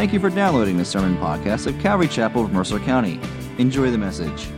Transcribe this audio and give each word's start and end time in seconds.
Thank 0.00 0.14
you 0.14 0.20
for 0.20 0.30
downloading 0.30 0.78
the 0.78 0.84
sermon 0.86 1.14
podcast 1.18 1.66
of 1.66 1.78
Calvary 1.78 2.08
Chapel 2.08 2.42
of 2.42 2.54
Mercer 2.54 2.78
County. 2.78 3.20
Enjoy 3.58 3.90
the 3.90 3.98
message. 3.98 4.48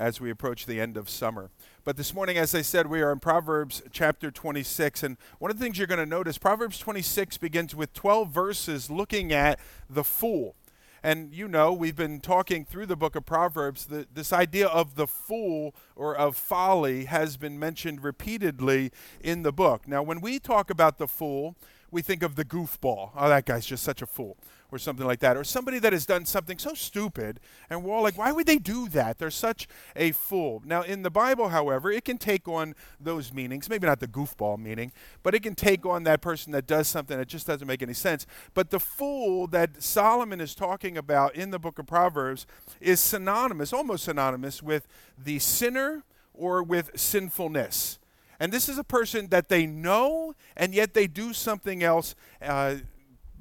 As 0.00 0.20
we 0.20 0.30
approach 0.30 0.66
the 0.66 0.80
end 0.80 0.96
of 0.96 1.08
summer. 1.08 1.50
But 1.84 1.96
this 1.96 2.12
morning, 2.12 2.36
as 2.36 2.56
I 2.56 2.62
said, 2.62 2.88
we 2.88 3.02
are 3.02 3.12
in 3.12 3.20
Proverbs 3.20 3.84
chapter 3.92 4.32
26. 4.32 5.04
And 5.04 5.16
one 5.38 5.52
of 5.52 5.60
the 5.60 5.64
things 5.64 5.78
you're 5.78 5.86
going 5.86 6.00
to 6.00 6.06
notice, 6.06 6.38
Proverbs 6.38 6.80
26 6.80 7.38
begins 7.38 7.76
with 7.76 7.92
12 7.92 8.30
verses 8.30 8.90
looking 8.90 9.32
at 9.32 9.60
the 9.88 10.02
fool. 10.02 10.56
And 11.04 11.34
you 11.34 11.48
know, 11.48 11.70
we've 11.70 11.94
been 11.94 12.18
talking 12.18 12.64
through 12.64 12.86
the 12.86 12.96
book 12.96 13.14
of 13.14 13.26
Proverbs, 13.26 13.84
that 13.86 14.14
this 14.14 14.32
idea 14.32 14.66
of 14.66 14.94
the 14.94 15.06
fool 15.06 15.74
or 15.94 16.16
of 16.16 16.34
folly 16.34 17.04
has 17.04 17.36
been 17.36 17.58
mentioned 17.58 18.02
repeatedly 18.02 18.90
in 19.20 19.42
the 19.42 19.52
book. 19.52 19.86
Now, 19.86 20.02
when 20.02 20.22
we 20.22 20.38
talk 20.38 20.70
about 20.70 20.96
the 20.96 21.06
fool, 21.06 21.56
we 21.90 22.00
think 22.00 22.22
of 22.22 22.36
the 22.36 22.44
goofball. 22.44 23.10
Oh, 23.14 23.28
that 23.28 23.44
guy's 23.44 23.66
just 23.66 23.84
such 23.84 24.00
a 24.00 24.06
fool 24.06 24.38
or 24.74 24.78
something 24.78 25.06
like 25.06 25.20
that, 25.20 25.36
or 25.36 25.44
somebody 25.44 25.78
that 25.78 25.92
has 25.92 26.04
done 26.04 26.26
something 26.26 26.58
so 26.58 26.74
stupid, 26.74 27.40
and 27.70 27.84
we're 27.84 27.94
all 27.94 28.02
like, 28.02 28.18
why 28.18 28.32
would 28.32 28.46
they 28.46 28.58
do 28.58 28.88
that? 28.88 29.18
They're 29.18 29.30
such 29.30 29.68
a 29.94 30.12
fool. 30.12 30.62
Now, 30.64 30.82
in 30.82 31.02
the 31.02 31.10
Bible, 31.10 31.50
however, 31.50 31.90
it 31.90 32.04
can 32.04 32.18
take 32.18 32.48
on 32.48 32.74
those 33.00 33.32
meanings, 33.32 33.68
maybe 33.68 33.86
not 33.86 34.00
the 34.00 34.08
goofball 34.08 34.58
meaning, 34.58 34.92
but 35.22 35.34
it 35.34 35.42
can 35.42 35.54
take 35.54 35.86
on 35.86 36.04
that 36.04 36.20
person 36.20 36.52
that 36.52 36.66
does 36.66 36.88
something 36.88 37.16
that 37.16 37.28
just 37.28 37.46
doesn't 37.46 37.66
make 37.66 37.82
any 37.82 37.94
sense. 37.94 38.26
But 38.52 38.70
the 38.70 38.80
fool 38.80 39.46
that 39.48 39.82
Solomon 39.82 40.40
is 40.40 40.54
talking 40.54 40.98
about 40.98 41.34
in 41.34 41.50
the 41.50 41.58
book 41.58 41.78
of 41.78 41.86
Proverbs 41.86 42.46
is 42.80 43.00
synonymous, 43.00 43.72
almost 43.72 44.04
synonymous, 44.04 44.62
with 44.62 44.88
the 45.16 45.38
sinner 45.38 46.02
or 46.34 46.62
with 46.62 46.98
sinfulness. 46.98 47.98
And 48.40 48.52
this 48.52 48.68
is 48.68 48.78
a 48.78 48.84
person 48.84 49.28
that 49.28 49.48
they 49.48 49.64
know, 49.64 50.34
and 50.56 50.74
yet 50.74 50.92
they 50.92 51.06
do 51.06 51.32
something 51.32 51.82
else. 51.82 52.14
Uh, 52.42 52.76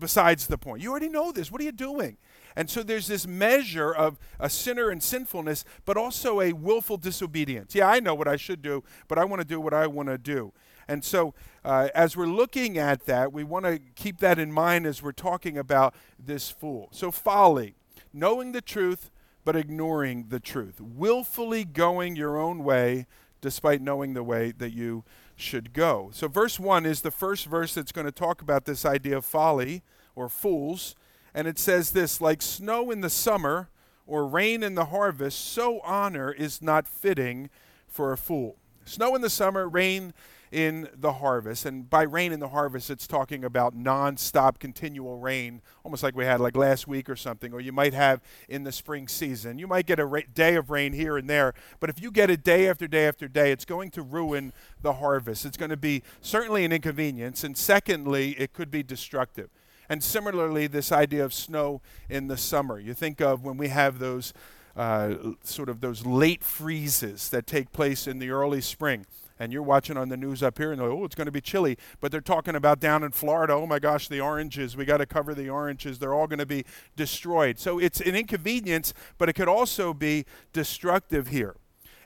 besides 0.04 0.48
the 0.48 0.58
point. 0.58 0.84
You 0.84 0.92
already 0.92 1.08
know 1.08 1.32
this. 1.32 1.50
What 1.50 1.62
are 1.62 1.64
you 1.64 1.72
doing? 1.72 2.18
And 2.58 2.70
so 2.70 2.84
there's 2.84 3.08
this 3.08 3.26
measure 3.26 3.90
of 3.90 4.20
a 4.38 4.50
sinner 4.50 4.90
and 4.90 5.02
sinfulness, 5.02 5.64
but 5.86 5.96
also 5.96 6.42
a 6.42 6.52
willful 6.52 6.98
disobedience. 6.98 7.74
Yeah, 7.74 7.88
I 7.88 8.02
know 8.02 8.14
what 8.14 8.28
I 8.28 8.36
should 8.36 8.62
do, 8.62 8.84
but 9.08 9.18
I 9.18 9.24
want 9.24 9.42
to 9.42 9.48
do 9.48 9.62
what 9.62 9.74
I 9.74 9.88
want 9.88 10.10
to 10.10 10.18
do. 10.18 10.52
And 10.90 11.06
so, 11.06 11.34
uh, 11.64 11.88
as 11.96 12.18
we're 12.18 12.28
looking 12.28 12.78
at 12.78 13.06
that, 13.06 13.32
we 13.32 13.46
want 13.46 13.64
to 13.64 13.80
keep 13.96 14.20
that 14.20 14.38
in 14.38 14.52
mind 14.52 14.86
as 14.86 15.02
we're 15.02 15.14
talking 15.14 15.58
about 15.58 15.96
this 16.20 16.50
fool. 16.50 16.90
So, 16.92 17.10
folly, 17.10 17.76
knowing 18.12 18.52
the 18.52 18.60
truth, 18.60 19.10
but 19.46 19.56
ignoring 19.56 20.26
the 20.28 20.42
truth, 20.42 20.82
willfully 20.82 21.64
going 21.64 22.18
your 22.18 22.38
own 22.38 22.66
way 22.66 23.08
despite 23.40 23.82
knowing 23.82 24.14
the 24.14 24.24
way 24.24 24.52
that 24.52 24.74
you 24.74 25.06
should 25.36 25.74
go. 25.74 26.10
So, 26.14 26.28
verse 26.28 26.60
1 26.60 26.86
is 26.86 27.02
the 27.02 27.12
first 27.12 27.46
verse 27.46 27.74
that's 27.74 27.92
going 27.92 28.06
to 28.06 28.12
talk 28.12 28.42
about 28.42 28.66
this 28.66 28.86
idea 28.86 29.18
of 29.18 29.26
folly 29.26 29.84
or 30.16 30.30
fools. 30.30 30.96
And 31.34 31.48
it 31.48 31.58
says 31.58 31.92
this 31.92 32.22
like 32.22 32.42
snow 32.42 32.92
in 32.92 33.02
the 33.02 33.10
summer 33.10 33.70
or 34.06 34.28
rain 34.28 34.64
in 34.64 34.76
the 34.76 34.86
harvest, 34.86 35.40
so 35.40 35.80
honor 35.82 36.32
is 36.32 36.62
not 36.62 36.88
fitting 36.88 37.50
for 37.88 38.12
a 38.12 38.18
fool. 38.18 38.58
Snow 38.86 39.16
in 39.16 39.22
the 39.22 39.30
summer, 39.30 39.68
rain 39.68 40.14
in 40.54 40.88
the 40.96 41.14
harvest. 41.14 41.66
And 41.66 41.90
by 41.90 42.04
rain 42.04 42.32
in 42.32 42.40
the 42.40 42.50
harvest, 42.50 42.92
it's 42.92 43.08
talking 43.08 43.44
about 43.44 43.76
non-stop 43.76 44.60
continual 44.60 45.18
rain, 45.18 45.64
almost 45.84 46.04
like 46.04 46.16
we 46.16 46.26
had 46.26 46.40
like 46.40 46.56
last 46.56 46.88
week 46.88 47.10
or 47.10 47.16
something, 47.16 47.52
or 47.54 47.60
you 47.60 47.72
might 47.72 47.96
have 47.96 48.22
in 48.48 48.64
the 48.64 48.72
spring 48.72 49.08
season. 49.08 49.58
You 49.58 49.66
might 49.66 49.88
get 49.88 50.00
a 50.00 50.06
ra- 50.06 50.22
day 50.34 50.56
of 50.56 50.70
rain 50.70 50.94
here 50.94 51.18
and 51.18 51.28
there, 51.28 51.56
but 51.80 51.90
if 51.90 52.00
you 52.00 52.12
get 52.12 52.30
it 52.30 52.44
day 52.44 52.70
after 52.70 52.88
day 52.88 53.08
after 53.08 53.28
day, 53.28 53.52
it's 53.52 53.66
going 53.66 53.90
to 53.92 54.04
ruin 54.04 54.54
the 54.82 54.94
harvest. 54.94 55.44
It's 55.44 55.58
going 55.58 55.72
to 55.72 55.78
be 55.78 56.04
certainly 56.22 56.64
an 56.64 56.72
inconvenience, 56.72 57.44
and 57.44 57.58
secondly, 57.58 58.36
it 58.38 58.54
could 58.54 58.70
be 58.70 58.84
destructive. 58.84 59.50
And 59.90 60.04
similarly, 60.04 60.68
this 60.68 60.92
idea 60.92 61.26
of 61.26 61.34
snow 61.34 61.82
in 62.10 62.28
the 62.28 62.38
summer. 62.38 62.80
You 62.80 62.94
think 62.94 63.22
of 63.22 63.44
when 63.44 63.58
we 63.58 63.70
have 63.70 63.98
those 63.98 64.34
uh, 64.76 65.16
sort 65.44 65.70
of 65.70 65.82
those 65.82 66.06
late 66.06 66.44
freezes 66.44 67.30
that 67.30 67.46
take 67.46 67.72
place 67.72 68.08
in 68.08 68.20
the 68.20 68.30
early 68.30 68.62
spring 68.62 69.06
and 69.40 69.52
you're 69.52 69.64
watching 69.64 69.98
on 69.98 70.10
the 70.10 70.18
news 70.18 70.44
up 70.44 70.58
here 70.58 70.72
and 70.72 70.82
oh, 70.82 71.04
it's 71.04 71.16
going 71.16 71.26
to 71.26 71.32
be 71.32 71.42
chilly. 71.42 71.78
But 72.00 72.12
they're 72.12 72.22
talking 72.22 72.56
about 72.56 72.80
down 72.80 73.04
in 73.04 73.12
Florida, 73.12 73.54
oh 73.54 73.66
my 73.66 73.80
gosh, 73.80 74.08
the 74.08 74.22
oranges, 74.22 74.78
we 74.78 74.86
got 74.86 74.98
to 74.98 75.06
cover 75.06 75.34
the 75.34 75.50
oranges. 75.50 76.00
They're 76.00 76.14
all 76.14 76.28
going 76.28 76.40
to 76.40 76.46
be 76.46 76.66
destroyed. 76.96 77.60
So 77.60 77.80
it's 77.80 78.02
an 78.02 78.16
inconvenience, 78.16 78.94
but 79.18 79.30
it 79.30 79.34
could 79.34 79.48
also 79.48 79.94
be 79.94 80.26
destructive 80.52 81.28
here. 81.28 81.56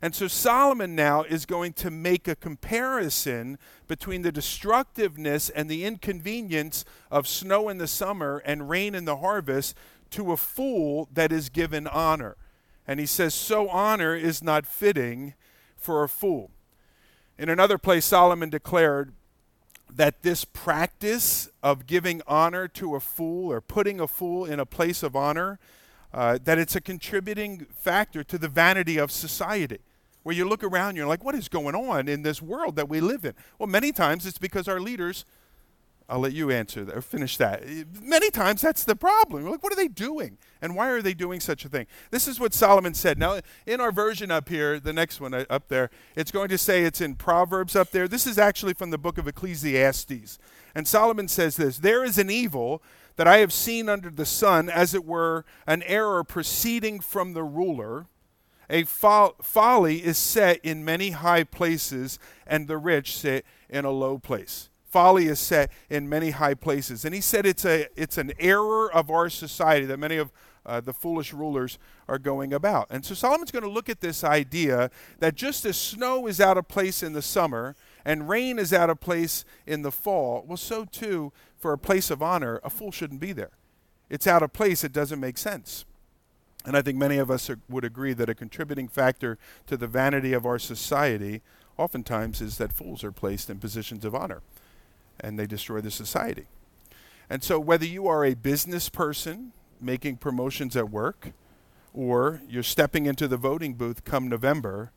And 0.02 0.14
so 0.14 0.28
Solomon 0.28 0.96
now 0.96 1.24
is 1.24 1.46
going 1.46 1.74
to 1.74 1.90
make 1.90 2.28
a 2.28 2.36
comparison 2.36 3.58
between 3.88 4.22
the 4.22 4.32
destructiveness 4.32 5.50
and 5.50 5.70
the 5.70 5.86
inconvenience 5.86 6.86
of 7.10 7.28
snow 7.28 7.68
in 7.68 7.80
the 7.80 7.88
summer 7.88 8.42
and 8.46 8.70
rain 8.70 8.94
in 8.94 9.06
the 9.06 9.18
harvest 9.18 9.76
to 10.12 10.32
a 10.32 10.38
fool 10.38 11.10
that 11.12 11.32
is 11.32 11.50
given 11.50 11.88
honor. 11.88 12.38
And 12.88 13.00
he 13.00 13.06
says, 13.06 13.34
So 13.34 13.70
honor 13.70 14.16
is 14.16 14.44
not 14.44 14.68
fitting 14.68 15.34
for 15.76 16.04
a 16.04 16.10
fool. 16.10 16.52
In 17.40 17.50
another 17.50 17.78
place, 17.78 18.06
Solomon 18.06 18.50
declared 18.50 19.14
that 19.94 20.24
this 20.24 20.44
practice 20.44 21.50
of 21.62 21.86
giving 21.86 22.22
honor 22.28 22.68
to 22.70 22.96
a 22.96 23.00
fool 23.00 23.52
or 23.52 23.62
putting 23.62 24.00
a 24.00 24.08
fool 24.08 24.46
in 24.46 24.60
a 24.60 24.66
place 24.66 25.04
of 25.04 25.16
honor, 25.16 25.60
uh, 26.14 26.40
that 26.44 26.58
it's 26.58 26.76
a 26.76 26.82
contributing 26.82 27.68
factor 27.76 28.24
to 28.24 28.38
the 28.38 28.48
vanity 28.48 28.98
of 28.98 29.12
society. 29.12 29.80
Where 30.24 30.36
you 30.36 30.50
look 30.50 30.64
around, 30.64 30.96
you're 30.96 31.08
like, 31.08 31.24
what 31.24 31.36
is 31.36 31.48
going 31.48 31.76
on 31.76 32.08
in 32.08 32.24
this 32.24 32.42
world 32.42 32.76
that 32.76 32.90
we 32.90 33.00
live 33.00 33.24
in? 33.24 33.34
Well, 33.60 33.68
many 33.68 33.92
times 33.92 34.26
it's 34.26 34.40
because 34.40 34.68
our 34.68 34.80
leaders 34.80 35.24
I'll 36.10 36.20
let 36.20 36.32
you 36.32 36.52
answer 36.52 36.86
that 36.86 36.96
or 36.96 37.02
finish 37.02 37.36
that. 37.38 37.64
Many 38.02 38.30
times 38.30 38.62
that's 38.62 38.86
the 38.86 38.96
problem. 38.96 39.46
Like, 39.46 39.62
what 39.62 39.74
are 39.74 39.76
they 39.78 39.90
doing? 39.90 40.38
And 40.62 40.74
why 40.74 40.88
are 40.90 41.02
they 41.02 41.14
doing 41.14 41.42
such 41.42 41.66
a 41.66 41.70
thing? 41.70 41.86
This 42.12 42.30
is 42.30 42.40
what 42.40 42.54
Solomon 42.54 42.94
said. 42.94 43.20
Now, 43.20 43.42
in 43.66 43.82
our 43.82 43.92
version 43.92 44.32
up 44.32 44.48
here, 44.48 44.80
the 44.80 44.94
next 44.94 45.20
one 45.20 45.34
uh, 45.34 45.44
up 45.50 45.68
there, 45.68 45.90
it's 46.16 46.32
going 46.32 46.48
to 46.48 46.58
say 46.58 46.84
it's 46.84 47.02
in 47.02 47.16
Proverbs 47.16 47.76
up 47.76 47.92
there. 47.92 48.08
This 48.08 48.26
is 48.26 48.38
actually 48.38 48.74
from 48.74 48.90
the 48.90 48.98
book 48.98 49.18
of 49.18 49.28
Ecclesiastes. 49.28 50.40
And 50.74 50.88
Solomon 50.88 51.28
says 51.28 51.58
this 51.58 51.80
There 51.80 52.06
is 52.06 52.18
an 52.18 52.30
evil 52.30 52.82
that 53.18 53.28
I 53.28 53.40
have 53.40 53.52
seen 53.52 53.90
under 53.90 54.10
the 54.10 54.26
sun, 54.26 54.70
as 54.70 54.94
it 54.94 55.04
were, 55.04 55.44
an 55.66 55.84
error 55.84 56.24
proceeding 56.24 57.02
from 57.02 57.34
the 57.34 57.44
ruler. 57.44 58.06
A 58.70 58.84
fo- 58.84 59.36
folly 59.42 60.06
is 60.06 60.18
set 60.18 60.60
in 60.64 60.86
many 60.86 61.12
high 61.12 61.44
places, 61.44 62.18
and 62.46 62.68
the 62.68 62.78
rich 62.78 63.18
sit 63.18 63.46
in 63.70 63.84
a 63.84 63.92
low 63.92 64.18
place 64.20 64.67
folly 64.90 65.28
is 65.28 65.40
set 65.40 65.72
in 65.90 66.10
many 66.10 66.32
high 66.32 66.54
places. 66.54 67.06
And 67.06 67.14
he 67.14 67.22
said 67.22 67.46
it's, 67.46 67.66
a, 67.66 67.88
it's 67.96 68.18
an 68.18 68.32
error 68.40 68.92
of 68.92 69.12
our 69.12 69.30
society 69.30 69.86
that 69.86 70.00
many 70.00 70.18
of 70.18 70.32
uh, 70.66 70.82
the 70.82 70.94
foolish 70.94 71.34
rulers 71.34 71.80
are 72.08 72.20
going 72.20 72.54
about. 72.54 72.88
And 72.90 73.06
so 73.06 73.16
Solomon's 73.16 73.52
going 73.52 73.64
to 73.64 73.70
look 73.70 73.90
at 73.90 74.02
this 74.02 74.24
idea 74.24 74.92
that 75.20 75.36
just 75.36 75.66
as 75.66 75.78
snow 75.78 76.28
is 76.28 76.42
out 76.42 76.58
of 76.58 76.68
place 76.68 77.02
in 77.02 77.14
the 77.14 77.22
summer 77.22 77.76
and 78.04 78.28
rain 78.28 78.60
is 78.60 78.74
out 78.74 78.90
of 78.90 79.00
place 79.00 79.46
in 79.66 79.82
the 79.82 79.92
fall, 79.92 80.44
well, 80.46 80.58
so 80.58 80.86
too 80.86 81.32
for 81.58 81.74
a 81.74 81.78
place 81.78 82.12
of 82.12 82.22
honor, 82.22 82.60
a 82.64 82.70
fool 82.70 82.92
shouldn't 82.92 83.22
be 83.22 83.34
there. 83.34 83.52
It's 84.10 84.28
out 84.28 84.44
of 84.44 84.54
place, 84.54 84.84
it 84.84 84.94
doesn't 84.94 85.20
make 85.20 85.38
sense. 85.38 85.86
And 86.66 86.76
I 86.76 86.82
think 86.82 86.98
many 86.98 87.18
of 87.18 87.32
us 87.32 87.50
are, 87.50 87.60
would 87.70 87.86
agree 87.86 88.14
that 88.14 88.30
a 88.30 88.36
contributing 88.36 88.90
factor 88.90 89.38
to 89.68 89.78
the 89.78 89.88
vanity 89.88 90.34
of 90.34 90.46
our 90.46 90.60
society 90.60 91.42
oftentimes 91.78 92.42
is 92.42 92.58
that 92.58 92.74
fools 92.74 93.04
are 93.04 93.12
placed 93.12 93.50
in 93.50 93.60
positions 93.60 94.04
of 94.04 94.14
honor 94.14 94.42
and 95.20 95.38
they 95.38 95.46
destroy 95.46 95.82
the 95.82 95.92
society. 95.92 96.48
And 97.30 97.44
so, 97.44 97.60
whether 97.60 97.86
you 97.86 98.08
are 98.08 98.24
a 98.24 98.34
business 98.34 98.90
person 98.90 99.52
making 99.82 100.18
promotions 100.18 100.76
at 100.76 100.90
work 100.90 101.34
or 101.94 102.42
you're 102.48 102.64
stepping 102.64 103.06
into 103.06 103.28
the 103.28 103.38
voting 103.38 103.74
booth 103.74 104.04
come 104.06 104.28
November, 104.28 104.92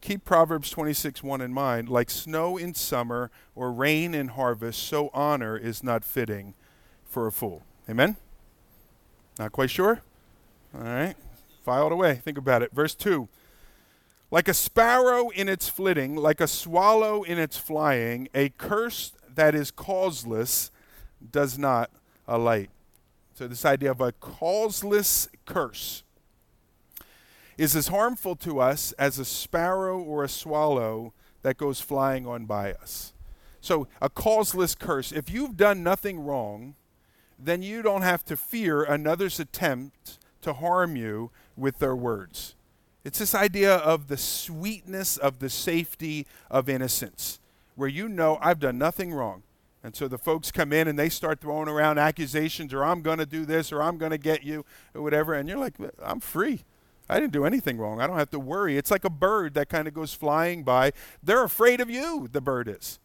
keep 0.00 0.24
Proverbs 0.24 0.70
26 0.70 1.22
1 1.22 1.40
in 1.40 1.52
mind. 1.52 1.88
Like 1.88 2.10
snow 2.10 2.56
in 2.56 2.74
summer 2.74 3.30
or 3.54 3.72
rain 3.72 4.14
in 4.14 4.28
harvest, 4.28 4.82
so 4.82 5.10
honor 5.12 5.56
is 5.56 5.82
not 5.82 6.04
fitting 6.04 6.54
for 7.04 7.26
a 7.26 7.32
fool. 7.32 7.62
Amen? 7.88 8.16
Not 9.38 9.52
quite 9.52 9.70
sure? 9.70 10.02
All 10.74 10.82
right. 10.82 11.14
File 11.62 11.86
it 11.86 11.92
away. 11.92 12.14
Think 12.16 12.38
about 12.38 12.62
it. 12.62 12.72
Verse 12.72 12.94
2 12.94 13.28
Like 14.30 14.48
a 14.48 14.54
sparrow 14.54 15.30
in 15.30 15.48
its 15.48 15.68
flitting, 15.68 16.16
like 16.16 16.40
a 16.40 16.48
swallow 16.48 17.22
in 17.22 17.38
its 17.38 17.56
flying, 17.56 18.28
a 18.34 18.50
curse 18.50 19.12
that 19.36 19.54
is 19.54 19.70
causeless 19.70 20.70
does 21.30 21.56
not 21.56 21.90
alight. 22.26 22.70
So, 23.34 23.46
this 23.46 23.64
idea 23.64 23.90
of 23.90 24.00
a 24.00 24.12
causeless 24.12 25.28
curse 25.44 26.02
is 27.56 27.76
as 27.76 27.88
harmful 27.88 28.36
to 28.36 28.60
us 28.60 28.92
as 28.92 29.18
a 29.18 29.24
sparrow 29.24 29.98
or 29.98 30.24
a 30.24 30.28
swallow 30.28 31.12
that 31.42 31.56
goes 31.56 31.80
flying 31.80 32.26
on 32.26 32.46
by 32.46 32.72
us. 32.72 33.12
So, 33.60 33.88
a 34.00 34.08
causeless 34.08 34.74
curse, 34.74 35.12
if 35.12 35.30
you've 35.30 35.56
done 35.56 35.82
nothing 35.82 36.20
wrong, 36.20 36.74
then 37.38 37.62
you 37.62 37.82
don't 37.82 38.02
have 38.02 38.24
to 38.26 38.36
fear 38.36 38.82
another's 38.82 39.38
attempt 39.38 40.18
to 40.42 40.54
harm 40.54 40.96
you 40.96 41.30
with 41.56 41.78
their 41.78 41.96
words. 41.96 42.54
It's 43.04 43.18
this 43.18 43.34
idea 43.34 43.74
of 43.76 44.08
the 44.08 44.16
sweetness 44.16 45.16
of 45.16 45.38
the 45.38 45.50
safety 45.50 46.26
of 46.50 46.68
innocence 46.68 47.38
where 47.76 47.88
you 47.88 48.08
know 48.08 48.38
I've 48.40 48.58
done 48.58 48.78
nothing 48.78 49.12
wrong. 49.12 49.44
And 49.84 49.94
so 49.94 50.08
the 50.08 50.18
folks 50.18 50.50
come 50.50 50.72
in 50.72 50.88
and 50.88 50.98
they 50.98 51.08
start 51.08 51.40
throwing 51.40 51.68
around 51.68 51.98
accusations 51.98 52.74
or 52.74 52.84
I'm 52.84 53.02
going 53.02 53.18
to 53.18 53.26
do 53.26 53.44
this 53.44 53.70
or 53.70 53.80
I'm 53.80 53.98
going 53.98 54.10
to 54.10 54.18
get 54.18 54.42
you 54.42 54.64
or 54.94 55.02
whatever. 55.02 55.32
And 55.32 55.48
you're 55.48 55.58
like, 55.58 55.74
I'm 56.02 56.18
free. 56.18 56.64
I 57.08 57.20
didn't 57.20 57.32
do 57.32 57.44
anything 57.44 57.78
wrong. 57.78 58.00
I 58.00 58.08
don't 58.08 58.18
have 58.18 58.30
to 58.30 58.40
worry. 58.40 58.76
It's 58.76 58.90
like 58.90 59.04
a 59.04 59.10
bird 59.10 59.54
that 59.54 59.68
kind 59.68 59.86
of 59.86 59.94
goes 59.94 60.12
flying 60.12 60.64
by. 60.64 60.92
They're 61.22 61.44
afraid 61.44 61.80
of 61.80 61.88
you, 61.88 62.28
the 62.32 62.40
bird 62.40 62.66
is. 62.68 62.98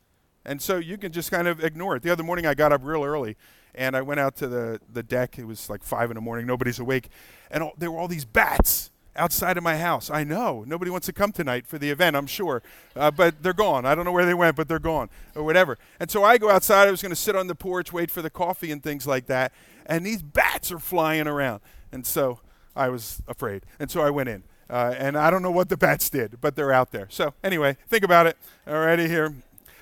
And 0.44 0.60
so 0.60 0.78
you 0.78 0.98
can 0.98 1.12
just 1.12 1.30
kind 1.30 1.48
of 1.48 1.64
ignore 1.64 1.96
it. 1.98 2.02
The 2.02 2.10
other 2.10 2.24
morning 2.24 2.48
I 2.48 2.56
got 2.56 2.72
up 2.72 2.82
real 2.84 3.04
early 3.04 3.38
and 3.76 3.96
I 3.96 4.02
went 4.02 4.20
out 4.20 4.36
to 4.38 4.48
the, 4.48 4.80
the 4.92 5.04
deck. 5.04 5.38
It 5.38 5.46
was 5.46 5.70
like 5.70 5.84
5 5.84 6.12
in 6.12 6.16
the 6.16 6.22
morning. 6.22 6.48
Nobody's 6.48 6.80
awake. 6.80 7.10
And 7.52 7.64
all, 7.64 7.74
there 7.78 7.92
were 7.92 8.00
all 8.00 8.08
these 8.08 8.26
bats 8.26 8.91
outside 9.16 9.58
of 9.58 9.64
my 9.64 9.78
house. 9.78 10.10
I 10.10 10.24
know. 10.24 10.64
Nobody 10.66 10.92
wants 10.92 11.06
to 11.08 11.14
come 11.14 11.32
tonight 11.32 11.68
for 11.68 11.78
the 11.78 11.90
event, 11.90 12.16
I'm 12.16 12.28
sure. 12.28 12.62
Uh, 12.96 13.12
but 13.12 13.44
they're 13.44 13.54
gone. 13.54 13.86
I 13.86 13.96
don't 13.96 14.06
know 14.06 14.12
where 14.12 14.26
they 14.26 14.34
went, 14.34 14.56
but 14.56 14.68
they're 14.68 14.80
gone 14.80 15.10
or 15.36 15.44
whatever. 15.44 15.78
And 16.00 16.10
so 16.10 16.24
I 16.24 16.38
go 16.38 16.50
outside. 16.50 16.88
I 16.88 16.92
was 16.92 17.02
going 17.02 17.12
to 17.12 17.16
sit 17.16 17.36
on 17.36 17.48
the 17.48 17.56
porch, 17.56 17.92
wait 17.92 18.10
for 18.12 18.22
the 18.22 18.30
coffee 18.30 18.72
and 18.72 18.82
things 18.82 19.06
like 19.06 19.28
that. 19.28 19.52
And 19.86 20.06
these 20.06 20.22
bats 20.22 20.72
are 20.72 20.80
flying 20.80 21.28
around. 21.28 21.62
And 21.92 22.06
so 22.06 22.40
I 22.76 22.90
was 22.90 23.22
afraid. 23.28 23.64
And 23.80 23.92
so 23.92 24.02
I 24.02 24.10
went 24.10 24.30
in. 24.30 24.44
Uh, 24.70 24.96
and 24.98 25.18
I 25.18 25.30
don't 25.30 25.42
know 25.42 25.52
what 25.52 25.68
the 25.68 25.76
bats 25.76 26.10
did, 26.10 26.40
but 26.40 26.56
they're 26.56 26.72
out 26.72 26.92
there. 26.92 27.08
So 27.10 27.34
anyway, 27.44 27.76
think 27.90 28.06
about 28.06 28.26
it. 28.26 28.38
Alrighty 28.66 29.08
here. 29.08 29.36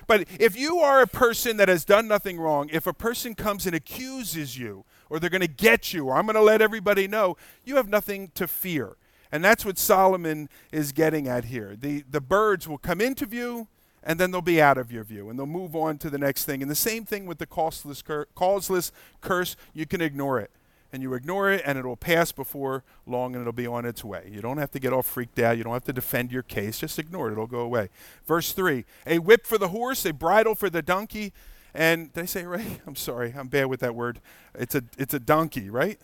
But 0.08 0.26
if 0.40 0.58
you 0.58 0.78
are 0.78 1.00
a 1.00 1.06
person 1.06 1.56
that 1.58 1.68
has 1.68 1.84
done 1.84 2.08
nothing 2.08 2.40
wrong, 2.40 2.68
if 2.72 2.88
a 2.88 2.92
person 2.92 3.36
comes 3.36 3.66
and 3.66 3.76
accuses 3.76 4.58
you, 4.58 4.84
or 5.08 5.20
they're 5.20 5.30
going 5.30 5.40
to 5.40 5.46
get 5.46 5.92
you, 5.92 6.06
or 6.06 6.16
I'm 6.16 6.26
going 6.26 6.34
to 6.34 6.42
let 6.42 6.60
everybody 6.60 7.06
know, 7.06 7.36
you 7.64 7.76
have 7.76 7.88
nothing 7.88 8.32
to 8.34 8.48
fear. 8.48 8.96
And 9.32 9.44
that's 9.44 9.64
what 9.64 9.78
Solomon 9.78 10.48
is 10.72 10.92
getting 10.92 11.28
at 11.28 11.46
here. 11.46 11.76
The, 11.78 12.04
the 12.10 12.20
birds 12.20 12.66
will 12.66 12.78
come 12.78 13.00
into 13.00 13.26
view 13.26 13.68
and 14.02 14.18
then 14.18 14.30
they'll 14.30 14.40
be 14.40 14.60
out 14.60 14.78
of 14.78 14.90
your 14.90 15.04
view 15.04 15.28
and 15.28 15.38
they'll 15.38 15.46
move 15.46 15.76
on 15.76 15.98
to 15.98 16.10
the 16.10 16.18
next 16.18 16.44
thing. 16.44 16.62
And 16.62 16.70
the 16.70 16.74
same 16.76 17.04
thing 17.04 17.26
with 17.26 17.38
the 17.38 17.46
causeless, 17.46 18.02
cur- 18.02 18.26
causeless 18.34 18.92
curse, 19.20 19.56
you 19.74 19.86
can 19.86 20.00
ignore 20.00 20.40
it. 20.40 20.50
And 20.92 21.02
you 21.02 21.14
ignore 21.14 21.52
it 21.52 21.62
and 21.64 21.78
it'll 21.78 21.96
pass 21.96 22.32
before 22.32 22.82
long 23.06 23.34
and 23.34 23.42
it'll 23.42 23.52
be 23.52 23.66
on 23.66 23.84
its 23.84 24.02
way. 24.02 24.28
You 24.32 24.40
don't 24.40 24.58
have 24.58 24.72
to 24.72 24.80
get 24.80 24.92
all 24.92 25.04
freaked 25.04 25.38
out. 25.38 25.56
You 25.56 25.62
don't 25.62 25.72
have 25.72 25.84
to 25.84 25.92
defend 25.92 26.32
your 26.32 26.42
case. 26.42 26.80
Just 26.80 26.98
ignore 26.98 27.28
it. 27.28 27.32
It'll 27.32 27.46
go 27.46 27.60
away. 27.60 27.90
Verse 28.26 28.52
3 28.52 28.84
A 29.06 29.20
whip 29.20 29.46
for 29.46 29.56
the 29.56 29.68
horse, 29.68 30.04
a 30.04 30.12
bridle 30.12 30.56
for 30.56 30.68
the 30.68 30.82
donkey. 30.82 31.32
And 31.74 32.12
did 32.12 32.22
I 32.22 32.26
say 32.26 32.44
right? 32.44 32.80
I'm 32.86 32.96
sorry. 32.96 33.32
I'm 33.36 33.46
bad 33.46 33.66
with 33.66 33.80
that 33.80 33.94
word. 33.94 34.20
It's 34.56 34.74
a, 34.74 34.82
it's 34.98 35.14
a 35.14 35.20
donkey, 35.20 35.70
right? 35.70 36.00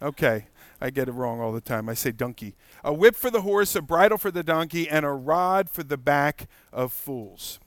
Okay. 0.00 0.46
I 0.80 0.90
get 0.90 1.08
it 1.08 1.12
wrong 1.12 1.40
all 1.40 1.52
the 1.52 1.60
time. 1.60 1.88
I 1.88 1.94
say 1.94 2.12
donkey. 2.12 2.54
A 2.84 2.92
whip 2.92 3.16
for 3.16 3.30
the 3.30 3.42
horse, 3.42 3.74
a 3.74 3.82
bridle 3.82 4.18
for 4.18 4.30
the 4.30 4.42
donkey, 4.42 4.88
and 4.88 5.04
a 5.04 5.10
rod 5.10 5.70
for 5.70 5.82
the 5.82 5.96
back 5.96 6.48
of 6.72 6.92
fools. 6.92 7.58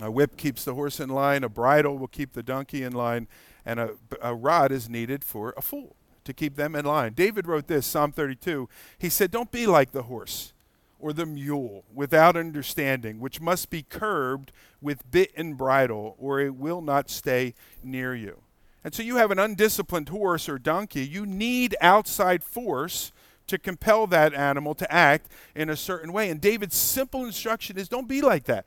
A 0.00 0.10
whip 0.10 0.36
keeps 0.36 0.64
the 0.64 0.74
horse 0.74 1.00
in 1.00 1.08
line, 1.08 1.44
a 1.44 1.48
bridle 1.48 1.98
will 1.98 2.08
keep 2.08 2.32
the 2.32 2.42
donkey 2.42 2.82
in 2.82 2.92
line, 2.92 3.28
and 3.66 3.80
a, 3.80 3.90
a 4.22 4.34
rod 4.34 4.72
is 4.72 4.88
needed 4.88 5.24
for 5.24 5.52
a 5.56 5.62
fool 5.62 5.96
to 6.24 6.32
keep 6.32 6.56
them 6.56 6.74
in 6.74 6.84
line. 6.84 7.12
David 7.12 7.46
wrote 7.46 7.66
this, 7.66 7.86
Psalm 7.86 8.12
32. 8.12 8.68
He 8.98 9.08
said, 9.08 9.30
Don't 9.30 9.50
be 9.50 9.66
like 9.66 9.92
the 9.92 10.04
horse 10.04 10.52
or 10.98 11.12
the 11.12 11.26
mule 11.26 11.84
without 11.92 12.36
understanding, 12.36 13.20
which 13.20 13.40
must 13.40 13.70
be 13.70 13.82
curbed 13.82 14.52
with 14.80 15.10
bit 15.10 15.32
and 15.36 15.56
bridle, 15.56 16.14
or 16.18 16.40
it 16.40 16.54
will 16.54 16.80
not 16.80 17.10
stay 17.10 17.54
near 17.82 18.14
you. 18.14 18.42
And 18.82 18.94
so 18.94 19.02
you 19.02 19.16
have 19.16 19.30
an 19.30 19.38
undisciplined 19.38 20.08
horse 20.08 20.48
or 20.48 20.58
donkey. 20.58 21.06
You 21.06 21.26
need 21.26 21.76
outside 21.80 22.42
force 22.42 23.12
to 23.46 23.58
compel 23.58 24.06
that 24.06 24.32
animal 24.32 24.74
to 24.76 24.90
act 24.92 25.30
in 25.54 25.68
a 25.68 25.76
certain 25.76 26.12
way. 26.12 26.30
And 26.30 26.40
David's 26.40 26.76
simple 26.76 27.24
instruction 27.24 27.76
is 27.76 27.88
don't 27.88 28.08
be 28.08 28.20
like 28.22 28.44
that. 28.44 28.64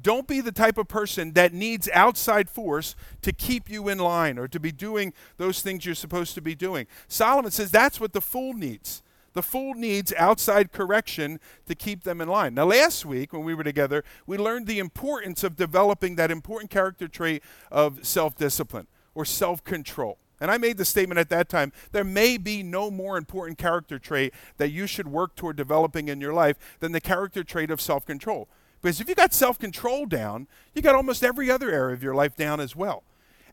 Don't 0.00 0.26
be 0.26 0.40
the 0.40 0.52
type 0.52 0.78
of 0.78 0.88
person 0.88 1.32
that 1.32 1.52
needs 1.52 1.88
outside 1.92 2.48
force 2.48 2.94
to 3.20 3.32
keep 3.32 3.68
you 3.68 3.88
in 3.88 3.98
line 3.98 4.38
or 4.38 4.48
to 4.48 4.58
be 4.58 4.72
doing 4.72 5.12
those 5.36 5.60
things 5.60 5.84
you're 5.84 5.94
supposed 5.94 6.34
to 6.34 6.40
be 6.40 6.54
doing. 6.54 6.86
Solomon 7.08 7.50
says 7.50 7.70
that's 7.70 8.00
what 8.00 8.14
the 8.14 8.22
fool 8.22 8.54
needs. 8.54 9.02
The 9.34 9.42
fool 9.42 9.74
needs 9.74 10.12
outside 10.16 10.72
correction 10.72 11.40
to 11.66 11.74
keep 11.74 12.04
them 12.04 12.20
in 12.20 12.28
line. 12.28 12.54
Now, 12.54 12.66
last 12.66 13.04
week 13.04 13.32
when 13.32 13.44
we 13.44 13.54
were 13.54 13.64
together, 13.64 14.04
we 14.26 14.38
learned 14.38 14.66
the 14.66 14.78
importance 14.78 15.42
of 15.42 15.56
developing 15.56 16.16
that 16.16 16.30
important 16.30 16.70
character 16.70 17.08
trait 17.08 17.42
of 17.70 18.06
self 18.06 18.36
discipline 18.36 18.86
or 19.14 19.24
self 19.24 19.64
control. 19.64 20.18
And 20.40 20.50
I 20.50 20.58
made 20.58 20.76
the 20.76 20.84
statement 20.84 21.20
at 21.20 21.28
that 21.28 21.48
time 21.48 21.72
there 21.92 22.04
may 22.04 22.36
be 22.36 22.62
no 22.62 22.90
more 22.90 23.16
important 23.16 23.58
character 23.58 23.98
trait 23.98 24.34
that 24.56 24.70
you 24.70 24.86
should 24.86 25.06
work 25.06 25.36
toward 25.36 25.56
developing 25.56 26.08
in 26.08 26.20
your 26.20 26.32
life 26.32 26.56
than 26.80 26.92
the 26.92 27.00
character 27.00 27.44
trait 27.44 27.70
of 27.70 27.80
self 27.80 28.04
control. 28.04 28.48
Because 28.80 29.00
if 29.00 29.08
you 29.08 29.14
got 29.14 29.32
self 29.32 29.58
control 29.58 30.06
down, 30.06 30.48
you 30.74 30.82
got 30.82 30.96
almost 30.96 31.22
every 31.22 31.50
other 31.50 31.70
area 31.70 31.94
of 31.94 32.02
your 32.02 32.14
life 32.14 32.36
down 32.36 32.58
as 32.60 32.74
well. 32.74 33.04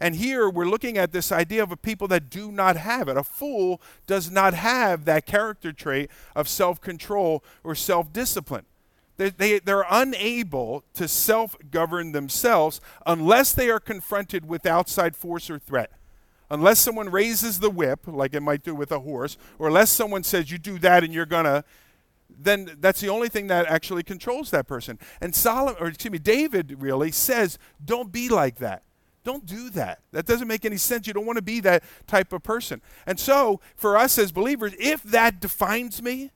And 0.02 0.16
here 0.16 0.50
we're 0.50 0.66
looking 0.66 0.98
at 0.98 1.12
this 1.12 1.32
idea 1.32 1.62
of 1.62 1.72
a 1.72 1.78
people 1.78 2.08
that 2.08 2.30
do 2.30 2.52
not 2.52 2.78
have 2.78 3.08
it. 3.08 3.18
A 3.18 3.24
fool 3.24 3.82
does 4.08 4.32
not 4.32 4.54
have 4.54 5.06
that 5.06 5.26
character 5.26 5.72
trait 5.72 6.10
of 6.36 6.48
self 6.48 6.82
control 6.82 7.44
or 7.64 7.76
self 7.76 8.12
discipline. 8.12 8.66
They, 9.20 9.32
they, 9.32 9.60
they're 9.60 9.86
unable 9.90 10.86
to 10.94 11.10
self 11.10 11.58
govern 11.70 12.14
themselves 12.14 12.80
unless 13.06 13.52
they 13.52 13.70
are 13.70 13.82
confronted 13.82 14.48
with 14.48 14.66
outside 14.66 15.14
force 15.14 15.50
or 15.50 15.60
threat. 15.60 15.92
Unless 16.50 16.80
someone 16.80 17.10
raises 17.10 17.60
the 17.60 17.70
whip, 17.70 18.08
like 18.08 18.34
it 18.34 18.40
might 18.40 18.64
do 18.64 18.74
with 18.74 18.94
a 18.94 19.02
horse, 19.02 19.38
or 19.60 19.68
unless 19.68 19.90
someone 19.90 20.24
says, 20.24 20.50
you 20.50 20.58
do 20.58 20.80
that 20.80 21.04
and 21.04 21.14
you're 21.14 21.26
going 21.26 21.44
to, 21.44 21.66
then 22.30 22.78
that's 22.80 23.02
the 23.02 23.10
only 23.10 23.28
thing 23.28 23.48
that 23.48 23.66
actually 23.66 24.04
controls 24.04 24.52
that 24.52 24.68
person. 24.68 24.98
And 25.20 25.36
Solomon, 25.36 25.76
or 25.82 25.88
excuse 25.90 26.14
me, 26.14 26.18
David 26.18 26.78
really 26.80 27.12
says, 27.12 27.60
don't 27.84 28.14
be 28.14 28.30
like 28.30 28.56
that. 28.60 28.84
Don't 29.26 29.46
do 29.46 29.70
that. 29.72 30.00
That 30.14 30.28
doesn't 30.28 30.48
make 30.48 30.64
any 30.64 30.78
sense. 30.78 31.08
You 31.08 31.14
don't 31.14 31.26
want 31.26 31.36
to 31.36 31.44
be 31.44 31.60
that 31.60 31.84
type 32.08 32.32
of 32.32 32.42
person. 32.42 32.82
And 33.06 33.20
so, 33.20 33.60
for 33.76 33.98
us 33.98 34.18
as 34.18 34.32
believers, 34.32 34.74
if 34.80 35.04
that 35.04 35.42
defines 35.42 36.02
me, 36.02 36.32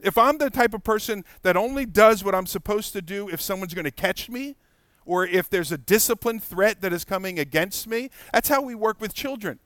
if 0.00 0.16
I'm 0.16 0.38
the 0.38 0.50
type 0.50 0.74
of 0.74 0.84
person 0.84 1.24
that 1.42 1.56
only 1.56 1.86
does 1.86 2.22
what 2.22 2.34
I'm 2.34 2.46
supposed 2.46 2.92
to 2.92 3.02
do 3.02 3.28
if 3.28 3.40
someone's 3.40 3.74
going 3.74 3.84
to 3.84 3.90
catch 3.90 4.28
me, 4.28 4.56
or 5.04 5.26
if 5.26 5.48
there's 5.48 5.72
a 5.72 5.78
discipline 5.78 6.38
threat 6.38 6.82
that 6.82 6.92
is 6.92 7.04
coming 7.04 7.38
against 7.38 7.86
me, 7.86 8.10
that's 8.32 8.48
how 8.48 8.60
we 8.60 8.74
work 8.74 9.00
with 9.00 9.14
children. 9.14 9.58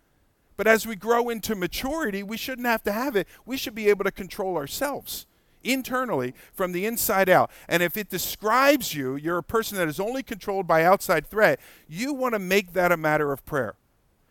But 0.57 0.67
as 0.67 0.87
we 0.87 0.95
grow 0.95 1.29
into 1.29 1.55
maturity, 1.55 2.23
we 2.23 2.37
shouldn't 2.37 2.67
have 2.67 2.85
to 2.85 2.93
have 2.93 3.17
it. 3.17 3.27
We 3.45 3.57
should 3.57 3.75
be 3.75 3.89
able 3.89 4.05
to 4.05 4.13
control 4.13 4.57
ourselves 4.57 5.27
internally 5.65 6.35
from 6.53 6.73
the 6.73 6.87
inside 6.87 7.29
out. 7.29 7.51
And 7.69 7.83
if 7.83 7.97
it 7.97 8.09
describes 8.09 8.95
you, 8.95 9.17
you're 9.17 9.39
a 9.39 9.43
person 9.43 9.79
that 9.79 9.89
is 9.89 10.01
only 10.01 10.23
controlled 10.23 10.67
by 10.67 10.85
outside 10.85 11.27
threat, 11.27 11.61
you 11.89 12.13
want 12.13 12.35
to 12.35 12.39
make 12.39 12.73
that 12.73 12.93
a 12.93 12.97
matter 12.97 13.33
of 13.33 13.45
prayer. 13.45 13.75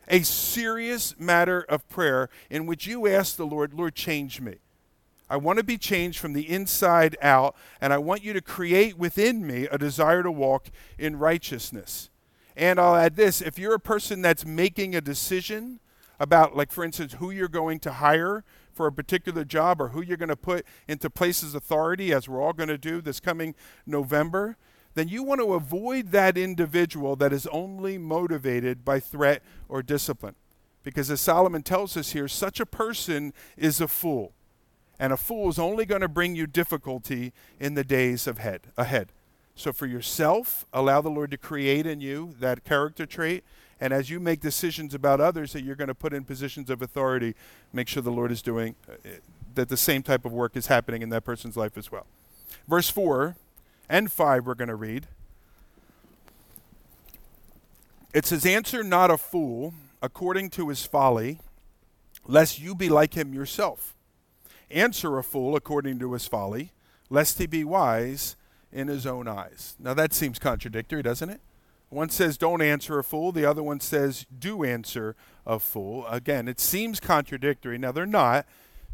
A 0.07 0.23
serious 0.23 1.15
matter 1.19 1.61
of 1.61 1.87
prayer 1.89 2.29
in 2.49 2.65
which 2.65 2.87
you 2.87 3.07
ask 3.07 3.35
the 3.35 3.45
Lord, 3.45 3.73
Lord, 3.73 3.95
change 3.95 4.41
me. 4.41 4.55
I 5.31 5.37
want 5.37 5.59
to 5.59 5.63
be 5.63 5.77
changed 5.77 6.19
from 6.19 6.33
the 6.33 6.49
inside 6.49 7.15
out, 7.21 7.55
and 7.79 7.93
I 7.93 7.97
want 7.99 8.21
you 8.21 8.33
to 8.33 8.41
create 8.41 8.97
within 8.97 9.47
me 9.47 9.65
a 9.71 9.77
desire 9.77 10.23
to 10.23 10.31
walk 10.31 10.67
in 10.99 11.17
righteousness. 11.17 12.09
And 12.57 12.77
I'll 12.77 12.97
add 12.97 13.15
this 13.15 13.39
if 13.39 13.57
you're 13.57 13.73
a 13.73 13.79
person 13.79 14.21
that's 14.21 14.45
making 14.45 14.93
a 14.93 14.99
decision 14.99 15.79
about, 16.19 16.57
like, 16.57 16.69
for 16.69 16.83
instance, 16.83 17.13
who 17.13 17.31
you're 17.31 17.47
going 17.47 17.79
to 17.79 17.93
hire 17.93 18.43
for 18.73 18.87
a 18.87 18.91
particular 18.91 19.45
job 19.45 19.79
or 19.79 19.89
who 19.89 20.01
you're 20.01 20.17
going 20.17 20.27
to 20.27 20.35
put 20.35 20.65
into 20.85 21.09
places 21.09 21.55
authority, 21.55 22.11
as 22.11 22.27
we're 22.27 22.41
all 22.41 22.51
going 22.51 22.67
to 22.67 22.77
do 22.77 22.99
this 22.99 23.21
coming 23.21 23.55
November, 23.85 24.57
then 24.95 25.07
you 25.07 25.23
want 25.23 25.39
to 25.39 25.53
avoid 25.53 26.11
that 26.11 26.37
individual 26.37 27.15
that 27.15 27.31
is 27.31 27.47
only 27.47 27.97
motivated 27.97 28.83
by 28.83 28.99
threat 28.99 29.41
or 29.69 29.81
discipline. 29.81 30.35
Because 30.83 31.09
as 31.09 31.21
Solomon 31.21 31.63
tells 31.63 31.95
us 31.95 32.11
here, 32.11 32.27
such 32.27 32.59
a 32.59 32.65
person 32.65 33.31
is 33.55 33.79
a 33.79 33.87
fool 33.87 34.33
and 35.01 35.11
a 35.11 35.17
fool 35.17 35.49
is 35.49 35.57
only 35.57 35.83
going 35.83 36.01
to 36.01 36.07
bring 36.07 36.35
you 36.35 36.45
difficulty 36.45 37.33
in 37.59 37.73
the 37.73 37.83
days 37.83 38.27
of 38.27 38.37
head, 38.37 38.61
ahead. 38.77 39.07
So 39.55 39.73
for 39.73 39.87
yourself, 39.87 40.67
allow 40.71 41.01
the 41.01 41.09
Lord 41.09 41.31
to 41.31 41.37
create 41.37 41.87
in 41.87 42.01
you 42.01 42.35
that 42.39 42.63
character 42.63 43.07
trait. 43.07 43.43
And 43.79 43.93
as 43.93 44.11
you 44.11 44.19
make 44.19 44.41
decisions 44.41 44.93
about 44.93 45.19
others 45.19 45.53
that 45.53 45.63
you're 45.63 45.75
going 45.75 45.87
to 45.87 45.95
put 45.95 46.13
in 46.13 46.23
positions 46.23 46.69
of 46.69 46.83
authority, 46.83 47.33
make 47.73 47.87
sure 47.87 48.03
the 48.03 48.11
Lord 48.11 48.31
is 48.31 48.43
doing 48.43 48.75
uh, 48.87 49.09
that 49.55 49.69
the 49.69 49.75
same 49.75 50.03
type 50.03 50.23
of 50.23 50.33
work 50.33 50.55
is 50.55 50.67
happening 50.67 51.01
in 51.01 51.09
that 51.09 51.25
person's 51.25 51.57
life 51.57 51.79
as 51.79 51.91
well. 51.91 52.05
Verse 52.67 52.91
4 52.91 53.35
and 53.89 54.11
5 54.11 54.45
we're 54.45 54.53
going 54.53 54.67
to 54.67 54.75
read. 54.75 55.07
It 58.13 58.27
says, 58.27 58.45
Answer 58.45 58.83
not 58.83 59.09
a 59.09 59.17
fool 59.17 59.73
according 59.99 60.51
to 60.51 60.69
his 60.69 60.85
folly, 60.85 61.39
lest 62.27 62.61
you 62.61 62.75
be 62.75 62.87
like 62.87 63.15
him 63.15 63.33
yourself. 63.33 63.95
Answer 64.71 65.17
a 65.17 65.23
fool 65.23 65.55
according 65.55 65.99
to 65.99 66.13
his 66.13 66.27
folly, 66.27 66.71
lest 67.09 67.37
he 67.37 67.45
be 67.45 67.63
wise 67.63 68.35
in 68.71 68.87
his 68.87 69.05
own 69.05 69.27
eyes. 69.27 69.75
Now 69.79 69.93
that 69.93 70.13
seems 70.13 70.39
contradictory, 70.39 71.03
doesn't 71.03 71.29
it? 71.29 71.41
One 71.89 72.09
says, 72.09 72.37
don't 72.37 72.61
answer 72.61 72.99
a 72.99 73.03
fool. 73.03 73.33
The 73.33 73.45
other 73.45 73.61
one 73.61 73.81
says, 73.81 74.25
do 74.37 74.63
answer 74.63 75.15
a 75.45 75.59
fool. 75.59 76.07
Again, 76.07 76.47
it 76.47 76.59
seems 76.59 77.01
contradictory. 77.01 77.77
Now 77.77 77.91
they're 77.91 78.05
not, 78.05 78.45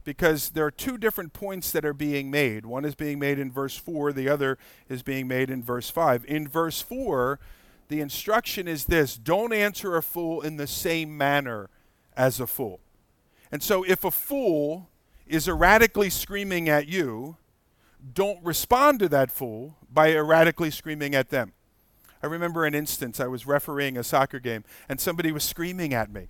because 0.03 0.51
there 0.51 0.65
are 0.65 0.71
two 0.71 0.97
different 0.97 1.31
points 1.31 1.69
that 1.71 1.85
are 1.85 1.93
being 1.93 2.31
made. 2.31 2.65
One 2.65 2.85
is 2.85 2.95
being 2.95 3.19
made 3.19 3.37
in 3.37 3.51
verse 3.51 3.77
4, 3.77 4.13
the 4.13 4.29
other 4.29 4.57
is 4.89 5.03
being 5.03 5.27
made 5.27 5.51
in 5.51 5.61
verse 5.61 5.91
5. 5.91 6.25
In 6.25 6.47
verse 6.47 6.81
4, 6.81 7.39
the 7.87 7.99
instruction 7.99 8.67
is 8.67 8.85
this 8.85 9.15
don't 9.15 9.53
answer 9.53 9.95
a 9.95 10.01
fool 10.01 10.41
in 10.41 10.57
the 10.57 10.65
same 10.65 11.15
manner 11.15 11.69
as 12.15 12.39
a 12.39 12.47
fool. 12.47 12.79
And 13.51 13.61
so 13.61 13.83
if 13.83 14.03
a 14.03 14.11
fool 14.11 14.89
is 15.29 15.47
erratically 15.47 16.09
screaming 16.09 16.69
at 16.69 16.87
you, 16.87 17.37
don't 18.13 18.43
respond 18.43 18.99
to 18.99 19.09
that 19.09 19.31
fool 19.31 19.75
by 19.91 20.11
erratically 20.11 20.71
screaming 20.71 21.15
at 21.15 21.29
them. 21.29 21.53
I 22.21 22.27
remember 22.27 22.65
an 22.65 22.73
instance 22.73 23.19
I 23.19 23.27
was 23.27 23.45
refereeing 23.45 23.97
a 23.97 24.03
soccer 24.03 24.39
game 24.39 24.63
and 24.89 24.99
somebody 24.99 25.31
was 25.31 25.43
screaming 25.43 25.93
at 25.93 26.11
me. 26.11 26.27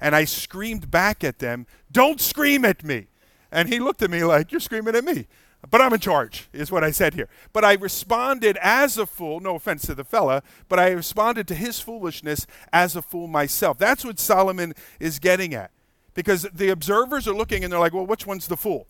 And 0.00 0.14
I 0.14 0.24
screamed 0.24 0.90
back 0.90 1.24
at 1.24 1.38
them, 1.38 1.66
Don't 1.90 2.20
scream 2.20 2.64
at 2.64 2.84
me. 2.84 3.06
And 3.50 3.68
he 3.68 3.78
looked 3.78 4.02
at 4.02 4.10
me 4.10 4.24
like, 4.24 4.52
You're 4.52 4.60
screaming 4.60 4.94
at 4.96 5.04
me. 5.04 5.26
But 5.70 5.80
I'm 5.80 5.94
in 5.94 6.00
charge, 6.00 6.48
is 6.52 6.70
what 6.70 6.84
I 6.84 6.90
said 6.90 7.14
here. 7.14 7.28
But 7.52 7.64
I 7.64 7.74
responded 7.74 8.58
as 8.60 8.98
a 8.98 9.06
fool, 9.06 9.40
no 9.40 9.54
offense 9.54 9.86
to 9.86 9.94
the 9.94 10.04
fella, 10.04 10.42
but 10.68 10.78
I 10.78 10.90
responded 10.90 11.48
to 11.48 11.54
his 11.54 11.80
foolishness 11.80 12.46
as 12.72 12.96
a 12.96 13.02
fool 13.02 13.28
myself. 13.28 13.78
That's 13.78 14.04
what 14.04 14.18
Solomon 14.18 14.74
is 15.00 15.18
getting 15.18 15.54
at. 15.54 15.70
Because 16.14 16.42
the 16.54 16.70
observers 16.70 17.26
are 17.28 17.34
looking 17.34 17.64
and 17.64 17.72
they're 17.72 17.80
like, 17.80 17.92
well, 17.92 18.06
which 18.06 18.26
one's 18.26 18.46
the 18.46 18.56
fool? 18.56 18.86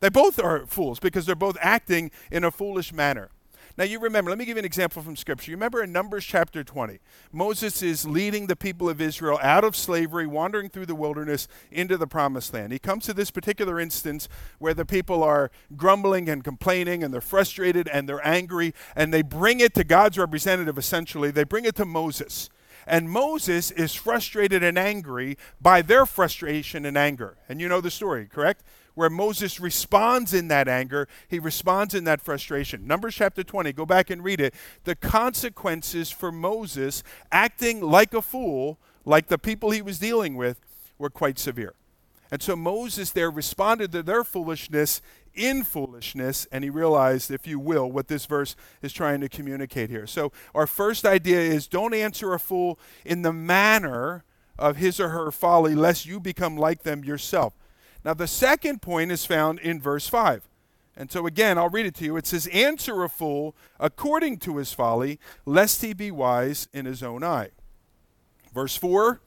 They 0.00 0.08
both 0.08 0.38
are 0.38 0.66
fools 0.66 0.98
because 0.98 1.26
they're 1.26 1.34
both 1.34 1.56
acting 1.60 2.10
in 2.30 2.44
a 2.44 2.50
foolish 2.50 2.92
manner. 2.92 3.30
Now, 3.78 3.84
you 3.84 4.00
remember, 4.00 4.30
let 4.30 4.38
me 4.38 4.44
give 4.44 4.56
you 4.56 4.60
an 4.60 4.66
example 4.66 5.00
from 5.00 5.16
Scripture. 5.16 5.50
You 5.50 5.56
remember 5.56 5.82
in 5.82 5.92
Numbers 5.92 6.24
chapter 6.26 6.62
20, 6.62 6.98
Moses 7.32 7.82
is 7.82 8.06
leading 8.06 8.46
the 8.46 8.56
people 8.56 8.88
of 8.88 9.00
Israel 9.00 9.38
out 9.42 9.64
of 9.64 9.76
slavery, 9.76 10.26
wandering 10.26 10.68
through 10.68 10.86
the 10.86 10.94
wilderness 10.94 11.48
into 11.70 11.96
the 11.96 12.06
promised 12.06 12.52
land. 12.52 12.72
He 12.72 12.78
comes 12.78 13.06
to 13.06 13.14
this 13.14 13.30
particular 13.30 13.80
instance 13.80 14.28
where 14.58 14.74
the 14.74 14.84
people 14.84 15.22
are 15.22 15.50
grumbling 15.74 16.28
and 16.28 16.44
complaining, 16.44 17.02
and 17.02 17.14
they're 17.14 17.22
frustrated 17.22 17.88
and 17.88 18.06
they're 18.06 18.26
angry, 18.26 18.74
and 18.94 19.12
they 19.12 19.22
bring 19.22 19.60
it 19.60 19.72
to 19.74 19.84
God's 19.84 20.18
representative, 20.18 20.76
essentially. 20.76 21.30
They 21.30 21.44
bring 21.44 21.64
it 21.64 21.74
to 21.76 21.86
Moses. 21.86 22.50
And 22.86 23.10
Moses 23.10 23.70
is 23.70 23.94
frustrated 23.94 24.62
and 24.62 24.78
angry 24.78 25.36
by 25.60 25.82
their 25.82 26.06
frustration 26.06 26.84
and 26.84 26.96
anger. 26.96 27.36
And 27.48 27.60
you 27.60 27.68
know 27.68 27.80
the 27.80 27.90
story, 27.90 28.26
correct? 28.26 28.62
where 28.94 29.10
Moses 29.10 29.60
responds 29.60 30.34
in 30.34 30.48
that 30.48 30.68
anger, 30.68 31.08
he 31.28 31.38
responds 31.38 31.94
in 31.94 32.04
that 32.04 32.20
frustration. 32.20 32.86
Numbers 32.86 33.14
chapter 33.14 33.42
20, 33.42 33.72
go 33.72 33.86
back 33.86 34.10
and 34.10 34.22
read 34.22 34.40
it. 34.40 34.54
The 34.84 34.94
consequences 34.94 36.10
for 36.10 36.30
Moses 36.30 37.02
acting 37.30 37.80
like 37.80 38.14
a 38.14 38.22
fool, 38.22 38.78
like 39.04 39.28
the 39.28 39.38
people 39.38 39.70
he 39.70 39.82
was 39.82 39.98
dealing 39.98 40.36
with, 40.36 40.60
were 40.98 41.10
quite 41.10 41.38
severe. 41.38 41.74
And 42.30 42.42
so 42.42 42.56
Moses 42.56 43.10
there 43.10 43.30
responded 43.30 43.92
to 43.92 44.02
their 44.02 44.24
foolishness 44.24 45.02
in 45.34 45.64
foolishness, 45.64 46.46
and 46.52 46.64
he 46.64 46.70
realized, 46.70 47.30
if 47.30 47.46
you 47.46 47.58
will, 47.58 47.90
what 47.90 48.08
this 48.08 48.26
verse 48.26 48.56
is 48.82 48.92
trying 48.92 49.20
to 49.20 49.28
communicate 49.28 49.90
here. 49.90 50.06
So, 50.06 50.32
our 50.54 50.66
first 50.66 51.04
idea 51.04 51.40
is 51.40 51.66
don't 51.66 51.94
answer 51.94 52.32
a 52.34 52.38
fool 52.38 52.78
in 53.04 53.22
the 53.22 53.32
manner 53.32 54.24
of 54.58 54.76
his 54.76 55.00
or 55.00 55.10
her 55.10 55.30
folly, 55.30 55.74
lest 55.74 56.06
you 56.06 56.20
become 56.20 56.56
like 56.56 56.82
them 56.82 57.04
yourself. 57.04 57.54
Now, 58.04 58.14
the 58.14 58.26
second 58.26 58.82
point 58.82 59.12
is 59.12 59.24
found 59.24 59.58
in 59.60 59.80
verse 59.80 60.08
5. 60.08 60.48
And 60.96 61.10
so, 61.10 61.26
again, 61.26 61.56
I'll 61.56 61.70
read 61.70 61.86
it 61.86 61.94
to 61.96 62.04
you. 62.04 62.16
It 62.16 62.26
says, 62.26 62.46
Answer 62.48 63.02
a 63.02 63.08
fool 63.08 63.56
according 63.80 64.38
to 64.38 64.58
his 64.58 64.72
folly, 64.72 65.18
lest 65.46 65.82
he 65.82 65.94
be 65.94 66.10
wise 66.10 66.68
in 66.72 66.84
his 66.84 67.02
own 67.02 67.24
eye. 67.24 67.50
Verse 68.52 68.76
4 68.76 69.20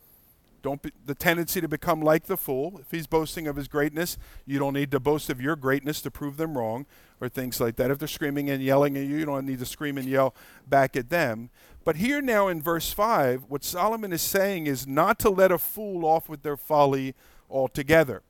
don't 0.66 0.82
be, 0.82 0.92
the 1.06 1.16
tendency 1.16 1.62
to 1.62 1.68
become 1.70 2.02
like 2.02 2.26
the 2.26 2.36
fool. 2.36 2.78
If 2.82 2.92
he's 2.92 3.08
boasting 3.08 3.48
of 3.48 3.56
his 3.56 3.70
greatness, 3.70 4.18
you 4.46 4.60
don't 4.60 4.74
need 4.74 4.92
to 4.92 5.00
boast 5.00 5.30
of 5.30 5.40
your 5.40 5.56
greatness 5.56 6.02
to 6.02 6.12
prove 6.12 6.36
them 6.36 6.58
wrong 6.58 6.86
or 7.22 7.30
things 7.30 7.62
like 7.62 7.78
that. 7.78 7.90
If 7.90 8.00
they're 8.00 8.08
screaming 8.10 8.50
and 8.50 8.62
yelling 8.62 8.98
at 8.98 9.04
you, 9.04 9.18
you 9.18 9.26
don't 9.26 9.46
need 9.46 9.60
to 9.60 9.66
scream 9.66 9.98
and 9.98 10.08
yell 10.08 10.36
back 10.68 10.98
at 10.98 11.10
them. 11.10 11.50
But 11.86 11.98
here 11.98 12.20
now 12.20 12.48
in 12.50 12.62
verse 12.62 12.92
5, 12.92 13.46
what 13.48 13.64
Solomon 13.64 14.12
is 14.12 14.22
saying 14.22 14.68
is 14.68 14.86
not 14.86 15.20
to 15.20 15.30
let 15.30 15.52
a 15.52 15.58
fool 15.58 16.04
off 16.04 16.28
with 16.28 16.42
their 16.42 16.58
folly 16.58 17.16
altogether. 17.50 18.24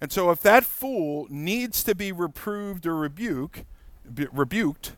And 0.00 0.12
so 0.12 0.30
if 0.30 0.42
that 0.42 0.64
fool 0.64 1.26
needs 1.30 1.82
to 1.84 1.94
be 1.94 2.12
reproved 2.12 2.86
or 2.86 2.94
rebuke, 2.94 3.64
rebuked, 4.04 4.96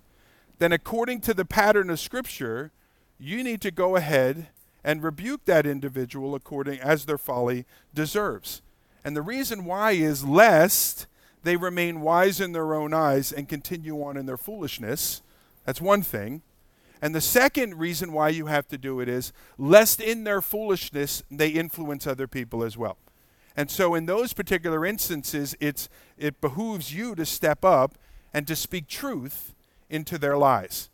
then 0.58 0.72
according 0.72 1.20
to 1.22 1.32
the 1.32 1.44
pattern 1.44 1.90
of 1.90 2.00
scripture, 2.00 2.72
you 3.18 3.44
need 3.44 3.60
to 3.62 3.70
go 3.70 3.94
ahead 3.94 4.48
and 4.86 5.02
rebuke 5.02 5.44
that 5.46 5.66
individual 5.66 6.36
according 6.36 6.78
as 6.78 7.04
their 7.04 7.18
folly 7.18 7.66
deserves. 7.92 8.62
And 9.04 9.16
the 9.16 9.20
reason 9.20 9.64
why 9.64 9.92
is 9.92 10.24
lest 10.24 11.08
they 11.42 11.56
remain 11.56 12.00
wise 12.00 12.40
in 12.40 12.52
their 12.52 12.72
own 12.72 12.94
eyes 12.94 13.32
and 13.32 13.48
continue 13.48 14.00
on 14.02 14.16
in 14.16 14.26
their 14.26 14.36
foolishness. 14.36 15.22
That's 15.64 15.80
one 15.80 16.02
thing. 16.02 16.42
And 17.02 17.14
the 17.14 17.20
second 17.20 17.74
reason 17.74 18.12
why 18.12 18.28
you 18.28 18.46
have 18.46 18.68
to 18.68 18.78
do 18.78 19.00
it 19.00 19.08
is 19.08 19.32
lest 19.58 20.00
in 20.00 20.22
their 20.22 20.40
foolishness 20.40 21.24
they 21.32 21.48
influence 21.48 22.06
other 22.06 22.28
people 22.28 22.62
as 22.62 22.78
well. 22.78 22.96
And 23.56 23.70
so 23.70 23.94
in 23.96 24.06
those 24.06 24.32
particular 24.32 24.86
instances, 24.86 25.56
it's, 25.58 25.88
it 26.16 26.40
behooves 26.40 26.94
you 26.94 27.16
to 27.16 27.26
step 27.26 27.64
up 27.64 27.96
and 28.32 28.46
to 28.46 28.54
speak 28.54 28.86
truth 28.86 29.52
into 29.90 30.16
their 30.16 30.38
lies. 30.38 30.90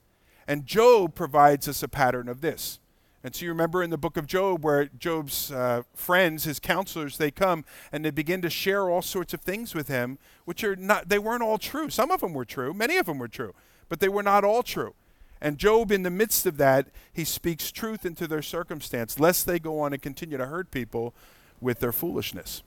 And 0.49 0.65
Job 0.65 1.15
provides 1.15 1.69
us 1.69 1.83
a 1.83 1.89
pattern 1.89 2.29
of 2.29 2.41
this. 2.41 2.79
And 3.25 3.35
so 3.35 3.45
you 3.45 3.51
remember 3.51 3.83
in 3.83 3.91
the 3.91 3.99
book 3.99 4.17
of 4.17 4.27
Job 4.27 4.65
where 4.65 4.87
Job's 4.87 5.53
uh, 5.53 5.83
friends, 5.95 6.45
his 6.45 6.59
counselors, 6.59 7.19
they 7.19 7.31
come 7.31 7.65
and 7.93 8.05
they 8.05 8.11
begin 8.11 8.43
to 8.43 8.51
share 8.51 8.91
all 8.91 9.03
sorts 9.03 9.33
of 9.33 9.41
things 9.41 9.75
with 9.75 9.89
him, 9.89 10.19
which 10.45 10.65
are 10.65 10.75
not, 10.75 11.09
they 11.09 11.21
weren't 11.21 11.43
all 11.43 11.59
true. 11.59 11.89
Some 11.89 12.11
of 12.11 12.21
them 12.21 12.35
were 12.35 12.45
true, 12.45 12.75
many 12.75 12.97
of 12.97 13.07
them 13.07 13.19
were 13.19 13.29
true, 13.29 13.55
but 13.89 14.01
they 14.01 14.09
were 14.09 14.25
not 14.25 14.43
all 14.43 14.63
true. 14.63 14.95
And 15.41 15.59
Job, 15.59 15.93
in 15.93 16.03
the 16.03 16.11
midst 16.11 16.47
of 16.47 16.57
that, 16.57 16.89
he 17.13 17.25
speaks 17.25 17.71
truth 17.71 18.05
into 18.05 18.27
their 18.27 18.43
circumstance, 18.43 19.19
lest 19.19 19.47
they 19.47 19.59
go 19.59 19.81
on 19.81 19.93
and 19.93 20.03
continue 20.03 20.39
to 20.39 20.47
hurt 20.47 20.71
people 20.71 21.15
with 21.61 21.81
their 21.81 21.93
foolishness. 21.93 22.63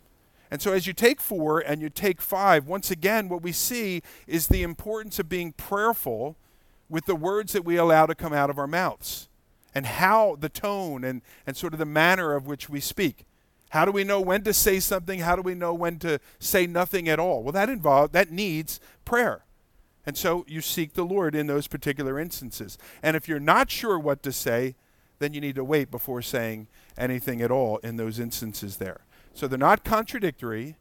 And 0.51 0.62
so, 0.62 0.74
as 0.74 0.85
you 0.85 0.93
take 0.93 1.19
four 1.19 1.59
and 1.59 1.81
you 1.81 1.89
take 1.89 2.21
five, 2.21 2.67
once 2.67 2.91
again, 2.91 3.29
what 3.29 3.41
we 3.41 3.51
see 3.51 4.03
is 4.27 4.47
the 4.47 4.62
importance 4.62 5.19
of 5.19 5.27
being 5.27 5.53
prayerful 5.53 6.35
with 6.89 7.05
the 7.05 7.15
words 7.15 7.53
that 7.53 7.65
we 7.65 7.77
allow 7.77 8.05
to 8.05 8.13
come 8.13 8.33
out 8.33 8.50
of 8.50 8.59
our 8.59 8.67
mouths 8.67 9.27
and 9.75 9.86
how 9.86 10.38
the 10.39 10.50
tone 10.50 11.03
and, 11.03 11.22
and 11.46 11.55
sort 11.55 11.74
of 11.74 11.79
the 11.79 11.86
manner 11.86 12.34
of 12.34 12.48
which 12.48 12.70
we 12.70 12.79
speak. 12.79 13.25
How 13.70 13.84
do 13.84 13.91
we 13.91 14.05
know 14.05 14.22
when 14.22 14.44
to 14.44 14.53
say 14.53 14.79
something? 14.79 15.20
How 15.20 15.36
do 15.36 15.41
we 15.41 15.53
know 15.53 15.74
when 15.74 16.00
to 16.00 16.20
say 16.39 16.65
nothing 16.65 17.10
at 17.10 17.20
all? 17.20 17.44
Well, 17.44 17.51
that 17.51 17.70
involves 17.70 18.13
that 18.13 18.32
needs 18.32 18.79
prayer. 19.03 19.44
And 20.05 20.17
so 20.17 20.46
you 20.48 20.62
seek 20.62 20.94
the 20.94 21.03
Lord 21.03 21.36
in 21.36 21.48
those 21.48 21.67
particular 21.67 22.20
instances. 22.20 22.77
And 23.03 23.17
if 23.17 23.27
you're 23.27 23.39
not 23.39 23.70
sure 23.70 24.00
what 24.00 24.24
to 24.24 24.32
say, 24.32 24.75
then 25.20 25.34
you 25.34 25.41
need 25.41 25.55
to 25.55 25.63
wait 25.63 25.91
before 25.91 26.22
saying 26.22 26.67
anything 26.98 27.41
at 27.41 27.51
all 27.51 27.77
in 27.77 27.98
those 27.98 28.20
instances 28.20 28.77
there. 28.77 29.01
So 29.34 29.48
they're 29.48 29.58
not 29.58 29.84
contradictory, 29.84 30.77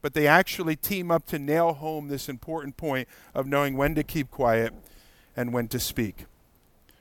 but 0.00 0.14
they 0.14 0.26
actually 0.26 0.76
team 0.76 1.10
up 1.10 1.26
to 1.26 1.38
nail 1.38 1.74
home 1.74 2.08
this 2.08 2.28
important 2.28 2.76
point 2.76 3.08
of 3.34 3.46
knowing 3.46 3.76
when 3.76 3.94
to 3.96 4.04
keep 4.04 4.30
quiet 4.30 4.72
and 5.36 5.52
when 5.52 5.68
to 5.68 5.80
speak. 5.80 6.24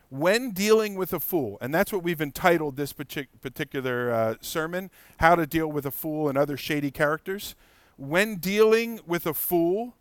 When 0.10 0.52
dealing 0.52 0.96
with 0.96 1.12
a 1.12 1.20
fool, 1.20 1.58
and 1.60 1.74
that's 1.74 1.92
what 1.92 2.02
we've 2.02 2.22
entitled 2.22 2.78
this 2.78 2.94
particular 2.94 4.12
uh, 4.12 4.36
sermon, 4.40 4.90
How 5.20 5.36
to 5.36 5.46
Deal 5.46 5.68
with 5.68 5.86
a 5.86 5.92
Fool 5.92 6.30
and 6.30 6.38
Other 6.38 6.56
Shady 6.56 6.92
Characters. 6.92 7.56
When 7.98 8.36
dealing 8.36 9.02
with 9.06 9.26
a 9.26 9.34
fool, 9.34 9.96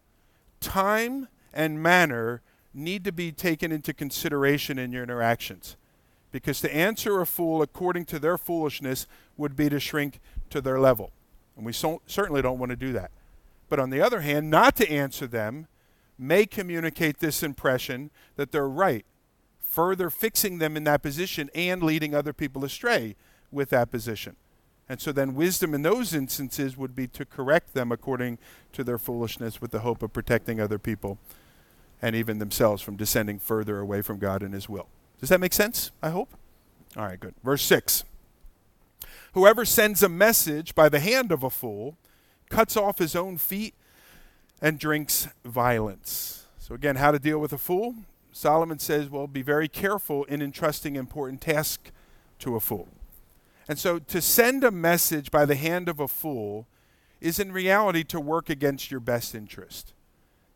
time 0.60 1.26
and 1.52 1.82
manner 1.82 2.42
need 2.72 3.04
to 3.04 3.12
be 3.12 3.32
taken 3.32 3.72
into 3.72 3.92
consideration 3.92 4.78
in 4.78 4.92
your 4.92 5.02
interactions. 5.02 5.76
Because 6.30 6.60
to 6.60 6.74
answer 6.74 7.20
a 7.20 7.26
fool 7.26 7.62
according 7.62 8.04
to 8.06 8.18
their 8.18 8.36
foolishness 8.36 9.06
would 9.36 9.56
be 9.56 9.68
to 9.70 9.80
shrink 9.80 10.20
to 10.50 10.60
their 10.60 10.78
level. 10.78 11.10
And 11.56 11.64
we 11.64 11.72
so- 11.72 12.02
certainly 12.06 12.42
don't 12.42 12.58
want 12.58 12.70
to 12.70 12.76
do 12.76 12.92
that. 12.92 13.10
But 13.68 13.80
on 13.80 13.90
the 13.90 14.00
other 14.00 14.20
hand, 14.20 14.50
not 14.50 14.76
to 14.76 14.90
answer 14.90 15.26
them 15.26 15.66
may 16.18 16.46
communicate 16.46 17.18
this 17.18 17.42
impression 17.42 18.10
that 18.36 18.52
they're 18.52 18.68
right, 18.68 19.04
further 19.76 20.08
fixing 20.08 20.56
them 20.56 20.74
in 20.74 20.84
that 20.84 21.02
position 21.02 21.50
and 21.54 21.82
leading 21.82 22.14
other 22.14 22.32
people 22.32 22.64
astray 22.64 23.14
with 23.52 23.68
that 23.68 23.90
position. 23.90 24.34
And 24.88 25.02
so 25.02 25.12
then 25.12 25.34
wisdom 25.34 25.74
in 25.74 25.82
those 25.82 26.14
instances 26.14 26.78
would 26.78 26.96
be 26.96 27.06
to 27.08 27.26
correct 27.26 27.74
them 27.74 27.92
according 27.92 28.38
to 28.72 28.82
their 28.82 28.96
foolishness 28.96 29.60
with 29.60 29.72
the 29.72 29.80
hope 29.80 30.02
of 30.02 30.14
protecting 30.14 30.62
other 30.62 30.78
people 30.78 31.18
and 32.00 32.16
even 32.16 32.38
themselves 32.38 32.80
from 32.80 32.96
descending 32.96 33.38
further 33.38 33.78
away 33.78 34.00
from 34.00 34.18
God 34.18 34.42
and 34.42 34.54
His 34.54 34.66
will. 34.66 34.88
Does 35.20 35.28
that 35.28 35.40
make 35.40 35.52
sense? 35.52 35.90
I 36.02 36.08
hope. 36.08 36.30
All 36.96 37.04
right, 37.04 37.20
good. 37.20 37.34
Verse 37.44 37.62
6 37.62 38.04
Whoever 39.34 39.66
sends 39.66 40.02
a 40.02 40.08
message 40.08 40.74
by 40.74 40.88
the 40.88 41.00
hand 41.00 41.30
of 41.30 41.42
a 41.42 41.50
fool 41.50 41.98
cuts 42.48 42.78
off 42.78 42.96
his 42.96 43.14
own 43.14 43.36
feet 43.36 43.74
and 44.62 44.78
drinks 44.78 45.28
violence. 45.44 46.46
So, 46.58 46.74
again, 46.74 46.96
how 46.96 47.10
to 47.10 47.18
deal 47.18 47.38
with 47.38 47.52
a 47.52 47.58
fool? 47.58 47.94
Solomon 48.36 48.78
says, 48.78 49.08
well, 49.08 49.26
be 49.26 49.40
very 49.40 49.66
careful 49.66 50.24
in 50.24 50.42
entrusting 50.42 50.94
important 50.94 51.40
tasks 51.40 51.90
to 52.38 52.54
a 52.54 52.60
fool. 52.60 52.86
And 53.66 53.78
so, 53.78 53.98
to 53.98 54.20
send 54.20 54.62
a 54.62 54.70
message 54.70 55.30
by 55.30 55.46
the 55.46 55.54
hand 55.54 55.88
of 55.88 56.00
a 56.00 56.06
fool 56.06 56.66
is 57.18 57.38
in 57.38 57.50
reality 57.50 58.04
to 58.04 58.20
work 58.20 58.50
against 58.50 58.90
your 58.90 59.00
best 59.00 59.34
interest. 59.34 59.94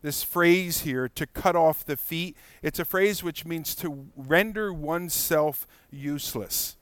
this 0.03 0.23
phrase 0.23 0.81
here, 0.81 1.09
to 1.09 1.27
cut 1.27 1.57
off 1.57 1.83
the 1.83 1.97
feet, 1.97 2.37
it's 2.63 2.79
a 2.79 2.85
phrase 2.85 3.23
which 3.23 3.47
means 3.47 3.75
to 3.77 4.09
render 4.15 4.75
oneself 4.75 5.67
useless. 5.91 6.77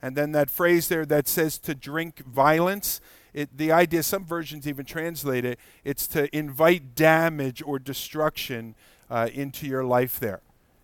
And 0.00 0.16
then 0.16 0.30
that 0.32 0.48
phrase 0.48 0.86
there 0.86 1.04
that 1.06 1.26
says 1.26 1.58
to 1.58 1.74
drink 1.74 2.24
violence, 2.24 3.00
it, 3.34 3.56
the 3.56 3.72
idea, 3.72 4.04
some 4.04 4.24
versions 4.24 4.68
even 4.68 4.84
translate 4.84 5.44
it, 5.44 5.58
it's 5.84 6.06
to 6.08 6.34
invite 6.36 6.94
damage 6.94 7.62
or 7.66 7.80
destruction 7.80 8.76
uh, 9.10 9.28
into 9.32 9.66
your 9.66 9.84
life 9.84 10.18
there. 10.20 10.40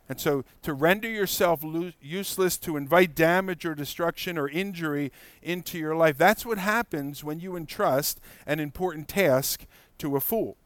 And 0.09 0.21
so 0.21 0.45
to 0.62 0.75
render 0.75 1.09
yourself 1.09 1.61
lo- 1.62 1.93
useless, 2.00 2.59
to 2.59 2.76
invite 2.76 3.14
damage 3.14 3.64
or 3.64 3.75
destruction 3.75 4.37
or 4.37 4.49
injury 4.49 5.11
into 5.41 5.79
your 5.79 5.95
life, 5.95 6.19
that's 6.19 6.45
what 6.45 6.59
happens 6.59 7.25
when 7.25 7.41
you 7.41 7.57
entrust 7.57 8.21
an 8.47 8.61
important 8.61 9.09
task 9.09 9.64
to 9.99 10.17
a 10.17 10.21
fool. 10.21 10.57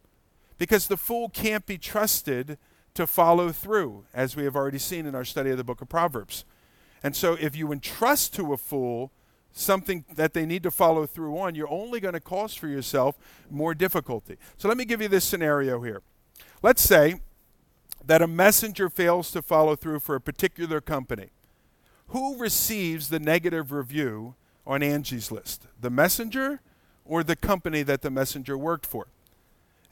Because 0.59 0.89
the 0.89 0.97
fool 0.97 1.29
can't 1.29 1.67
be 1.67 1.79
trusted 1.79 2.59
to 2.95 3.07
follow 3.07 3.53
through, 3.53 4.07
as 4.15 4.35
we 4.35 4.45
have 4.45 4.57
already 4.57 4.79
seen 4.79 5.05
in 5.07 5.15
our 5.15 5.25
study 5.25 5.51
of 5.51 5.59
the 5.59 5.65
book 5.65 5.83
of 5.83 5.89
Proverbs. 5.89 6.45
And 7.03 7.15
so 7.15 7.35
if 7.35 7.55
you 7.55 7.71
entrust 7.71 8.35
to 8.35 8.53
a 8.53 8.57
fool 8.57 9.13
something 9.53 10.05
that 10.13 10.35
they 10.35 10.45
need 10.45 10.63
to 10.63 10.71
follow 10.71 11.07
through 11.07 11.39
on, 11.39 11.55
you're 11.55 11.71
only 11.71 12.01
going 12.01 12.15
to 12.15 12.21
cause 12.21 12.55
for 12.55 12.69
yourself 12.69 13.17
more 13.51 13.75
difficulty. 13.75 14.37
So 14.57 14.69
let 14.69 14.77
me 14.77 14.85
give 14.85 15.01
you 15.01 15.09
this 15.09 15.25
scenario 15.25 15.83
here. 15.83 16.03
Let's 16.63 16.83
say 16.83 17.21
that 18.07 18.23
a 18.23 18.27
messenger 18.27 18.89
fails 18.89 19.31
to 19.33 19.43
follow 19.43 19.77
through 19.77 20.01
for 20.01 20.15
a 20.15 20.21
particular 20.21 20.81
company. 20.81 21.31
Who 22.09 22.39
receives 22.39 23.09
the 23.09 23.19
negative 23.19 23.73
review 23.73 24.37
on 24.67 24.83
Angie's 24.83 25.33
list? 25.33 25.67
The 25.81 25.91
messenger 25.91 26.61
or 27.05 27.25
the 27.25 27.37
company 27.37 27.83
that 27.83 28.03
the 28.03 28.11
messenger 28.11 28.57
worked 28.57 28.87
for? 28.87 29.09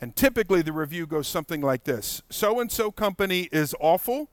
And 0.00 0.14
typically 0.14 0.62
the 0.62 0.72
review 0.72 1.06
goes 1.06 1.26
something 1.26 1.60
like 1.60 1.84
this 1.84 2.22
So 2.30 2.60
and 2.60 2.70
so 2.70 2.90
company 2.90 3.48
is 3.50 3.74
awful. 3.80 4.28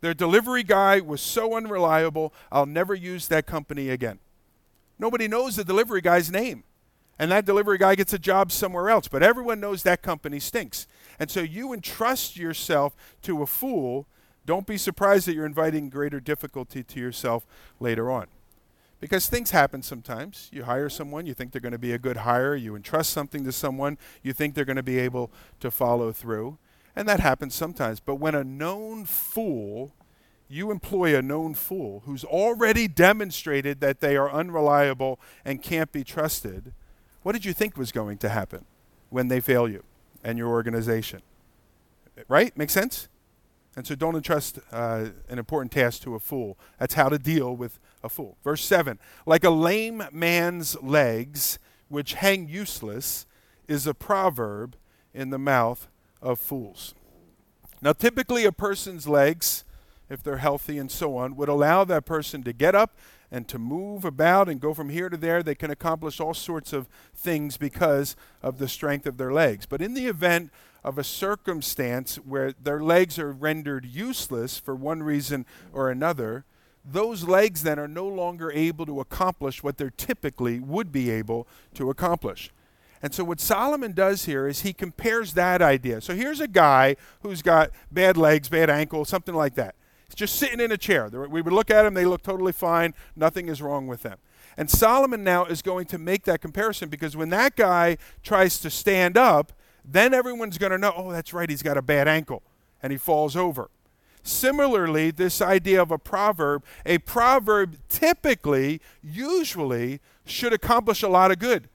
Their 0.00 0.14
delivery 0.14 0.62
guy 0.62 1.00
was 1.00 1.20
so 1.20 1.56
unreliable, 1.56 2.32
I'll 2.52 2.66
never 2.66 2.94
use 2.94 3.28
that 3.28 3.46
company 3.46 3.88
again. 3.88 4.18
Nobody 4.98 5.26
knows 5.28 5.56
the 5.56 5.64
delivery 5.64 6.00
guy's 6.00 6.30
name. 6.30 6.64
And 7.18 7.30
that 7.30 7.46
delivery 7.46 7.78
guy 7.78 7.94
gets 7.94 8.12
a 8.12 8.18
job 8.18 8.52
somewhere 8.52 8.90
else, 8.90 9.08
but 9.08 9.22
everyone 9.22 9.58
knows 9.58 9.82
that 9.82 10.02
company 10.02 10.38
stinks. 10.38 10.86
And 11.18 11.30
so 11.30 11.40
you 11.40 11.72
entrust 11.72 12.36
yourself 12.36 12.94
to 13.22 13.42
a 13.42 13.46
fool. 13.46 14.06
Don't 14.44 14.66
be 14.66 14.76
surprised 14.76 15.26
that 15.26 15.34
you're 15.34 15.46
inviting 15.46 15.88
greater 15.88 16.20
difficulty 16.20 16.82
to 16.82 17.00
yourself 17.00 17.46
later 17.80 18.10
on. 18.10 18.26
Because 19.00 19.28
things 19.28 19.50
happen 19.50 19.82
sometimes. 19.82 20.48
You 20.52 20.64
hire 20.64 20.88
someone, 20.88 21.26
you 21.26 21.34
think 21.34 21.52
they're 21.52 21.60
going 21.60 21.72
to 21.72 21.78
be 21.78 21.92
a 21.92 21.98
good 21.98 22.18
hire, 22.18 22.54
you 22.54 22.74
entrust 22.74 23.10
something 23.10 23.44
to 23.44 23.52
someone, 23.52 23.98
you 24.22 24.32
think 24.32 24.54
they're 24.54 24.64
going 24.64 24.76
to 24.76 24.82
be 24.82 24.98
able 24.98 25.30
to 25.60 25.70
follow 25.70 26.12
through. 26.12 26.58
And 26.94 27.06
that 27.08 27.20
happens 27.20 27.54
sometimes. 27.54 28.00
But 28.00 28.16
when 28.16 28.34
a 28.34 28.42
known 28.42 29.04
fool, 29.04 29.92
you 30.48 30.70
employ 30.70 31.16
a 31.16 31.22
known 31.22 31.54
fool 31.54 32.02
who's 32.06 32.24
already 32.24 32.88
demonstrated 32.88 33.80
that 33.80 34.00
they 34.00 34.16
are 34.16 34.30
unreliable 34.30 35.20
and 35.44 35.62
can't 35.62 35.92
be 35.92 36.04
trusted, 36.04 36.72
what 37.26 37.32
did 37.32 37.44
you 37.44 37.52
think 37.52 37.76
was 37.76 37.90
going 37.90 38.18
to 38.18 38.28
happen 38.28 38.64
when 39.10 39.26
they 39.28 39.40
fail 39.40 39.68
you? 39.68 39.82
and 40.26 40.36
your 40.36 40.48
organization. 40.48 41.22
Right? 42.28 42.54
Make 42.58 42.70
sense? 42.70 43.08
And 43.76 43.86
so 43.86 43.94
don't 43.94 44.16
entrust 44.16 44.58
uh, 44.72 45.06
an 45.28 45.38
important 45.38 45.70
task 45.70 46.02
to 46.02 46.16
a 46.16 46.18
fool. 46.18 46.58
That's 46.80 46.94
how 46.94 47.08
to 47.08 47.18
deal 47.18 47.54
with 47.54 47.78
a 48.02 48.08
fool. 48.08 48.36
Verse 48.42 48.64
7 48.64 48.98
Like 49.24 49.44
a 49.44 49.50
lame 49.50 50.02
man's 50.10 50.82
legs, 50.82 51.60
which 51.88 52.14
hang 52.14 52.48
useless, 52.48 53.26
is 53.68 53.86
a 53.86 53.94
proverb 53.94 54.76
in 55.14 55.30
the 55.30 55.38
mouth 55.38 55.88
of 56.20 56.40
fools. 56.40 56.94
Now, 57.80 57.92
typically, 57.92 58.44
a 58.44 58.52
person's 58.52 59.06
legs, 59.06 59.64
if 60.08 60.22
they're 60.22 60.38
healthy 60.38 60.78
and 60.78 60.90
so 60.90 61.16
on, 61.16 61.36
would 61.36 61.48
allow 61.48 61.84
that 61.84 62.04
person 62.04 62.42
to 62.44 62.52
get 62.52 62.74
up 62.74 62.96
and 63.30 63.48
to 63.48 63.58
move 63.58 64.04
about 64.04 64.48
and 64.48 64.60
go 64.60 64.74
from 64.74 64.88
here 64.88 65.08
to 65.08 65.16
there. 65.16 65.42
They 65.42 65.54
can 65.54 65.70
accomplish 65.70 66.20
all 66.20 66.34
sorts 66.34 66.72
of 66.72 66.88
things 67.14 67.56
because 67.56 68.16
of 68.42 68.58
the 68.58 68.68
strength 68.68 69.06
of 69.06 69.16
their 69.16 69.32
legs. 69.32 69.66
But 69.66 69.82
in 69.82 69.94
the 69.94 70.06
event 70.06 70.50
of 70.84 70.98
a 70.98 71.04
circumstance 71.04 72.16
where 72.16 72.52
their 72.52 72.80
legs 72.80 73.18
are 73.18 73.32
rendered 73.32 73.84
useless 73.84 74.58
for 74.58 74.74
one 74.74 75.02
reason 75.02 75.44
or 75.72 75.90
another, 75.90 76.44
those 76.84 77.24
legs 77.24 77.64
then 77.64 77.78
are 77.78 77.88
no 77.88 78.06
longer 78.06 78.52
able 78.52 78.86
to 78.86 79.00
accomplish 79.00 79.62
what 79.62 79.78
they 79.78 79.90
typically 79.96 80.60
would 80.60 80.92
be 80.92 81.10
able 81.10 81.48
to 81.74 81.90
accomplish. 81.90 82.52
And 83.02 83.14
so, 83.14 83.24
what 83.24 83.40
Solomon 83.40 83.92
does 83.92 84.24
here 84.24 84.46
is 84.48 84.62
he 84.62 84.72
compares 84.72 85.34
that 85.34 85.60
idea. 85.60 86.00
So, 86.00 86.14
here's 86.14 86.40
a 86.40 86.48
guy 86.48 86.96
who's 87.20 87.42
got 87.42 87.70
bad 87.90 88.16
legs, 88.16 88.48
bad 88.48 88.70
ankles, 88.70 89.08
something 89.08 89.34
like 89.34 89.54
that. 89.56 89.74
He's 90.08 90.14
just 90.14 90.36
sitting 90.36 90.60
in 90.60 90.70
a 90.70 90.76
chair. 90.76 91.08
We 91.08 91.42
would 91.42 91.52
look 91.52 91.70
at 91.70 91.84
him, 91.84 91.94
they 91.94 92.04
look 92.04 92.22
totally 92.22 92.52
fine. 92.52 92.94
Nothing 93.14 93.48
is 93.48 93.60
wrong 93.60 93.86
with 93.86 94.02
them. 94.02 94.18
And 94.56 94.70
Solomon 94.70 95.22
now 95.22 95.44
is 95.44 95.62
going 95.62 95.86
to 95.86 95.98
make 95.98 96.24
that 96.24 96.40
comparison 96.40 96.88
because 96.88 97.16
when 97.16 97.30
that 97.30 97.56
guy 97.56 97.98
tries 98.22 98.58
to 98.60 98.70
stand 98.70 99.18
up, 99.18 99.52
then 99.84 100.14
everyone's 100.14 100.58
going 100.58 100.72
to 100.72 100.78
know, 100.78 100.92
oh, 100.96 101.12
that's 101.12 101.32
right, 101.32 101.48
he's 101.48 101.62
got 101.62 101.76
a 101.76 101.82
bad 101.82 102.08
ankle, 102.08 102.42
and 102.82 102.90
he 102.90 102.98
falls 102.98 103.36
over. 103.36 103.70
Similarly, 104.22 105.12
this 105.12 105.40
idea 105.40 105.80
of 105.80 105.92
a 105.92 105.98
proverb, 105.98 106.64
a 106.84 106.98
proverb 106.98 107.78
typically, 107.88 108.80
usually, 109.00 110.00
should 110.24 110.52
accomplish 110.52 111.02
a 111.02 111.08
lot 111.08 111.30
of 111.30 111.38
good. 111.38 111.68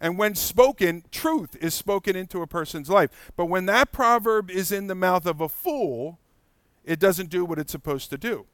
And 0.00 0.18
when 0.18 0.34
spoken, 0.34 1.04
truth 1.10 1.56
is 1.62 1.72
spoken 1.72 2.14
into 2.14 2.42
a 2.42 2.46
person's 2.46 2.90
life. 2.90 3.32
But 3.36 3.46
when 3.46 3.64
that 3.66 3.90
proverb 3.90 4.50
is 4.50 4.70
in 4.70 4.86
the 4.86 4.94
mouth 4.94 5.24
of 5.24 5.40
a 5.40 5.48
fool, 5.48 6.18
it 6.84 6.98
doesn't 6.98 7.30
do 7.30 7.44
what 7.44 7.58
it's 7.58 7.72
supposed 7.72 8.10
to 8.10 8.18
do. 8.18 8.46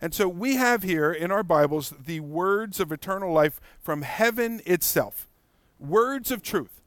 And 0.00 0.14
so 0.14 0.28
we 0.28 0.56
have 0.56 0.84
here 0.84 1.12
in 1.12 1.32
our 1.32 1.42
Bibles 1.42 1.90
the 1.90 2.20
words 2.20 2.78
of 2.78 2.92
eternal 2.92 3.32
life 3.32 3.60
from 3.80 4.02
heaven 4.02 4.60
itself, 4.64 5.28
words 5.78 6.30
of 6.30 6.42
truth 6.42 6.78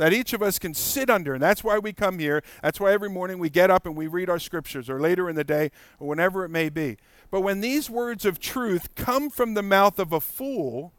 that 0.00 0.14
each 0.14 0.32
of 0.32 0.42
us 0.42 0.58
can 0.58 0.72
sit 0.72 1.10
under. 1.10 1.34
And 1.34 1.42
that's 1.42 1.62
why 1.62 1.78
we 1.78 1.92
come 1.92 2.18
here. 2.18 2.42
That's 2.62 2.80
why 2.80 2.90
every 2.90 3.10
morning 3.10 3.38
we 3.38 3.50
get 3.50 3.70
up 3.70 3.84
and 3.84 3.94
we 3.94 4.06
read 4.06 4.30
our 4.30 4.38
scriptures, 4.38 4.88
or 4.88 4.98
later 4.98 5.28
in 5.28 5.36
the 5.36 5.44
day, 5.44 5.70
or 5.98 6.08
whenever 6.08 6.42
it 6.42 6.48
may 6.48 6.70
be. 6.70 6.96
But 7.30 7.42
when 7.42 7.60
these 7.60 7.90
words 7.90 8.24
of 8.24 8.40
truth 8.40 8.94
come 8.94 9.28
from 9.28 9.52
the 9.52 9.62
mouth 9.62 9.98
of 9.98 10.10
a 10.10 10.20
fool, 10.20 10.94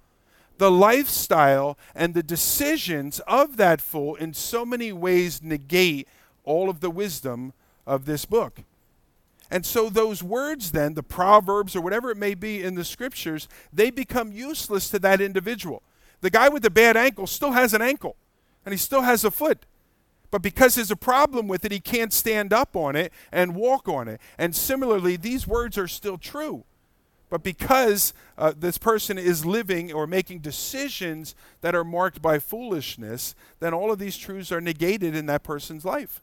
the 0.59 0.69
lifestyle 0.69 1.79
and 1.95 2.13
the 2.13 2.21
decisions 2.21 3.19
of 3.21 3.57
that 3.57 3.81
fool 3.81 4.13
in 4.13 4.35
so 4.35 4.63
many 4.63 4.93
ways 4.93 5.41
negate 5.41 6.07
all 6.43 6.69
of 6.69 6.79
the 6.79 6.91
wisdom 6.91 7.53
of 7.87 8.05
this 8.05 8.25
book. 8.25 8.61
And 9.51 9.65
so 9.65 9.89
those 9.89 10.23
words, 10.23 10.71
then, 10.71 10.93
the 10.93 11.03
Proverbs 11.03 11.75
or 11.75 11.81
whatever 11.81 12.09
it 12.09 12.17
may 12.17 12.33
be 12.33 12.63
in 12.63 12.75
the 12.75 12.85
scriptures, 12.85 13.49
they 13.73 13.91
become 13.91 14.31
useless 14.31 14.89
to 14.89 14.99
that 14.99 15.19
individual. 15.19 15.83
The 16.21 16.29
guy 16.29 16.47
with 16.47 16.63
the 16.63 16.69
bad 16.69 16.95
ankle 16.95 17.27
still 17.27 17.51
has 17.51 17.73
an 17.73 17.81
ankle, 17.81 18.15
and 18.65 18.71
he 18.71 18.77
still 18.77 19.01
has 19.01 19.25
a 19.25 19.31
foot. 19.31 19.65
But 20.31 20.41
because 20.41 20.75
there's 20.75 20.89
a 20.89 20.95
problem 20.95 21.49
with 21.49 21.65
it, 21.65 21.73
he 21.73 21.81
can't 21.81 22.13
stand 22.13 22.53
up 22.53 22.77
on 22.77 22.95
it 22.95 23.11
and 23.29 23.53
walk 23.53 23.89
on 23.89 24.07
it. 24.07 24.21
And 24.37 24.55
similarly, 24.55 25.17
these 25.17 25.45
words 25.45 25.77
are 25.77 25.89
still 25.89 26.17
true. 26.17 26.63
But 27.29 27.43
because 27.43 28.13
uh, 28.37 28.53
this 28.57 28.77
person 28.77 29.17
is 29.17 29.45
living 29.45 29.91
or 29.91 30.07
making 30.07 30.39
decisions 30.39 31.35
that 31.59 31.75
are 31.75 31.83
marked 31.83 32.21
by 32.21 32.39
foolishness, 32.39 33.35
then 33.59 33.73
all 33.73 33.91
of 33.91 33.99
these 33.99 34.17
truths 34.17 34.51
are 34.51 34.61
negated 34.61 35.13
in 35.15 35.25
that 35.25 35.43
person's 35.43 35.83
life. 35.83 36.21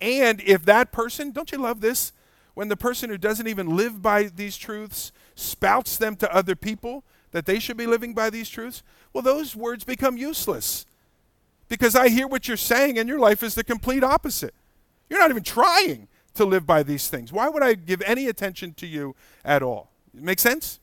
And 0.00 0.42
if 0.44 0.64
that 0.66 0.92
person, 0.92 1.30
don't 1.30 1.52
you 1.52 1.58
love 1.58 1.80
this? 1.80 2.12
When 2.56 2.68
the 2.68 2.76
person 2.76 3.10
who 3.10 3.18
doesn't 3.18 3.48
even 3.48 3.76
live 3.76 4.00
by 4.00 4.22
these 4.34 4.56
truths 4.56 5.12
spouts 5.34 5.98
them 5.98 6.16
to 6.16 6.34
other 6.34 6.56
people 6.56 7.04
that 7.32 7.44
they 7.44 7.58
should 7.58 7.76
be 7.76 7.86
living 7.86 8.14
by 8.14 8.30
these 8.30 8.48
truths, 8.48 8.82
well, 9.12 9.20
those 9.20 9.54
words 9.54 9.84
become 9.84 10.16
useless. 10.16 10.86
Because 11.68 11.94
I 11.94 12.08
hear 12.08 12.26
what 12.26 12.48
you're 12.48 12.56
saying, 12.56 12.98
and 12.98 13.10
your 13.10 13.18
life 13.18 13.42
is 13.42 13.54
the 13.54 13.62
complete 13.62 14.02
opposite. 14.02 14.54
You're 15.10 15.18
not 15.20 15.28
even 15.28 15.42
trying 15.42 16.08
to 16.32 16.46
live 16.46 16.66
by 16.66 16.82
these 16.82 17.08
things. 17.08 17.30
Why 17.30 17.50
would 17.50 17.62
I 17.62 17.74
give 17.74 18.00
any 18.06 18.26
attention 18.26 18.72
to 18.78 18.86
you 18.86 19.14
at 19.44 19.62
all? 19.62 19.90
Make 20.14 20.38
sense? 20.38 20.80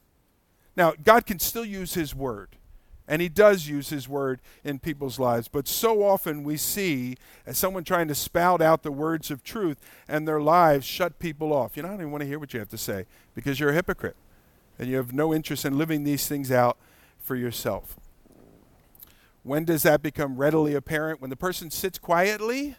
Now, 0.77 0.93
God 1.03 1.25
can 1.25 1.39
still 1.39 1.65
use 1.65 1.95
His 1.95 2.13
word. 2.13 2.49
And 3.07 3.21
he 3.21 3.27
does 3.29 3.67
use 3.67 3.89
his 3.89 4.07
word 4.07 4.39
in 4.63 4.79
people's 4.79 5.19
lives. 5.19 5.49
But 5.49 5.67
so 5.67 6.03
often 6.03 6.43
we 6.43 6.55
see 6.55 7.17
someone 7.51 7.83
trying 7.83 8.07
to 8.07 8.15
spout 8.15 8.61
out 8.61 8.83
the 8.83 8.91
words 8.91 9.29
of 9.29 9.43
truth 9.43 9.77
and 10.07 10.27
their 10.27 10.39
lives 10.39 10.85
shut 10.85 11.19
people 11.19 11.51
off. 11.51 11.75
You 11.75 11.83
know, 11.83 11.89
I 11.89 11.91
don't 11.91 12.01
even 12.01 12.11
want 12.11 12.21
to 12.21 12.27
hear 12.27 12.39
what 12.39 12.53
you 12.53 12.59
have 12.59 12.69
to 12.69 12.77
say 12.77 13.05
because 13.35 13.59
you're 13.59 13.71
a 13.71 13.73
hypocrite 13.73 14.15
and 14.79 14.87
you 14.87 14.95
have 14.95 15.13
no 15.13 15.33
interest 15.33 15.65
in 15.65 15.77
living 15.77 16.03
these 16.03 16.27
things 16.27 16.51
out 16.51 16.77
for 17.19 17.35
yourself. 17.35 17.97
When 19.43 19.65
does 19.65 19.83
that 19.83 20.01
become 20.01 20.37
readily 20.37 20.73
apparent? 20.73 21.19
When 21.19 21.29
the 21.29 21.35
person 21.35 21.69
sits 21.69 21.99
quietly, 21.99 22.77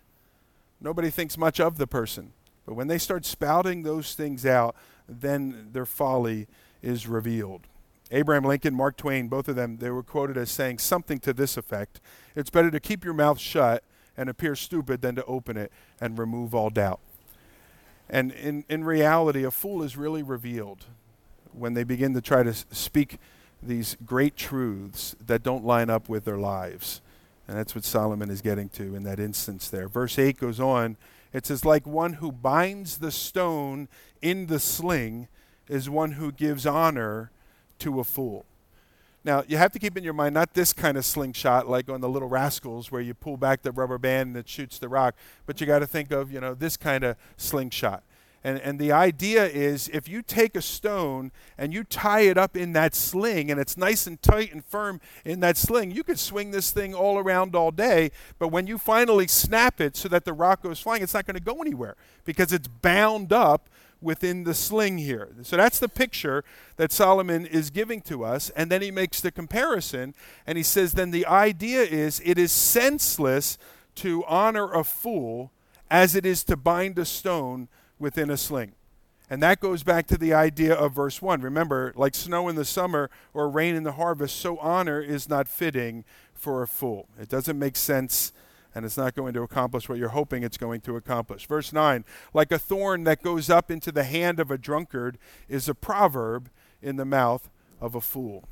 nobody 0.80 1.10
thinks 1.10 1.36
much 1.36 1.60
of 1.60 1.76
the 1.76 1.86
person. 1.86 2.32
But 2.64 2.74
when 2.74 2.88
they 2.88 2.96
start 2.96 3.26
spouting 3.26 3.82
those 3.82 4.14
things 4.14 4.46
out, 4.46 4.74
then 5.06 5.68
their 5.72 5.84
folly 5.84 6.46
is 6.82 7.06
revealed. 7.06 7.66
Abraham 8.14 8.44
Lincoln, 8.44 8.74
Mark 8.74 8.96
Twain, 8.96 9.26
both 9.28 9.48
of 9.48 9.56
them, 9.56 9.78
they 9.78 9.90
were 9.90 10.02
quoted 10.02 10.36
as 10.36 10.50
saying 10.50 10.78
something 10.78 11.18
to 11.20 11.32
this 11.32 11.56
effect 11.56 12.00
It's 12.36 12.48
better 12.48 12.70
to 12.70 12.80
keep 12.80 13.04
your 13.04 13.14
mouth 13.14 13.38
shut 13.38 13.82
and 14.16 14.28
appear 14.28 14.54
stupid 14.54 15.02
than 15.02 15.16
to 15.16 15.24
open 15.24 15.56
it 15.56 15.72
and 16.00 16.16
remove 16.18 16.54
all 16.54 16.70
doubt. 16.70 17.00
And 18.08 18.30
in, 18.32 18.64
in 18.68 18.84
reality, 18.84 19.44
a 19.44 19.50
fool 19.50 19.82
is 19.82 19.96
really 19.96 20.22
revealed 20.22 20.84
when 21.52 21.74
they 21.74 21.82
begin 21.82 22.14
to 22.14 22.20
try 22.20 22.42
to 22.44 22.54
speak 22.54 23.18
these 23.60 23.96
great 24.06 24.36
truths 24.36 25.16
that 25.26 25.42
don't 25.42 25.64
line 25.64 25.90
up 25.90 26.08
with 26.08 26.24
their 26.24 26.38
lives. 26.38 27.00
And 27.48 27.58
that's 27.58 27.74
what 27.74 27.84
Solomon 27.84 28.30
is 28.30 28.40
getting 28.40 28.68
to 28.70 28.94
in 28.94 29.02
that 29.02 29.18
instance 29.18 29.68
there. 29.68 29.88
Verse 29.88 30.18
8 30.18 30.38
goes 30.38 30.60
on 30.60 30.96
it 31.32 31.44
says, 31.46 31.64
like 31.64 31.84
one 31.84 32.14
who 32.14 32.30
binds 32.30 32.98
the 32.98 33.10
stone 33.10 33.88
in 34.22 34.46
the 34.46 34.60
sling 34.60 35.26
is 35.68 35.90
one 35.90 36.12
who 36.12 36.30
gives 36.30 36.64
honor 36.64 37.32
to 37.84 38.00
a 38.00 38.04
fool. 38.04 38.46
Now, 39.24 39.42
you 39.46 39.56
have 39.56 39.72
to 39.72 39.78
keep 39.78 39.96
in 39.96 40.04
your 40.04 40.12
mind 40.12 40.34
not 40.34 40.54
this 40.54 40.72
kind 40.72 40.98
of 40.98 41.04
slingshot 41.04 41.68
like 41.68 41.88
on 41.88 42.00
the 42.00 42.08
Little 42.08 42.28
Rascals 42.28 42.90
where 42.90 43.00
you 43.00 43.14
pull 43.14 43.36
back 43.36 43.62
the 43.62 43.72
rubber 43.72 43.98
band 43.98 44.28
and 44.28 44.36
it 44.36 44.48
shoots 44.48 44.78
the 44.78 44.88
rock, 44.88 45.14
but 45.46 45.60
you 45.60 45.66
got 45.66 45.78
to 45.78 45.86
think 45.86 46.10
of, 46.10 46.32
you 46.32 46.40
know, 46.40 46.54
this 46.54 46.76
kind 46.76 47.04
of 47.04 47.16
slingshot. 47.36 48.02
And, 48.42 48.58
and 48.60 48.78
the 48.78 48.92
idea 48.92 49.46
is 49.46 49.88
if 49.88 50.06
you 50.06 50.20
take 50.20 50.54
a 50.54 50.60
stone 50.60 51.32
and 51.56 51.72
you 51.72 51.84
tie 51.84 52.20
it 52.20 52.36
up 52.36 52.56
in 52.56 52.74
that 52.74 52.94
sling 52.94 53.50
and 53.50 53.58
it's 53.58 53.78
nice 53.78 54.06
and 54.06 54.20
tight 54.20 54.52
and 54.52 54.62
firm 54.62 55.00
in 55.24 55.40
that 55.40 55.56
sling, 55.56 55.90
you 55.90 56.04
could 56.04 56.18
swing 56.18 56.50
this 56.50 56.70
thing 56.70 56.94
all 56.94 57.18
around 57.18 57.56
all 57.56 57.70
day. 57.70 58.10
But 58.38 58.48
when 58.48 58.66
you 58.66 58.76
finally 58.76 59.28
snap 59.28 59.80
it 59.80 59.96
so 59.96 60.08
that 60.08 60.26
the 60.26 60.34
rock 60.34 60.62
goes 60.62 60.80
flying, 60.80 61.02
it's 61.02 61.14
not 61.14 61.24
going 61.24 61.36
to 61.36 61.42
go 61.42 61.62
anywhere 61.62 61.96
because 62.26 62.52
it's 62.52 62.68
bound 62.68 63.32
up 63.32 63.70
within 64.04 64.44
the 64.44 64.54
sling 64.54 64.98
here. 64.98 65.30
So 65.42 65.56
that's 65.56 65.78
the 65.78 65.88
picture 65.88 66.44
that 66.76 66.92
Solomon 66.92 67.46
is 67.46 67.70
giving 67.70 68.00
to 68.02 68.24
us. 68.24 68.50
And 68.50 68.70
then 68.70 68.82
he 68.82 68.90
makes 68.90 69.20
the 69.20 69.32
comparison 69.32 70.14
and 70.46 70.56
he 70.56 70.62
says, 70.62 70.92
then 70.92 71.10
the 71.10 71.26
idea 71.26 71.82
is 71.82 72.20
it 72.24 72.38
is 72.38 72.52
senseless 72.52 73.58
to 73.96 74.24
honor 74.26 74.72
a 74.72 74.84
fool 74.84 75.50
as 75.90 76.14
it 76.14 76.26
is 76.26 76.44
to 76.44 76.56
bind 76.56 76.98
a 76.98 77.04
stone 77.04 77.68
within 77.98 78.30
a 78.30 78.36
sling. 78.36 78.72
And 79.30 79.42
that 79.42 79.58
goes 79.58 79.82
back 79.82 80.06
to 80.08 80.18
the 80.18 80.34
idea 80.34 80.74
of 80.74 80.92
verse 80.92 81.22
1. 81.22 81.40
Remember, 81.40 81.94
like 81.96 82.14
snow 82.14 82.48
in 82.48 82.56
the 82.56 82.64
summer 82.64 83.10
or 83.32 83.48
rain 83.48 83.74
in 83.74 83.82
the 83.82 83.92
harvest, 83.92 84.36
so 84.36 84.58
honor 84.58 85.00
is 85.00 85.28
not 85.28 85.48
fitting 85.48 86.04
for 86.34 86.62
a 86.62 86.68
fool. 86.68 87.08
It 87.18 87.30
doesn't 87.30 87.58
make 87.58 87.76
sense 87.76 88.33
and 88.74 88.84
it's 88.84 88.96
not 88.96 89.14
going 89.14 89.32
to 89.34 89.42
accomplish 89.42 89.88
what 89.88 89.98
you're 89.98 90.08
hoping 90.10 90.42
it's 90.42 90.56
going 90.56 90.80
to 90.82 90.96
accomplish. 90.96 91.46
Verse 91.46 91.72
9 91.72 92.04
Like 92.32 92.50
a 92.50 92.58
thorn 92.58 93.04
that 93.04 93.22
goes 93.22 93.48
up 93.48 93.70
into 93.70 93.92
the 93.92 94.04
hand 94.04 94.40
of 94.40 94.50
a 94.50 94.58
drunkard 94.58 95.18
is 95.48 95.68
a 95.68 95.74
proverb 95.74 96.50
in 96.82 96.96
the 96.96 97.04
mouth 97.04 97.48
of 97.80 97.94
a 97.94 98.00
fool. 98.00 98.48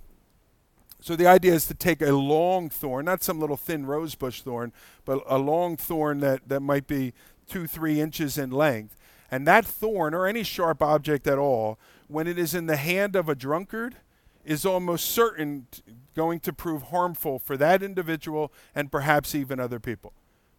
So 1.01 1.17
the 1.17 1.27
idea 1.27 1.55
is 1.55 1.67
to 1.67 1.75
take 1.75 2.01
a 2.01 2.13
long 2.13 2.71
thorn, 2.71 3.07
not 3.07 3.25
some 3.25 3.41
little 3.41 3.57
thin 3.57 3.87
rosebush 3.87 4.43
thorn, 4.43 4.73
but 5.05 5.21
a 5.27 5.37
long 5.37 5.77
thorn 5.77 6.21
that, 6.21 6.49
that 6.49 6.61
might 6.61 6.87
be 6.87 7.13
two, 7.49 7.67
three 7.67 8.01
inches 8.01 8.39
in 8.39 8.51
length, 8.51 8.97
and 9.29 9.47
that 9.47 9.65
thorn, 9.65 10.15
or 10.15 10.27
any 10.27 10.45
sharp 10.45 10.81
object 10.81 11.27
at 11.27 11.39
all, 11.39 11.79
when 12.07 12.29
it 12.29 12.39
is 12.39 12.55
in 12.55 12.67
the 12.67 12.77
hand 12.77 13.17
of 13.17 13.29
a 13.29 13.35
drunkard, 13.35 13.97
is 14.45 14.67
almost 14.67 15.07
certain 15.07 15.67
going 16.15 16.41
to 16.41 16.53
prove 16.53 16.85
harmful 16.85 17.39
for 17.39 17.57
that 17.57 17.83
individual 17.83 18.53
and 18.75 18.91
perhaps 18.91 19.35
even 19.35 19.61
other 19.61 19.81
people. 19.81 20.13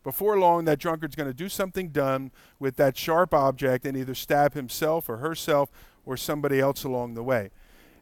Before 0.03 0.37
long, 0.37 0.65
that 0.65 0.79
drunkard's 0.79 1.15
going 1.15 1.29
to 1.29 1.33
do 1.33 1.47
something 1.47 1.89
dumb 1.89 2.31
with 2.59 2.75
that 2.75 2.97
sharp 2.97 3.33
object 3.33 3.85
and 3.85 3.95
either 3.95 4.15
stab 4.15 4.53
himself 4.53 5.07
or 5.07 5.17
herself 5.17 5.69
or 6.05 6.17
somebody 6.17 6.59
else 6.59 6.83
along 6.83 7.13
the 7.13 7.23
way. 7.23 7.51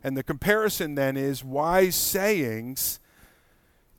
And 0.04 0.18
the 0.18 0.24
comparison 0.24 0.96
then 0.96 1.16
is 1.16 1.44
wise 1.44 1.96
sayings 1.96 3.00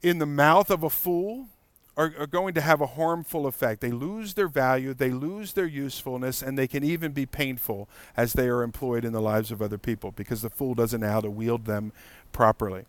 in 0.03 0.18
the 0.18 0.27
mouth 0.27 0.68
of 0.68 0.83
a 0.83 0.90
fool 0.90 1.47
are, 1.96 2.12
are, 2.18 2.26
going 2.26 2.55
to 2.55 2.61
have 2.61 2.81
a 2.81 2.87
harmful 2.87 3.46
effect. 3.46 3.81
They 3.81 3.90
lose 3.90 4.35
their 4.35 4.48
value, 4.48 4.94
they 4.94 5.11
lose 5.11 5.52
their 5.52 5.66
usefulness, 5.66 6.42
and 6.42 6.59
they 6.59 6.66
can 6.66 6.83
even 6.85 7.12
be 7.12 7.26
painful 7.26 7.88
as 8.16 8.33
they 8.33 8.48
are 8.48 8.62
employed 8.62 9.05
in 9.05 9.12
the 9.12 9.20
lives 9.20 9.50
of 9.50 9.61
other 9.61 9.78
people 9.78 10.11
because 10.11 10.42
the 10.42 10.50
fool 10.50 10.74
doesn't 10.74 11.00
know 11.00 11.11
how 11.11 11.20
to 11.20 11.31
wield 11.31 11.66
them 11.66 11.92
properly. 12.33 12.85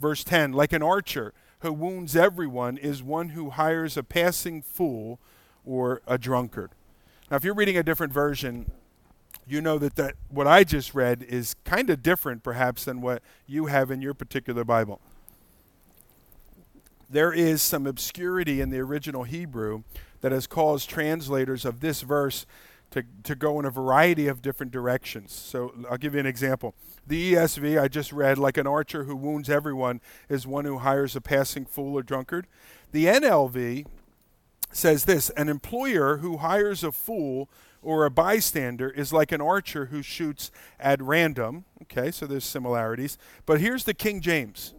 Verse 0.00 0.24
10 0.24 0.52
Like 0.52 0.72
an 0.72 0.82
archer 0.82 1.32
who 1.60 1.72
wounds 1.72 2.14
everyone 2.16 2.76
is 2.76 3.02
one 3.02 3.30
who 3.30 3.50
hires 3.50 3.96
a 3.96 4.02
passing 4.02 4.60
fool 4.60 5.18
or 5.64 6.02
a 6.06 6.18
drunkard. 6.18 6.70
Now, 7.30 7.36
if 7.36 7.44
you're 7.44 7.54
reading 7.54 7.78
a 7.78 7.82
different 7.82 8.12
version, 8.12 8.70
you 9.46 9.60
know 9.60 9.78
that, 9.78 9.96
that 9.96 10.14
what 10.28 10.46
I 10.46 10.64
just 10.64 10.94
read 10.94 11.22
is 11.22 11.56
kind 11.64 11.88
of 11.88 12.02
different, 12.02 12.42
perhaps, 12.42 12.84
than 12.84 13.00
what 13.00 13.22
you 13.46 13.66
have 13.66 13.90
in 13.90 14.02
your 14.02 14.12
particular 14.12 14.64
Bible 14.64 15.00
there 17.12 17.32
is 17.32 17.60
some 17.60 17.86
obscurity 17.86 18.60
in 18.60 18.70
the 18.70 18.78
original 18.80 19.24
Hebrew 19.24 19.82
that 20.22 20.32
has 20.32 20.46
caused 20.46 20.88
translators 20.88 21.64
of 21.64 21.80
this 21.80 22.00
verse 22.00 22.46
to, 22.90 23.04
to 23.24 23.34
go 23.34 23.58
in 23.58 23.64
a 23.64 23.70
variety 23.70 24.28
of 24.28 24.40
different 24.40 24.72
directions. 24.72 25.32
So 25.32 25.74
I'll 25.90 25.98
give 25.98 26.14
you 26.14 26.20
an 26.20 26.26
example. 26.26 26.74
The 27.06 27.34
ESV 27.34 27.80
I 27.80 27.88
just 27.88 28.12
read, 28.12 28.38
like 28.38 28.56
an 28.56 28.66
archer 28.66 29.04
who 29.04 29.16
wounds 29.16 29.50
everyone, 29.50 30.00
is 30.28 30.46
one 30.46 30.64
who 30.64 30.78
hires 30.78 31.14
a 31.14 31.20
passing 31.20 31.66
fool 31.66 31.98
or 31.98 32.02
drunkard. 32.02 32.46
The 32.92 33.06
NLV 33.06 33.86
says 34.70 35.04
this 35.04 35.30
an 35.30 35.48
employer 35.48 36.18
who 36.18 36.38
hires 36.38 36.82
a 36.82 36.92
fool 36.92 37.50
or 37.82 38.04
a 38.04 38.10
bystander 38.10 38.88
is 38.88 39.12
like 39.12 39.32
an 39.32 39.40
archer 39.40 39.86
who 39.86 40.02
shoots 40.02 40.50
at 40.78 41.02
random. 41.02 41.64
Okay, 41.82 42.10
so 42.10 42.26
there's 42.26 42.44
similarities. 42.44 43.18
But 43.44 43.60
here's 43.60 43.84
the 43.84 43.94
King 43.94 44.20
James 44.20 44.74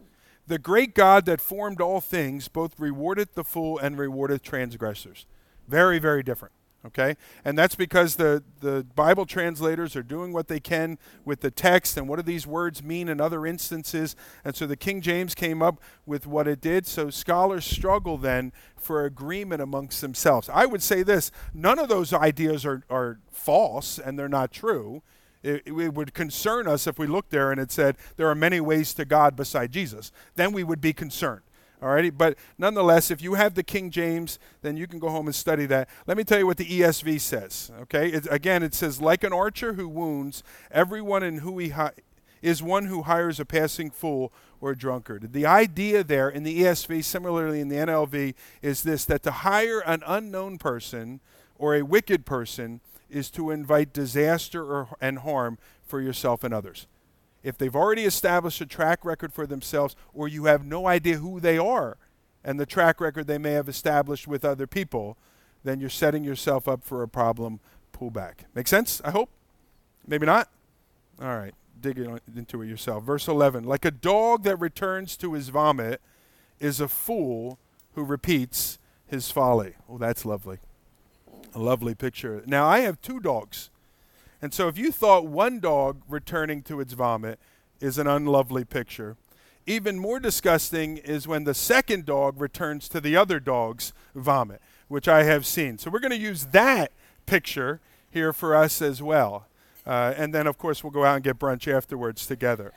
the 0.46 0.58
great 0.58 0.94
God 0.94 1.26
that 1.26 1.40
formed 1.40 1.80
all 1.80 2.00
things 2.00 2.48
both 2.48 2.76
rewardeth 2.76 3.32
the 3.34 3.44
fool 3.44 3.78
and 3.78 3.96
rewardeth 3.96 4.42
transgressors. 4.42 5.26
Very, 5.68 5.98
very 5.98 6.22
different. 6.22 6.52
Okay? 6.86 7.16
And 7.46 7.56
that's 7.56 7.74
because 7.74 8.16
the, 8.16 8.44
the 8.60 8.86
Bible 8.94 9.24
translators 9.24 9.96
are 9.96 10.02
doing 10.02 10.34
what 10.34 10.48
they 10.48 10.60
can 10.60 10.98
with 11.24 11.40
the 11.40 11.50
text 11.50 11.96
and 11.96 12.06
what 12.08 12.16
do 12.16 12.22
these 12.22 12.46
words 12.46 12.82
mean 12.82 13.08
in 13.08 13.22
other 13.22 13.46
instances. 13.46 14.14
And 14.44 14.54
so 14.54 14.66
the 14.66 14.76
King 14.76 15.00
James 15.00 15.34
came 15.34 15.62
up 15.62 15.80
with 16.04 16.26
what 16.26 16.46
it 16.46 16.60
did. 16.60 16.86
So 16.86 17.08
scholars 17.08 17.64
struggle 17.64 18.18
then 18.18 18.52
for 18.76 19.06
agreement 19.06 19.62
amongst 19.62 20.02
themselves. 20.02 20.50
I 20.52 20.66
would 20.66 20.82
say 20.82 21.02
this 21.02 21.30
none 21.54 21.78
of 21.78 21.88
those 21.88 22.12
ideas 22.12 22.66
are, 22.66 22.82
are 22.90 23.18
false 23.30 23.98
and 23.98 24.18
they're 24.18 24.28
not 24.28 24.52
true 24.52 25.02
it, 25.44 25.62
it, 25.66 25.94
would 25.94 26.14
concern 26.14 26.66
us 26.66 26.86
if 26.86 26.98
we 26.98 27.06
looked 27.06 27.30
there 27.30 27.52
and 27.52 27.60
it 27.60 27.70
said 27.70 27.96
there 28.16 28.28
are 28.28 28.34
many 28.34 28.60
ways 28.60 28.94
to 28.94 29.04
God 29.04 29.36
beside 29.36 29.72
Jesus. 29.72 30.10
Then 30.36 30.52
we 30.52 30.64
would 30.64 30.80
be 30.80 30.92
concerned. 30.92 31.42
Alrighty, 31.82 32.16
but 32.16 32.38
nonetheless, 32.56 33.10
if 33.10 33.20
you 33.20 33.34
have 33.34 33.54
the 33.54 33.62
King 33.62 33.90
James, 33.90 34.38
then 34.62 34.78
you 34.78 34.86
can 34.86 34.98
go 34.98 35.10
home 35.10 35.26
and 35.26 35.34
study 35.34 35.66
that. 35.66 35.88
Let 36.06 36.16
me 36.16 36.24
tell 36.24 36.38
you 36.38 36.46
what 36.46 36.56
the 36.56 36.64
ESV 36.64 37.20
says. 37.20 37.70
Okay, 37.82 38.08
it, 38.08 38.26
again, 38.30 38.62
it 38.62 38.74
says, 38.74 39.02
"Like 39.02 39.22
an 39.22 39.34
archer 39.34 39.74
who 39.74 39.86
wounds, 39.86 40.42
everyone 40.70 41.22
in 41.22 41.40
who 41.40 41.58
he 41.58 41.70
hi- 41.70 41.92
is 42.40 42.62
one 42.62 42.86
who 42.86 43.02
hires 43.02 43.38
a 43.38 43.44
passing 43.44 43.90
fool 43.90 44.32
or 44.62 44.70
a 44.70 44.78
drunkard." 44.78 45.34
The 45.34 45.44
idea 45.44 46.02
there 46.02 46.30
in 46.30 46.42
the 46.42 46.62
ESV, 46.62 47.04
similarly 47.04 47.60
in 47.60 47.68
the 47.68 47.76
NLV, 47.76 48.34
is 48.62 48.82
this: 48.82 49.04
that 49.04 49.22
to 49.24 49.30
hire 49.30 49.80
an 49.80 50.02
unknown 50.06 50.56
person 50.56 51.20
or 51.58 51.74
a 51.74 51.82
wicked 51.82 52.24
person 52.24 52.80
is 53.14 53.30
to 53.30 53.50
invite 53.50 53.92
disaster 53.92 54.64
or, 54.64 54.88
and 55.00 55.20
harm 55.20 55.58
for 55.86 56.00
yourself 56.00 56.42
and 56.42 56.52
others. 56.52 56.86
If 57.42 57.58
they've 57.58 57.76
already 57.76 58.04
established 58.04 58.60
a 58.60 58.66
track 58.66 59.04
record 59.04 59.32
for 59.32 59.46
themselves, 59.46 59.94
or 60.12 60.28
you 60.28 60.46
have 60.46 60.64
no 60.64 60.86
idea 60.86 61.18
who 61.18 61.40
they 61.40 61.58
are 61.58 61.98
and 62.42 62.58
the 62.58 62.66
track 62.66 63.00
record 63.00 63.26
they 63.26 63.38
may 63.38 63.52
have 63.52 63.68
established 63.68 64.26
with 64.26 64.44
other 64.44 64.66
people, 64.66 65.16
then 65.62 65.80
you're 65.80 65.90
setting 65.90 66.24
yourself 66.24 66.66
up 66.66 66.82
for 66.82 67.02
a 67.02 67.08
problem. 67.08 67.60
Pull 67.92 68.10
back. 68.10 68.46
Make 68.54 68.66
sense? 68.66 69.00
I 69.04 69.10
hope. 69.10 69.30
Maybe 70.06 70.26
not? 70.26 70.48
All 71.20 71.36
right. 71.36 71.54
Dig 71.80 71.98
into 72.34 72.62
it 72.62 72.66
yourself. 72.66 73.04
Verse 73.04 73.28
11 73.28 73.64
Like 73.64 73.84
a 73.84 73.90
dog 73.90 74.42
that 74.44 74.56
returns 74.56 75.16
to 75.18 75.34
his 75.34 75.50
vomit 75.50 76.00
is 76.60 76.80
a 76.80 76.88
fool 76.88 77.58
who 77.94 78.02
repeats 78.02 78.78
his 79.06 79.30
folly. 79.30 79.74
Oh, 79.88 79.98
that's 79.98 80.24
lovely. 80.24 80.58
A 81.54 81.58
lovely 81.58 81.94
picture. 81.94 82.42
Now, 82.46 82.66
I 82.66 82.80
have 82.80 83.00
two 83.00 83.20
dogs. 83.20 83.70
And 84.42 84.52
so 84.52 84.68
if 84.68 84.76
you 84.76 84.90
thought 84.90 85.26
one 85.26 85.60
dog 85.60 86.02
returning 86.08 86.62
to 86.62 86.80
its 86.80 86.92
vomit 86.92 87.38
is 87.80 87.96
an 87.96 88.06
unlovely 88.06 88.64
picture, 88.64 89.16
even 89.66 89.98
more 89.98 90.20
disgusting 90.20 90.98
is 90.98 91.26
when 91.26 91.44
the 91.44 91.54
second 91.54 92.04
dog 92.04 92.40
returns 92.40 92.88
to 92.90 93.00
the 93.00 93.16
other 93.16 93.40
dog's 93.40 93.92
vomit, 94.14 94.60
which 94.88 95.08
I 95.08 95.22
have 95.22 95.46
seen. 95.46 95.78
So 95.78 95.90
we're 95.90 96.00
going 96.00 96.10
to 96.10 96.18
use 96.18 96.46
that 96.46 96.92
picture 97.24 97.80
here 98.10 98.32
for 98.32 98.54
us 98.54 98.82
as 98.82 99.02
well. 99.02 99.46
Uh, 99.86 100.12
and 100.16 100.34
then, 100.34 100.46
of 100.46 100.58
course, 100.58 100.82
we'll 100.82 100.90
go 100.90 101.04
out 101.04 101.14
and 101.14 101.24
get 101.24 101.38
brunch 101.38 101.72
afterwards 101.72 102.26
together. 102.26 102.72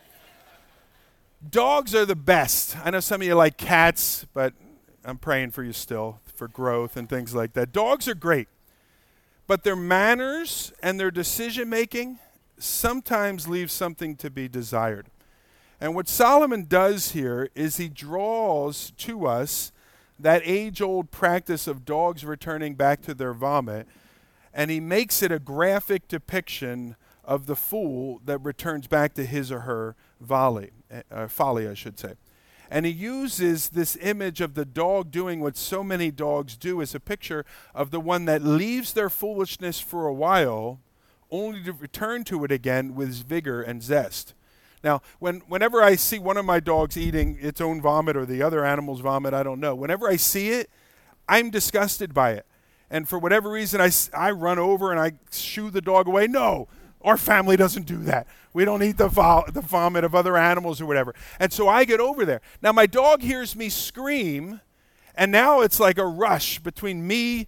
Dogs 1.50 1.94
are 1.94 2.06
the 2.06 2.16
best. 2.16 2.78
I 2.84 2.92
know 2.92 3.00
some 3.00 3.22
of 3.22 3.28
you 3.28 3.36
like 3.36 3.58
cats, 3.58 4.26
but 4.34 4.54
I'm 5.04 5.18
praying 5.18 5.52
for 5.52 5.64
you 5.64 5.74
still 5.74 6.20
for 6.34 6.48
growth 6.48 6.96
and 6.96 7.10
things 7.10 7.36
like 7.36 7.54
that. 7.54 7.72
Dogs 7.72 8.08
are 8.08 8.16
great. 8.16 8.48
But 9.48 9.64
their 9.64 9.76
manners 9.76 10.74
and 10.84 11.00
their 11.00 11.12
decision 11.12 11.70
making 11.70 12.20
sometimes 12.60 13.48
leave 13.48 13.72
something 13.72 14.16
to 14.18 14.30
be 14.30 14.48
desired. 14.48 15.08
And 15.80 15.96
what 15.96 16.10
Solomon 16.10 16.66
does 16.68 17.12
here 17.12 17.50
is 17.56 17.78
he 17.78 17.88
draws 17.88 18.92
to 18.98 19.26
us 19.26 19.72
that 20.20 20.42
age 20.44 20.82
old 20.82 21.12
practice 21.12 21.68
of 21.68 21.86
dogs 21.86 22.26
returning 22.26 22.76
back 22.76 23.02
to 23.04 23.14
their 23.14 23.34
vomit, 23.34 23.88
and 24.54 24.72
he 24.72 24.80
makes 24.80 25.22
it 25.22 25.32
a 25.32 25.40
graphic 25.40 26.08
depiction 26.08 26.96
of 27.24 27.46
the 27.46 27.56
fool 27.56 28.22
that 28.26 28.40
returns 28.40 28.88
back 28.88 29.14
to 29.14 29.26
his 29.26 29.52
or 29.52 29.62
her 29.62 29.96
volley, 30.20 30.72
uh, 31.12 31.28
folly, 31.28 31.68
I 31.68 31.76
should 31.76 32.00
say. 32.00 32.14
And 32.70 32.86
he 32.86 32.92
uses 32.92 33.70
this 33.70 33.98
image 34.02 34.42
of 34.42 34.54
the 34.54 34.66
dog 34.66 35.12
doing 35.12 35.40
what 35.40 35.58
so 35.58 35.84
many 35.84 36.12
dogs 36.12 36.58
do 36.58 36.82
as 36.82 36.94
a 36.94 37.00
picture 37.00 37.46
of 37.74 37.92
the 37.92 38.00
one 38.00 38.26
that 38.26 38.44
leaves 38.44 38.94
their 38.94 39.10
foolishness 39.10 39.80
for 39.80 40.08
a 40.08 40.14
while, 40.14 40.80
only 41.32 41.64
to 41.64 41.74
return 41.74 42.24
to 42.26 42.44
it 42.44 42.52
again 42.52 42.96
with 42.96 43.26
vigor 43.26 43.62
and 43.62 43.82
zest. 43.82 44.34
Now, 44.84 45.02
when, 45.20 45.42
whenever 45.48 45.82
I 45.82 45.96
see 45.96 46.20
one 46.20 46.38
of 46.38 46.46
my 46.46 46.60
dogs 46.60 46.98
eating 46.98 47.38
its 47.42 47.60
own 47.60 47.82
vomit 47.82 48.16
or 48.16 48.26
the 48.26 48.42
other 48.42 48.64
animal's 48.64 49.00
vomit, 49.00 49.34
I 49.34 49.44
don't 49.44 49.60
know. 49.60 49.76
Whenever 49.76 50.08
I 50.08 50.16
see 50.18 50.50
it, 50.50 50.70
I'm 51.28 51.50
disgusted 51.50 52.14
by 52.14 52.32
it. 52.34 52.46
And 52.90 53.08
for 53.08 53.20
whatever 53.20 53.50
reason, 53.50 53.82
I, 53.82 53.92
I 54.14 54.32
run 54.32 54.60
over 54.60 54.92
and 54.92 55.00
I 55.00 55.14
shoo 55.32 55.70
the 55.70 55.82
dog 55.82 56.08
away. 56.08 56.28
No, 56.28 56.68
our 57.02 57.18
family 57.18 57.56
doesn't 57.56 57.86
do 57.86 57.98
that. 58.04 58.28
We 58.54 58.66
don't 58.66 58.82
eat 58.84 58.98
the, 58.98 59.08
vo- 59.08 59.46
the 59.52 59.62
vomit 59.62 60.04
of 60.04 60.16
other 60.16 60.36
animals 60.36 60.82
or 60.82 60.86
whatever. 60.86 61.14
And 61.40 61.54
so 61.54 61.68
I 61.68 61.86
get 61.86 62.00
over 62.00 62.26
there. 62.26 62.42
Now, 62.62 62.72
my 62.72 62.86
dog 62.86 63.22
hears 63.22 63.56
me 63.56 63.70
scream, 63.70 64.62
and 65.16 65.32
now 65.32 65.62
it's 65.62 65.80
like 65.80 65.98
a 65.98 66.06
rush 66.06 66.60
between 66.60 67.06
me 67.06 67.48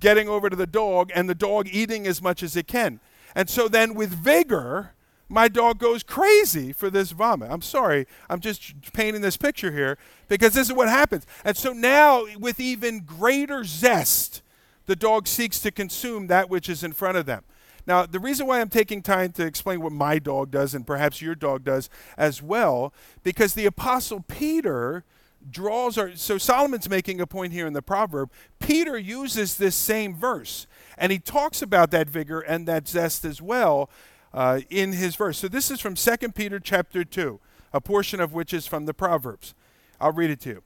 getting 0.00 0.28
over 0.28 0.50
to 0.50 0.56
the 0.56 0.66
dog 0.66 1.10
and 1.14 1.28
the 1.28 1.34
dog 1.34 1.68
eating 1.70 2.06
as 2.06 2.20
much 2.20 2.42
as 2.42 2.56
it 2.56 2.66
can. 2.66 3.00
And 3.34 3.48
so 3.48 3.68
then, 3.68 3.94
with 3.94 4.10
vigor, 4.10 4.92
my 5.28 5.46
dog 5.46 5.78
goes 5.78 6.02
crazy 6.02 6.72
for 6.72 6.90
this 6.90 7.12
vomit. 7.12 7.50
I'm 7.50 7.62
sorry, 7.62 8.06
I'm 8.28 8.40
just 8.40 8.92
painting 8.92 9.22
this 9.22 9.36
picture 9.36 9.70
here 9.70 9.96
because 10.28 10.54
this 10.54 10.68
is 10.68 10.74
what 10.74 10.88
happens. 10.88 11.26
And 11.44 11.56
so 11.56 11.72
now, 11.72 12.24
with 12.38 12.58
even 12.58 13.00
greater 13.00 13.62
zest, 13.62 14.42
the 14.86 14.96
dog 14.96 15.28
seeks 15.28 15.60
to 15.60 15.70
consume 15.70 16.26
that 16.26 16.50
which 16.50 16.68
is 16.68 16.82
in 16.82 16.92
front 16.92 17.16
of 17.16 17.26
them. 17.26 17.44
Now, 17.86 18.06
the 18.06 18.20
reason 18.20 18.46
why 18.46 18.60
I'm 18.60 18.68
taking 18.68 19.02
time 19.02 19.32
to 19.32 19.44
explain 19.44 19.80
what 19.80 19.92
my 19.92 20.18
dog 20.18 20.50
does 20.50 20.74
and 20.74 20.86
perhaps 20.86 21.20
your 21.20 21.34
dog 21.34 21.64
does 21.64 21.88
as 22.16 22.42
well, 22.42 22.92
because 23.22 23.54
the 23.54 23.66
Apostle 23.66 24.24
Peter 24.28 25.04
draws 25.48 25.96
our. 25.96 26.14
So 26.16 26.38
Solomon's 26.38 26.88
making 26.88 27.20
a 27.20 27.26
point 27.26 27.52
here 27.52 27.66
in 27.66 27.72
the 27.72 27.82
proverb. 27.82 28.30
Peter 28.58 28.98
uses 28.98 29.56
this 29.56 29.74
same 29.74 30.14
verse, 30.14 30.66
and 30.98 31.12
he 31.12 31.18
talks 31.18 31.62
about 31.62 31.90
that 31.90 32.08
vigor 32.08 32.40
and 32.40 32.66
that 32.68 32.88
zest 32.88 33.24
as 33.24 33.40
well 33.40 33.90
uh, 34.32 34.60
in 34.68 34.92
his 34.92 35.16
verse. 35.16 35.38
So 35.38 35.48
this 35.48 35.70
is 35.70 35.80
from 35.80 35.94
2 35.94 36.16
Peter 36.32 36.60
chapter 36.60 37.04
2, 37.04 37.40
a 37.72 37.80
portion 37.80 38.20
of 38.20 38.32
which 38.32 38.52
is 38.52 38.66
from 38.66 38.86
the 38.86 38.94
Proverbs. 38.94 39.54
I'll 40.00 40.12
read 40.12 40.30
it 40.30 40.40
to 40.40 40.48
you. 40.50 40.62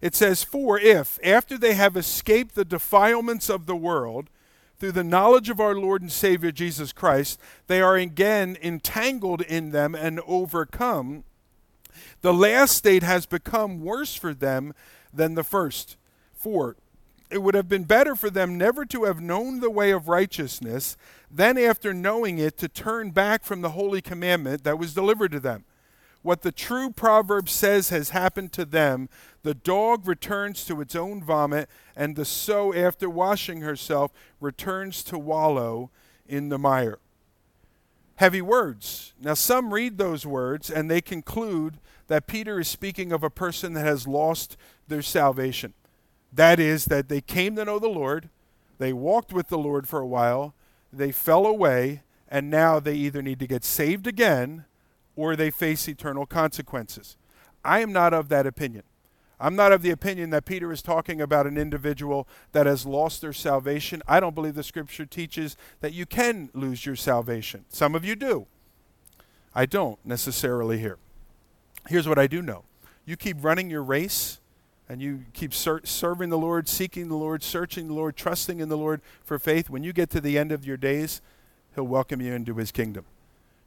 It 0.00 0.14
says, 0.14 0.42
For 0.42 0.78
if, 0.78 1.18
after 1.24 1.56
they 1.56 1.74
have 1.74 1.96
escaped 1.96 2.54
the 2.54 2.64
defilements 2.64 3.48
of 3.48 3.66
the 3.66 3.76
world, 3.76 4.28
through 4.82 4.90
the 4.90 5.04
knowledge 5.04 5.48
of 5.48 5.60
our 5.60 5.76
Lord 5.76 6.02
and 6.02 6.10
Savior 6.10 6.50
Jesus 6.50 6.92
Christ, 6.92 7.38
they 7.68 7.80
are 7.80 7.94
again 7.94 8.58
entangled 8.60 9.40
in 9.42 9.70
them 9.70 9.94
and 9.94 10.18
overcome, 10.26 11.22
the 12.20 12.34
last 12.34 12.78
state 12.78 13.04
has 13.04 13.24
become 13.24 13.80
worse 13.80 14.16
for 14.16 14.34
them 14.34 14.74
than 15.14 15.36
the 15.36 15.44
first. 15.44 15.96
For 16.34 16.74
it 17.30 17.42
would 17.42 17.54
have 17.54 17.68
been 17.68 17.84
better 17.84 18.16
for 18.16 18.28
them 18.28 18.58
never 18.58 18.84
to 18.86 19.04
have 19.04 19.20
known 19.20 19.60
the 19.60 19.70
way 19.70 19.92
of 19.92 20.08
righteousness 20.08 20.96
than 21.30 21.56
after 21.56 21.94
knowing 21.94 22.38
it 22.38 22.58
to 22.58 22.66
turn 22.66 23.12
back 23.12 23.44
from 23.44 23.60
the 23.60 23.70
holy 23.70 24.02
commandment 24.02 24.64
that 24.64 24.80
was 24.80 24.94
delivered 24.94 25.30
to 25.30 25.38
them. 25.38 25.64
What 26.22 26.42
the 26.42 26.52
true 26.52 26.90
proverb 26.90 27.48
says 27.48 27.88
has 27.88 28.10
happened 28.10 28.52
to 28.52 28.64
them 28.64 29.08
the 29.42 29.54
dog 29.54 30.06
returns 30.06 30.64
to 30.66 30.80
its 30.80 30.94
own 30.94 31.22
vomit, 31.22 31.68
and 31.96 32.14
the 32.14 32.24
sow, 32.24 32.72
after 32.72 33.10
washing 33.10 33.60
herself, 33.60 34.12
returns 34.40 35.02
to 35.04 35.18
wallow 35.18 35.90
in 36.28 36.48
the 36.48 36.58
mire. 36.58 37.00
Heavy 38.16 38.40
words. 38.40 39.14
Now, 39.20 39.34
some 39.34 39.74
read 39.74 39.98
those 39.98 40.24
words 40.24 40.70
and 40.70 40.88
they 40.88 41.00
conclude 41.00 41.78
that 42.06 42.28
Peter 42.28 42.60
is 42.60 42.68
speaking 42.68 43.10
of 43.10 43.24
a 43.24 43.30
person 43.30 43.72
that 43.72 43.84
has 43.84 44.06
lost 44.06 44.56
their 44.86 45.02
salvation. 45.02 45.74
That 46.32 46.60
is, 46.60 46.84
that 46.84 47.08
they 47.08 47.20
came 47.20 47.56
to 47.56 47.64
know 47.64 47.80
the 47.80 47.88
Lord, 47.88 48.28
they 48.78 48.92
walked 48.92 49.32
with 49.32 49.48
the 49.48 49.58
Lord 49.58 49.88
for 49.88 50.00
a 50.00 50.06
while, 50.06 50.54
they 50.92 51.10
fell 51.10 51.46
away, 51.46 52.02
and 52.28 52.48
now 52.48 52.78
they 52.78 52.94
either 52.94 53.22
need 53.22 53.40
to 53.40 53.46
get 53.46 53.64
saved 53.64 54.06
again 54.06 54.66
or 55.16 55.36
they 55.36 55.50
face 55.50 55.88
eternal 55.88 56.26
consequences. 56.26 57.16
I 57.64 57.80
am 57.80 57.92
not 57.92 58.12
of 58.12 58.28
that 58.28 58.46
opinion. 58.46 58.84
I'm 59.38 59.56
not 59.56 59.72
of 59.72 59.82
the 59.82 59.90
opinion 59.90 60.30
that 60.30 60.44
Peter 60.44 60.70
is 60.70 60.82
talking 60.82 61.20
about 61.20 61.48
an 61.48 61.58
individual 61.58 62.28
that 62.52 62.66
has 62.66 62.86
lost 62.86 63.20
their 63.20 63.32
salvation. 63.32 64.00
I 64.06 64.20
don't 64.20 64.36
believe 64.36 64.54
the 64.54 64.62
scripture 64.62 65.04
teaches 65.04 65.56
that 65.80 65.92
you 65.92 66.06
can 66.06 66.48
lose 66.54 66.86
your 66.86 66.94
salvation. 66.94 67.64
Some 67.68 67.96
of 67.96 68.04
you 68.04 68.14
do. 68.14 68.46
I 69.52 69.66
don't 69.66 69.98
necessarily 70.04 70.78
here. 70.78 70.98
Here's 71.88 72.06
what 72.06 72.18
I 72.18 72.28
do 72.28 72.40
know 72.40 72.64
you 73.04 73.16
keep 73.16 73.36
running 73.42 73.68
your 73.68 73.82
race 73.82 74.38
and 74.88 75.02
you 75.02 75.24
keep 75.32 75.52
ser- 75.52 75.80
serving 75.84 76.30
the 76.30 76.38
Lord, 76.38 76.68
seeking 76.68 77.08
the 77.08 77.16
Lord, 77.16 77.42
searching 77.42 77.88
the 77.88 77.94
Lord, 77.94 78.16
trusting 78.16 78.60
in 78.60 78.68
the 78.68 78.76
Lord 78.76 79.00
for 79.24 79.38
faith, 79.38 79.70
when 79.70 79.82
you 79.82 79.92
get 79.92 80.10
to 80.10 80.20
the 80.20 80.38
end 80.38 80.52
of 80.52 80.64
your 80.64 80.76
days, 80.76 81.20
He'll 81.74 81.84
welcome 81.84 82.20
you 82.20 82.32
into 82.32 82.54
His 82.54 82.70
kingdom. 82.70 83.06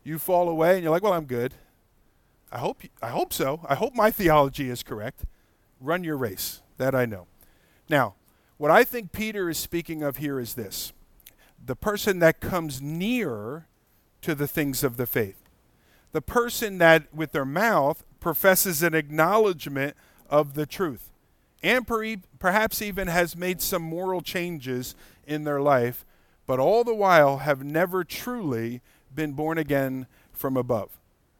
You 0.06 0.18
fall 0.20 0.48
away 0.48 0.76
and 0.76 0.84
you're 0.84 0.92
like, 0.92 1.04
well, 1.04 1.12
I'm 1.12 1.26
good. 1.26 1.56
I 2.52 2.60
hope, 2.60 2.84
I 3.02 3.10
hope 3.10 3.34
so. 3.34 3.60
I 3.68 3.76
hope 3.76 3.94
my 3.94 4.12
theology 4.12 4.70
is 4.70 4.84
correct. 4.84 5.26
Run 5.82 6.06
your 6.06 6.16
race. 6.16 6.62
That 6.78 6.96
I 6.96 7.06
know. 7.06 7.28
Now, 7.90 8.16
what 8.58 8.72
I 8.72 8.84
think 8.84 9.12
Peter 9.12 9.50
is 9.50 9.58
speaking 9.58 10.04
of 10.04 10.18
here 10.18 10.40
is 10.40 10.54
this 10.54 10.94
the 11.64 11.76
person 11.76 12.20
that 12.20 12.40
comes 12.40 12.82
near 12.82 13.68
to 14.22 14.36
the 14.36 14.48
things 14.48 14.84
of 14.84 14.98
the 14.98 15.08
faith. 15.08 15.42
The 16.12 16.22
person 16.22 16.78
that, 16.78 17.14
with 17.14 17.32
their 17.32 17.46
mouth, 17.46 18.04
professes 18.20 18.84
an 18.84 18.94
acknowledgement 18.94 19.96
of 20.30 20.54
the 20.54 20.66
truth 20.66 21.12
and 21.64 21.88
per- 21.88 22.18
perhaps 22.38 22.82
even 22.82 23.08
has 23.08 23.36
made 23.36 23.62
some 23.62 23.82
moral 23.82 24.22
changes 24.22 24.96
in 25.26 25.44
their 25.46 25.60
life, 25.60 26.06
but 26.46 26.60
all 26.60 26.84
the 26.84 26.94
while 26.94 27.38
have 27.38 27.64
never 27.64 28.04
truly 28.04 28.82
been 29.16 29.34
born 29.34 29.58
again 29.58 30.08
from 30.34 30.58
above. 30.58 30.98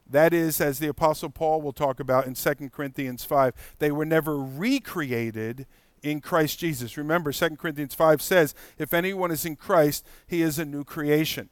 That 0.10 0.34
is, 0.34 0.62
as 0.62 0.80
the 0.80 0.88
Apostle 0.88 1.30
Paul 1.30 1.62
will 1.62 1.74
talk 1.74 2.00
about 2.00 2.28
in 2.28 2.36
2 2.36 2.70
Corinthians 2.70 3.24
5, 3.24 3.76
they 3.80 3.92
were 3.92 4.06
never 4.06 4.38
recreated 4.38 5.66
in 6.04 6.22
Christ 6.22 6.60
Jesus. 6.60 6.98
Remember, 6.98 7.32
2 7.32 7.56
Corinthians 7.56 7.96
5 7.96 8.22
says, 8.22 8.54
if 8.78 8.94
anyone 8.94 9.32
is 9.32 9.46
in 9.46 9.56
Christ, 9.56 10.06
he 10.28 10.42
is 10.42 10.60
a 10.60 10.66
new 10.66 10.84
creation. 10.84 11.50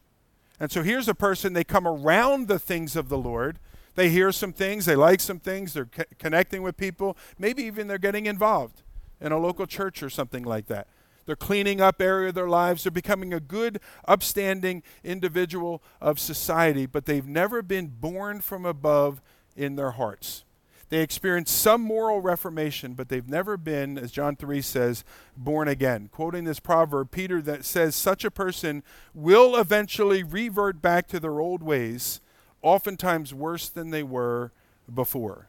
And 0.59 0.71
so 0.71 0.83
here's 0.83 1.07
a 1.07 1.15
person, 1.15 1.53
they 1.53 1.63
come 1.63 1.87
around 1.87 2.47
the 2.47 2.59
things 2.59 2.95
of 2.95 3.09
the 3.09 3.17
Lord, 3.17 3.57
they 3.95 4.09
hear 4.09 4.31
some 4.31 4.53
things, 4.53 4.85
they 4.85 4.95
like 4.95 5.19
some 5.19 5.39
things, 5.39 5.73
they're 5.73 5.85
co- 5.85 6.03
connecting 6.19 6.61
with 6.61 6.77
people, 6.77 7.17
maybe 7.39 7.63
even 7.63 7.87
they're 7.87 7.97
getting 7.97 8.27
involved 8.27 8.83
in 9.19 9.31
a 9.31 9.39
local 9.39 9.65
church 9.65 10.03
or 10.03 10.09
something 10.09 10.43
like 10.43 10.67
that. 10.67 10.87
They're 11.25 11.35
cleaning 11.35 11.81
up 11.81 12.01
area 12.01 12.29
of 12.29 12.35
their 12.35 12.49
lives. 12.49 12.83
They're 12.83 12.91
becoming 12.91 13.33
a 13.33 13.39
good, 13.39 13.79
upstanding 14.07 14.83
individual 15.03 15.81
of 16.01 16.19
society, 16.19 16.85
but 16.85 17.05
they've 17.05 17.27
never 17.27 17.61
been 17.61 17.87
born 17.87 18.41
from 18.41 18.65
above 18.65 19.21
in 19.55 19.75
their 19.75 19.91
hearts. 19.91 20.43
They 20.89 21.01
experience 21.01 21.49
some 21.49 21.81
moral 21.81 22.21
reformation, 22.21 22.93
but 22.93 23.09
they've 23.09 23.27
never 23.27 23.57
been, 23.57 23.97
as 23.97 24.11
John 24.11 24.35
3 24.35 24.61
says, 24.61 25.03
born 25.35 25.67
again. 25.67 26.09
Quoting 26.11 26.43
this 26.43 26.59
proverb, 26.59 27.09
Peter 27.09 27.41
that 27.41 27.65
says 27.65 27.95
such 27.95 28.23
a 28.23 28.29
person 28.29 28.83
will 29.13 29.55
eventually 29.55 30.21
revert 30.21 30.83
back 30.83 31.07
to 31.07 31.19
their 31.19 31.39
old 31.39 31.63
ways 31.63 32.21
oftentimes 32.61 33.33
worse 33.33 33.69
than 33.69 33.89
they 33.89 34.03
were 34.03 34.51
before. 34.93 35.47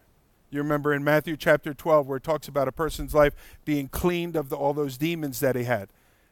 You 0.54 0.62
remember 0.62 0.94
in 0.94 1.02
Matthew 1.02 1.36
chapter 1.36 1.74
12 1.74 2.06
where 2.06 2.18
it 2.18 2.22
talks 2.22 2.46
about 2.46 2.68
a 2.68 2.72
person's 2.72 3.12
life 3.12 3.34
being 3.64 3.88
cleaned 3.88 4.36
of 4.36 4.50
the, 4.50 4.56
all 4.56 4.72
those 4.72 4.96
demons 4.96 5.40
that 5.40 5.56
he 5.56 5.64
had. 5.64 5.88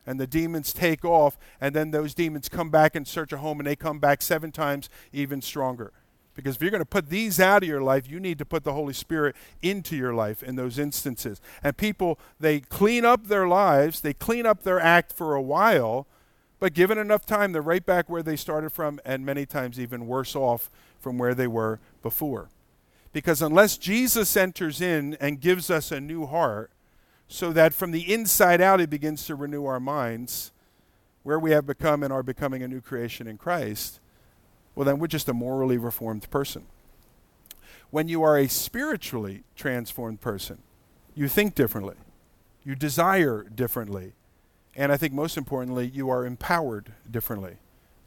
And 0.06 0.20
the 0.20 0.28
demons 0.28 0.72
take 0.72 1.04
off, 1.04 1.36
and 1.60 1.74
then 1.74 1.90
those 1.90 2.14
demons 2.14 2.48
come 2.48 2.70
back 2.70 2.94
and 2.94 3.06
search 3.06 3.32
a 3.32 3.38
home, 3.38 3.58
and 3.58 3.66
they 3.66 3.74
come 3.74 3.98
back 3.98 4.22
seven 4.22 4.52
times 4.52 4.88
even 5.12 5.42
stronger. 5.42 5.92
Because 6.36 6.54
if 6.54 6.62
you're 6.62 6.70
going 6.70 6.82
to 6.82 6.86
put 6.86 7.08
these 7.08 7.40
out 7.40 7.64
of 7.64 7.68
your 7.68 7.82
life, 7.82 8.08
you 8.08 8.20
need 8.20 8.38
to 8.38 8.44
put 8.44 8.62
the 8.62 8.74
Holy 8.74 8.92
Spirit 8.92 9.34
into 9.60 9.96
your 9.96 10.14
life 10.14 10.40
in 10.40 10.54
those 10.54 10.78
instances. 10.78 11.40
And 11.60 11.76
people, 11.76 12.20
they 12.38 12.60
clean 12.60 13.04
up 13.04 13.26
their 13.26 13.48
lives, 13.48 14.02
they 14.02 14.14
clean 14.14 14.46
up 14.46 14.62
their 14.62 14.78
act 14.78 15.12
for 15.12 15.34
a 15.34 15.42
while, 15.42 16.06
but 16.60 16.74
given 16.74 16.96
enough 16.96 17.26
time, 17.26 17.50
they're 17.50 17.60
right 17.60 17.84
back 17.84 18.08
where 18.08 18.22
they 18.22 18.36
started 18.36 18.70
from, 18.70 19.00
and 19.04 19.26
many 19.26 19.46
times 19.46 19.80
even 19.80 20.06
worse 20.06 20.36
off 20.36 20.70
from 21.00 21.18
where 21.18 21.34
they 21.34 21.48
were 21.48 21.80
before. 22.02 22.50
Because 23.12 23.42
unless 23.42 23.76
Jesus 23.76 24.36
enters 24.36 24.80
in 24.80 25.16
and 25.20 25.40
gives 25.40 25.70
us 25.70 25.92
a 25.92 26.00
new 26.00 26.26
heart, 26.26 26.70
so 27.28 27.52
that 27.52 27.74
from 27.74 27.92
the 27.92 28.12
inside 28.12 28.60
out 28.60 28.80
he 28.80 28.86
begins 28.86 29.26
to 29.26 29.34
renew 29.34 29.64
our 29.64 29.80
minds, 29.80 30.52
where 31.22 31.38
we 31.38 31.52
have 31.52 31.66
become 31.66 32.02
and 32.02 32.12
are 32.12 32.22
becoming 32.22 32.62
a 32.62 32.68
new 32.68 32.80
creation 32.80 33.26
in 33.26 33.38
Christ, 33.38 34.00
well, 34.74 34.84
then 34.84 34.98
we're 34.98 35.06
just 35.06 35.28
a 35.28 35.34
morally 35.34 35.78
reformed 35.78 36.28
person. 36.30 36.66
When 37.90 38.08
you 38.08 38.22
are 38.22 38.38
a 38.38 38.48
spiritually 38.48 39.44
transformed 39.54 40.20
person, 40.20 40.58
you 41.14 41.28
think 41.28 41.54
differently, 41.54 41.96
You 42.64 42.74
desire 42.74 43.42
differently. 43.42 44.12
And 44.74 44.92
I 44.92 44.96
think 44.96 45.12
most 45.12 45.36
importantly, 45.36 45.90
you 45.92 46.08
are 46.08 46.24
empowered 46.24 46.92
differently. 47.10 47.56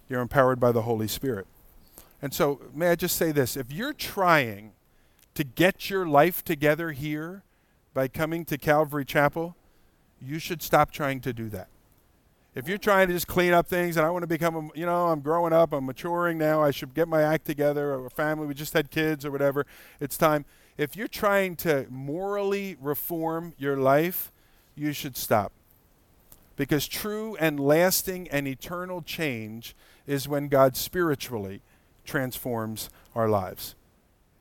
You're 0.10 0.22
empowered 0.22 0.60
by 0.60 0.72
the 0.72 0.84
Holy 0.84 1.08
Spirit. 1.08 1.46
And 2.22 2.34
so, 2.34 2.62
may 2.74 2.90
I 2.90 2.96
just 2.96 3.18
say 3.18 3.32
this? 3.32 3.56
If 3.58 3.72
you're 3.72 3.94
trying 3.94 4.72
to 5.36 5.44
get 5.44 5.90
your 5.90 6.08
life 6.08 6.44
together 6.44 6.92
here 6.92 7.44
by 7.94 8.08
coming 8.08 8.46
to 8.46 8.58
Calvary 8.58 9.06
Chapel, 9.06 9.56
you 10.22 10.40
should 10.40 10.62
stop 10.62 10.92
trying 10.92 11.22
to 11.22 11.34
do 11.34 11.50
that. 11.50 11.68
If 12.56 12.70
you're 12.70 12.78
trying 12.78 13.10
to 13.10 13.14
just 13.14 13.28
clean 13.28 13.54
up 13.54 13.68
things 13.68 13.98
and 13.98 14.06
I 14.06 14.10
want 14.10 14.24
to 14.24 14.28
become, 14.28 14.56
a, 14.56 14.80
you 14.80 14.86
know, 14.86 15.08
I'm 15.08 15.20
growing 15.20 15.52
up, 15.52 15.74
I'm 15.74 15.86
maturing 15.86 16.38
now, 16.38 16.64
I 16.64 16.72
should 16.72 16.94
get 16.94 17.10
my 17.10 17.22
act 17.22 17.46
together, 17.46 17.94
or 17.94 18.10
family, 18.10 18.48
we 18.48 18.54
just 18.54 18.74
had 18.74 18.90
kids 18.90 19.26
or 19.26 19.32
whatever, 19.32 19.66
it's 20.00 20.18
time. 20.18 20.46
If 20.78 20.96
you're 20.96 21.10
trying 21.10 21.58
to 21.58 21.86
morally 21.90 22.78
reform 22.82 23.54
your 23.58 23.76
life, 23.76 24.32
you 24.74 24.94
should 24.94 25.18
stop. 25.18 25.52
Because 26.56 26.88
true 26.88 27.36
and 27.42 27.60
lasting 27.60 28.30
and 28.30 28.48
eternal 28.48 29.02
change 29.02 29.76
is 30.08 30.26
when 30.26 30.48
God 30.48 30.78
spiritually 30.78 31.62
transforms 32.06 32.90
our 33.14 33.28
lives. 33.28 33.76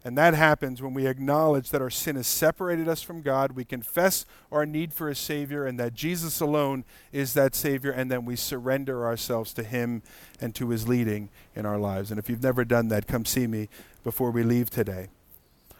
And 0.06 0.18
that 0.18 0.34
happens 0.34 0.82
when 0.82 0.92
we 0.92 1.06
acknowledge 1.06 1.70
that 1.70 1.80
our 1.80 1.88
sin 1.88 2.16
has 2.16 2.26
separated 2.26 2.86
us 2.88 3.00
from 3.00 3.22
God, 3.22 3.52
we 3.52 3.64
confess 3.64 4.26
our 4.52 4.66
need 4.66 4.92
for 4.92 5.08
a 5.08 5.14
Savior, 5.14 5.64
and 5.64 5.80
that 5.80 5.94
Jesus 5.94 6.40
alone 6.40 6.84
is 7.10 7.32
that 7.32 7.54
Savior, 7.54 7.90
and 7.90 8.10
then 8.10 8.26
we 8.26 8.36
surrender 8.36 9.06
ourselves 9.06 9.54
to 9.54 9.62
Him 9.62 10.02
and 10.42 10.54
to 10.56 10.68
His 10.68 10.86
leading 10.86 11.30
in 11.56 11.64
our 11.64 11.78
lives. 11.78 12.10
And 12.10 12.18
if 12.18 12.28
you've 12.28 12.42
never 12.42 12.66
done 12.66 12.88
that, 12.88 13.06
come 13.06 13.24
see 13.24 13.46
me 13.46 13.70
before 14.02 14.30
we 14.30 14.42
leave 14.42 14.68
today. 14.68 15.08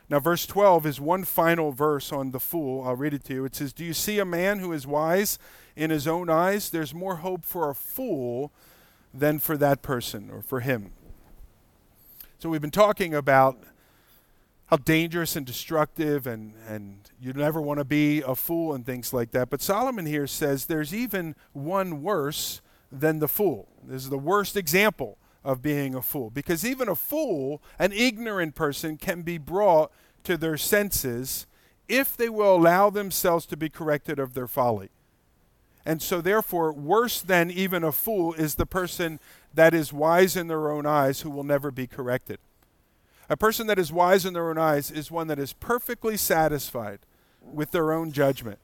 Now, 0.09 0.21
verse 0.21 0.47
12 0.47 0.87
is 0.87 1.01
one 1.01 1.25
final 1.25 1.71
verse 1.73 2.11
on 2.11 2.31
the 2.31 2.41
fool. 2.41 2.83
I'll 2.87 2.97
read 2.97 3.13
it 3.13 3.25
to 3.25 3.35
you. 3.35 3.45
It 3.45 3.55
says, 3.55 3.75
Do 3.75 3.85
you 3.85 3.95
see 3.95 4.19
a 4.19 4.25
man 4.25 4.59
who 4.59 4.73
is 4.73 4.87
wise 4.87 5.39
in 5.77 5.91
his 5.91 6.09
own 6.09 6.31
eyes? 6.31 6.71
There's 6.71 6.95
more 6.95 7.17
hope 7.17 7.45
for 7.45 7.69
a 7.69 7.75
fool 7.75 8.53
than 9.13 9.39
for 9.39 9.59
that 9.59 9.83
person 9.83 10.31
or 10.31 10.41
for 10.41 10.61
him. 10.61 10.93
So, 12.39 12.49
we've 12.49 12.63
been 12.63 12.71
talking 12.71 13.15
about 13.15 13.59
how 14.67 14.77
dangerous 14.77 15.37
and 15.37 15.45
destructive 15.45 16.27
and, 16.27 16.55
and 16.67 17.11
you 17.21 17.33
never 17.33 17.61
want 17.61 17.79
to 17.79 17.85
be 17.85 18.23
a 18.23 18.35
fool 18.35 18.75
and 18.75 18.87
things 18.87 19.13
like 19.13 19.31
that. 19.33 19.51
But 19.51 19.61
Solomon 19.61 20.07
here 20.07 20.27
says 20.27 20.67
there's 20.67 20.95
even 20.95 21.35
one 21.53 22.03
worse 22.03 22.63
than 22.91 23.19
the 23.19 23.29
fool. 23.29 23.69
This 23.83 24.05
is 24.05 24.11
the 24.11 24.19
worst 24.19 24.57
example 24.57 25.19
of 25.45 25.61
being 25.61 25.95
a 25.95 26.03
fool. 26.03 26.31
Because 26.31 26.65
even 26.65 26.89
a 26.89 26.95
fool, 26.95 27.63
an 27.79 27.93
ignorant 27.93 28.55
person, 28.55 28.97
can 28.97 29.23
be 29.23 29.37
brought 29.37 29.93
to 30.25 30.37
their 30.37 30.57
senses 30.57 31.47
if 31.87 32.17
they 32.17 32.31
will 32.31 32.57
allow 32.57 32.89
themselves 32.89 33.45
to 33.47 33.57
be 33.57 33.69
corrected 33.69 34.19
of 34.19 34.33
their 34.33 34.47
folly. 34.47 34.89
And 35.85 36.01
so, 36.01 36.23
therefore, 36.23 36.73
worse 36.73 37.21
than 37.21 37.51
even 37.51 37.85
a 37.85 37.93
fool 37.93 38.33
is 38.33 38.55
the 38.55 38.65
person 38.65 39.21
that 39.53 39.75
is 39.75 39.93
wise 39.93 40.35
in 40.35 40.47
their 40.47 40.71
own 40.71 40.87
eyes 40.87 41.21
who 41.21 41.29
will 41.29 41.45
never 41.45 41.71
be 41.71 41.87
corrected. 41.87 42.39
A 43.29 43.37
person 43.37 43.67
that 43.69 43.79
is 43.79 43.93
wise 43.93 44.27
in 44.27 44.35
their 44.35 44.51
own 44.51 44.59
eyes 44.59 44.91
is 44.91 45.11
one 45.11 45.29
that 45.29 45.39
is 45.39 45.53
perfectly 45.55 46.17
satisfied 46.17 47.01
with 47.41 47.71
their 47.71 47.93
own 47.93 48.13
judgment, 48.13 48.59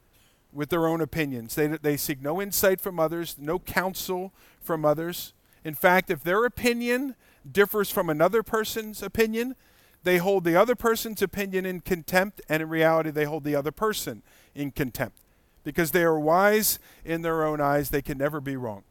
with 0.53 0.69
their 0.69 0.87
own 0.87 1.01
opinions. 1.01 1.55
They, 1.55 1.67
they 1.67 1.97
seek 1.97 2.21
no 2.21 2.41
insight 2.43 2.81
from 2.81 3.01
others, 3.01 3.37
no 3.39 3.59
counsel 3.59 4.33
from 4.61 4.85
others. 4.85 5.33
In 5.65 5.75
fact, 5.75 6.11
if 6.11 6.23
their 6.23 6.45
opinion 6.45 7.15
differs 7.51 7.91
from 7.91 8.11
another 8.11 8.43
person's 8.43 9.03
opinion, 9.03 9.57
they 10.03 10.19
hold 10.19 10.45
the 10.45 10.57
other 10.57 10.75
person's 10.75 11.23
opinion 11.23 11.65
in 11.67 11.81
contempt, 11.81 12.41
and 12.49 12.63
in 12.63 12.69
reality, 12.69 13.11
they 13.11 13.25
hold 13.25 13.45
the 13.45 13.55
other 13.55 13.73
person 13.73 14.23
in 14.55 14.71
contempt. 14.71 15.17
Because 15.63 15.91
they 15.91 16.03
are 16.03 16.19
wise 16.19 16.79
in 17.05 17.23
their 17.23 17.45
own 17.45 17.61
eyes, 17.61 17.91
they 17.91 18.03
can 18.03 18.19
never 18.19 18.41
be 18.41 18.57
wrong. 18.57 18.83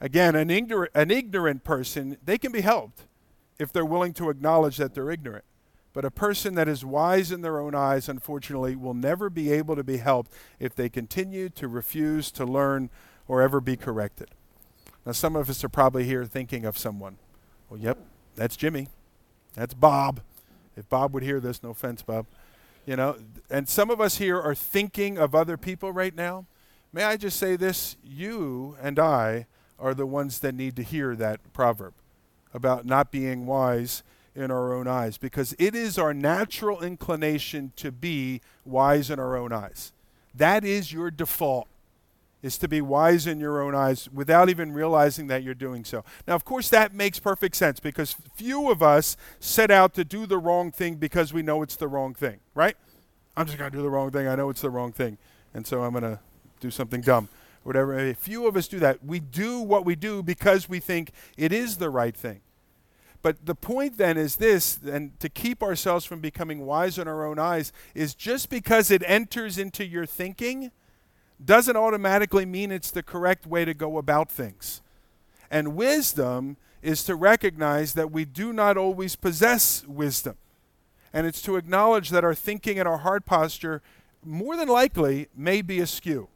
Again, 0.00 0.34
an, 0.34 0.48
ignor- 0.48 0.88
an 0.94 1.12
ignorant 1.12 1.62
person, 1.62 2.18
they 2.24 2.38
can 2.38 2.50
be 2.50 2.62
helped 2.62 3.02
if 3.62 3.72
they're 3.72 3.86
willing 3.86 4.12
to 4.14 4.28
acknowledge 4.28 4.76
that 4.76 4.92
they're 4.92 5.10
ignorant. 5.10 5.44
But 5.92 6.04
a 6.04 6.10
person 6.10 6.56
that 6.56 6.68
is 6.68 6.84
wise 6.84 7.30
in 7.30 7.42
their 7.42 7.60
own 7.60 7.74
eyes, 7.74 8.08
unfortunately, 8.08 8.74
will 8.74 8.94
never 8.94 9.30
be 9.30 9.52
able 9.52 9.76
to 9.76 9.84
be 9.84 9.98
helped 9.98 10.32
if 10.58 10.74
they 10.74 10.88
continue 10.88 11.48
to 11.50 11.68
refuse 11.68 12.32
to 12.32 12.44
learn 12.44 12.90
or 13.28 13.40
ever 13.40 13.60
be 13.60 13.76
corrected. 13.76 14.30
Now, 15.06 15.12
some 15.12 15.36
of 15.36 15.48
us 15.48 15.62
are 15.62 15.68
probably 15.68 16.04
here 16.04 16.24
thinking 16.24 16.64
of 16.64 16.76
someone. 16.76 17.18
Well, 17.70 17.78
yep, 17.78 17.98
that's 18.34 18.56
Jimmy. 18.56 18.88
That's 19.54 19.74
Bob. 19.74 20.20
If 20.76 20.88
Bob 20.88 21.14
would 21.14 21.22
hear 21.22 21.38
this, 21.38 21.62
no 21.62 21.70
offense, 21.70 22.02
Bob. 22.02 22.26
You 22.84 22.96
know, 22.96 23.16
and 23.48 23.68
some 23.68 23.90
of 23.90 24.00
us 24.00 24.16
here 24.16 24.40
are 24.40 24.54
thinking 24.56 25.18
of 25.18 25.34
other 25.34 25.56
people 25.56 25.92
right 25.92 26.14
now. 26.14 26.46
May 26.92 27.04
I 27.04 27.16
just 27.16 27.38
say 27.38 27.54
this? 27.54 27.96
You 28.02 28.76
and 28.82 28.98
I 28.98 29.46
are 29.78 29.94
the 29.94 30.06
ones 30.06 30.40
that 30.40 30.54
need 30.54 30.74
to 30.76 30.82
hear 30.82 31.14
that 31.16 31.52
proverb 31.52 31.94
about 32.54 32.84
not 32.84 33.10
being 33.10 33.46
wise 33.46 34.02
in 34.34 34.50
our 34.50 34.72
own 34.72 34.86
eyes 34.86 35.18
because 35.18 35.54
it 35.58 35.74
is 35.74 35.98
our 35.98 36.14
natural 36.14 36.82
inclination 36.82 37.72
to 37.76 37.92
be 37.92 38.40
wise 38.64 39.10
in 39.10 39.18
our 39.18 39.36
own 39.36 39.52
eyes. 39.52 39.92
That 40.34 40.64
is 40.64 40.92
your 40.92 41.10
default 41.10 41.68
is 42.42 42.58
to 42.58 42.68
be 42.68 42.80
wise 42.80 43.26
in 43.26 43.38
your 43.38 43.62
own 43.62 43.74
eyes 43.74 44.08
without 44.12 44.48
even 44.48 44.72
realizing 44.72 45.28
that 45.28 45.42
you're 45.42 45.54
doing 45.54 45.84
so. 45.84 46.04
Now, 46.26 46.34
of 46.34 46.44
course, 46.44 46.68
that 46.70 46.92
makes 46.92 47.20
perfect 47.20 47.54
sense 47.54 47.78
because 47.78 48.16
few 48.34 48.70
of 48.70 48.82
us 48.82 49.16
set 49.38 49.70
out 49.70 49.94
to 49.94 50.04
do 50.04 50.26
the 50.26 50.38
wrong 50.38 50.72
thing 50.72 50.96
because 50.96 51.32
we 51.32 51.42
know 51.42 51.62
it's 51.62 51.76
the 51.76 51.86
wrong 51.86 52.14
thing, 52.14 52.40
right? 52.54 52.76
I'm 53.36 53.46
just 53.46 53.58
going 53.58 53.70
to 53.70 53.76
do 53.76 53.82
the 53.82 53.90
wrong 53.90 54.10
thing. 54.10 54.26
I 54.26 54.34
know 54.34 54.50
it's 54.50 54.60
the 54.60 54.70
wrong 54.70 54.92
thing. 54.92 55.18
And 55.54 55.66
so 55.66 55.82
I'm 55.82 55.92
going 55.92 56.02
to 56.02 56.18
do 56.60 56.70
something 56.70 57.00
dumb. 57.00 57.28
Whatever. 57.62 57.98
A 57.98 58.14
few 58.14 58.46
of 58.46 58.56
us 58.56 58.68
do 58.68 58.78
that. 58.80 59.04
We 59.04 59.20
do 59.20 59.60
what 59.60 59.84
we 59.84 59.94
do 59.94 60.22
because 60.22 60.68
we 60.68 60.80
think 60.80 61.12
it 61.36 61.52
is 61.52 61.76
the 61.76 61.90
right 61.90 62.16
thing. 62.16 62.40
But 63.22 63.46
the 63.46 63.54
point 63.54 63.98
then 63.98 64.16
is 64.16 64.36
this, 64.36 64.80
and 64.84 65.18
to 65.20 65.28
keep 65.28 65.62
ourselves 65.62 66.04
from 66.04 66.20
becoming 66.20 66.66
wise 66.66 66.98
in 66.98 67.06
our 67.06 67.24
own 67.24 67.38
eyes, 67.38 67.72
is 67.94 68.16
just 68.16 68.50
because 68.50 68.90
it 68.90 69.02
enters 69.06 69.58
into 69.58 69.86
your 69.86 70.06
thinking 70.06 70.72
doesn't 71.44 71.76
automatically 71.76 72.44
mean 72.44 72.72
it's 72.72 72.90
the 72.90 73.02
correct 73.02 73.46
way 73.46 73.64
to 73.64 73.74
go 73.74 73.98
about 73.98 74.30
things. 74.30 74.80
And 75.50 75.76
wisdom 75.76 76.56
is 76.82 77.04
to 77.04 77.14
recognize 77.14 77.94
that 77.94 78.10
we 78.10 78.24
do 78.24 78.52
not 78.52 78.76
always 78.76 79.14
possess 79.14 79.86
wisdom. 79.86 80.36
And 81.12 81.26
it's 81.26 81.42
to 81.42 81.56
acknowledge 81.56 82.10
that 82.10 82.24
our 82.24 82.34
thinking 82.34 82.78
and 82.78 82.88
our 82.88 82.98
heart 82.98 83.24
posture, 83.24 83.82
more 84.24 84.56
than 84.56 84.68
likely, 84.68 85.28
may 85.36 85.62
be 85.62 85.78
askew. 85.78 86.28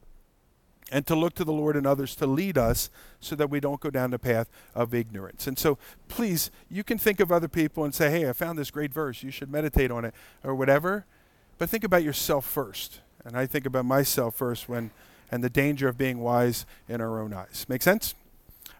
And 0.89 1.05
to 1.07 1.15
look 1.15 1.35
to 1.35 1.43
the 1.43 1.51
Lord 1.51 1.75
and 1.75 1.85
others 1.85 2.15
to 2.15 2.25
lead 2.25 2.57
us 2.57 2.89
so 3.19 3.35
that 3.35 3.49
we 3.49 3.59
don't 3.59 3.81
go 3.81 3.89
down 3.89 4.11
the 4.11 4.19
path 4.19 4.49
of 4.73 4.93
ignorance. 4.93 5.45
And 5.45 5.59
so, 5.59 5.77
please, 6.07 6.49
you 6.69 6.81
can 6.81 6.97
think 6.97 7.19
of 7.19 7.29
other 7.29 7.49
people 7.49 7.83
and 7.83 7.93
say, 7.93 8.09
hey, 8.09 8.29
I 8.29 8.31
found 8.31 8.57
this 8.57 8.71
great 8.71 8.93
verse. 8.93 9.21
You 9.21 9.31
should 9.31 9.51
meditate 9.51 9.91
on 9.91 10.05
it 10.05 10.13
or 10.45 10.55
whatever. 10.55 11.05
But 11.57 11.69
think 11.69 11.83
about 11.83 12.03
yourself 12.03 12.45
first 12.45 13.01
and 13.27 13.35
I 13.35 13.45
think 13.45 13.65
about 13.65 13.85
myself 13.85 14.35
first 14.35 14.69
when 14.69 14.89
and 15.29 15.43
the 15.43 15.49
danger 15.49 15.89
of 15.89 15.97
being 15.97 16.19
wise 16.19 16.65
in 16.87 17.01
our 17.01 17.19
own 17.19 17.33
eyes. 17.33 17.65
Make 17.67 17.83
sense? 17.83 18.15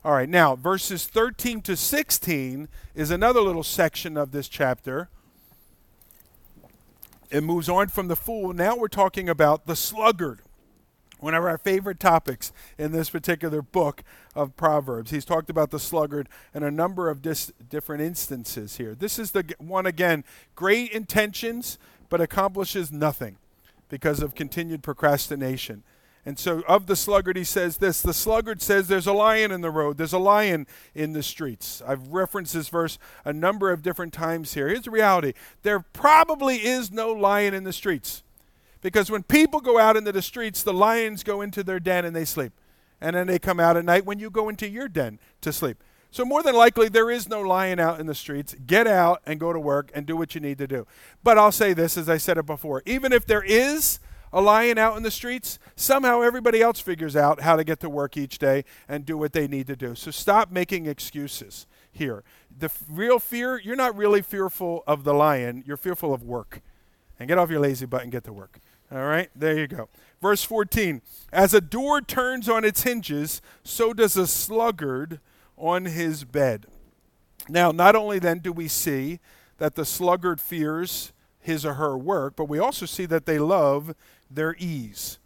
All 0.05 0.13
right, 0.13 0.29
now 0.29 0.55
verses 0.55 1.05
13 1.05 1.61
to 1.63 1.75
16 1.75 2.69
is 2.95 3.11
another 3.11 3.41
little 3.41 3.63
section 3.63 4.15
of 4.15 4.31
this 4.31 4.47
chapter. 4.47 5.09
It 7.29 7.41
moves 7.41 7.67
on 7.67 7.89
from 7.89 8.07
the 8.07 8.15
fool. 8.15 8.53
Now 8.53 8.77
we're 8.77 8.87
talking 8.87 9.27
about 9.27 9.65
the 9.65 9.75
sluggard 9.75 10.39
one 11.19 11.33
of 11.33 11.43
our 11.43 11.57
favorite 11.57 11.99
topics 11.99 12.51
in 12.77 12.91
this 12.91 13.09
particular 13.09 13.61
book 13.61 14.03
of 14.35 14.55
Proverbs. 14.55 15.11
He's 15.11 15.25
talked 15.25 15.49
about 15.49 15.71
the 15.71 15.79
sluggard 15.79 16.29
in 16.53 16.63
a 16.63 16.71
number 16.71 17.09
of 17.09 17.21
dis- 17.21 17.51
different 17.69 18.01
instances 18.01 18.77
here. 18.77 18.95
This 18.95 19.17
is 19.17 19.31
the 19.31 19.55
one 19.59 19.85
again, 19.85 20.23
great 20.55 20.91
intentions, 20.91 21.77
but 22.09 22.21
accomplishes 22.21 22.91
nothing 22.91 23.37
because 23.89 24.21
of 24.21 24.35
continued 24.35 24.83
procrastination. 24.83 25.83
And 26.27 26.37
so, 26.37 26.61
of 26.67 26.87
the 26.87 26.97
sluggard, 26.97 27.37
he 27.37 27.45
says 27.45 27.77
this 27.77 28.01
The 28.01 28.13
sluggard 28.13 28.61
says, 28.61 28.89
There's 28.89 29.07
a 29.07 29.13
lion 29.13 29.49
in 29.49 29.61
the 29.61 29.71
road, 29.71 29.97
there's 29.97 30.11
a 30.11 30.19
lion 30.19 30.67
in 30.93 31.13
the 31.13 31.23
streets. 31.23 31.81
I've 31.87 32.09
referenced 32.09 32.53
this 32.53 32.67
verse 32.67 32.99
a 33.23 33.31
number 33.31 33.71
of 33.71 33.81
different 33.81 34.11
times 34.11 34.53
here. 34.53 34.67
Here's 34.67 34.81
the 34.81 34.91
reality 34.91 35.31
there 35.63 35.79
probably 35.79 36.57
is 36.57 36.91
no 36.91 37.13
lion 37.13 37.53
in 37.53 37.63
the 37.63 37.71
streets. 37.71 38.23
Because 38.81 39.09
when 39.09 39.23
people 39.23 39.59
go 39.59 39.79
out 39.79 39.97
into 39.97 40.11
the 40.11 40.21
streets, 40.21 40.63
the 40.63 40.73
lions 40.73 41.23
go 41.23 41.41
into 41.41 41.63
their 41.63 41.79
den 41.79 42.05
and 42.05 42.15
they 42.15 42.25
sleep. 42.25 42.53
And 43.01 43.15
then 43.15 43.27
they 43.27 43.39
come 43.39 43.59
out 43.59 43.77
at 43.77 43.85
night 43.85 44.05
when 44.05 44.19
you 44.19 44.29
go 44.29 44.49
into 44.49 44.67
your 44.67 44.87
den 44.87 45.19
to 45.41 45.53
sleep. 45.53 45.83
So, 46.09 46.25
more 46.25 46.41
than 46.41 46.55
likely, 46.55 46.89
there 46.89 47.11
is 47.11 47.27
no 47.27 47.41
lion 47.41 47.79
out 47.79 47.99
in 47.99 48.07
the 48.07 48.15
streets. 48.15 48.55
Get 48.65 48.87
out 48.87 49.21
and 49.25 49.39
go 49.39 49.51
to 49.51 49.59
work 49.59 49.91
and 49.93 50.05
do 50.05 50.15
what 50.15 50.33
you 50.35 50.41
need 50.41 50.57
to 50.57 50.67
do. 50.67 50.87
But 51.23 51.37
I'll 51.37 51.51
say 51.51 51.73
this, 51.73 51.97
as 51.97 52.09
I 52.09 52.17
said 52.17 52.37
it 52.37 52.45
before 52.45 52.81
even 52.85 53.11
if 53.11 53.25
there 53.25 53.43
is 53.43 53.99
a 54.33 54.41
lion 54.41 54.77
out 54.77 54.97
in 54.97 55.03
the 55.03 55.11
streets, 55.11 55.59
somehow 55.75 56.21
everybody 56.21 56.61
else 56.61 56.79
figures 56.79 57.15
out 57.15 57.41
how 57.41 57.55
to 57.55 57.63
get 57.63 57.79
to 57.81 57.89
work 57.89 58.17
each 58.17 58.39
day 58.39 58.63
and 58.87 59.05
do 59.05 59.17
what 59.17 59.33
they 59.33 59.47
need 59.47 59.67
to 59.67 59.75
do. 59.75 59.95
So, 59.95 60.09
stop 60.11 60.49
making 60.49 60.85
excuses 60.85 61.67
here. 61.91 62.23
The 62.57 62.65
f- 62.65 62.83
real 62.89 63.19
fear, 63.19 63.59
you're 63.59 63.75
not 63.75 63.95
really 63.95 64.21
fearful 64.21 64.83
of 64.87 65.03
the 65.03 65.13
lion, 65.13 65.63
you're 65.67 65.77
fearful 65.77 66.13
of 66.13 66.23
work. 66.23 66.61
And 67.19 67.27
get 67.27 67.37
off 67.37 67.49
your 67.49 67.59
lazy 67.59 67.85
butt 67.85 68.03
and 68.03 68.11
get 68.11 68.23
to 68.25 68.33
work. 68.33 68.59
All 68.91 69.05
right, 69.05 69.29
there 69.35 69.57
you 69.57 69.67
go. 69.67 69.89
Verse 70.21 70.43
14 70.43 71.01
As 71.31 71.53
a 71.53 71.61
door 71.61 72.01
turns 72.01 72.47
on 72.47 72.63
its 72.63 72.83
hinges, 72.83 73.41
so 73.63 73.93
does 73.93 74.15
a 74.15 74.27
sluggard 74.27 75.19
on 75.57 75.85
his 75.85 76.23
bed. 76.23 76.67
Now, 77.49 77.71
not 77.71 77.95
only 77.95 78.19
then 78.19 78.39
do 78.39 78.51
we 78.51 78.67
see 78.67 79.19
that 79.57 79.75
the 79.75 79.85
sluggard 79.85 80.39
fears 80.39 81.11
his 81.39 81.65
or 81.65 81.75
her 81.75 81.97
work, 81.97 82.35
but 82.35 82.49
we 82.49 82.59
also 82.59 82.85
see 82.85 83.05
that 83.05 83.25
they 83.25 83.39
love 83.39 83.95
their 84.29 84.55
ease. 84.57 85.19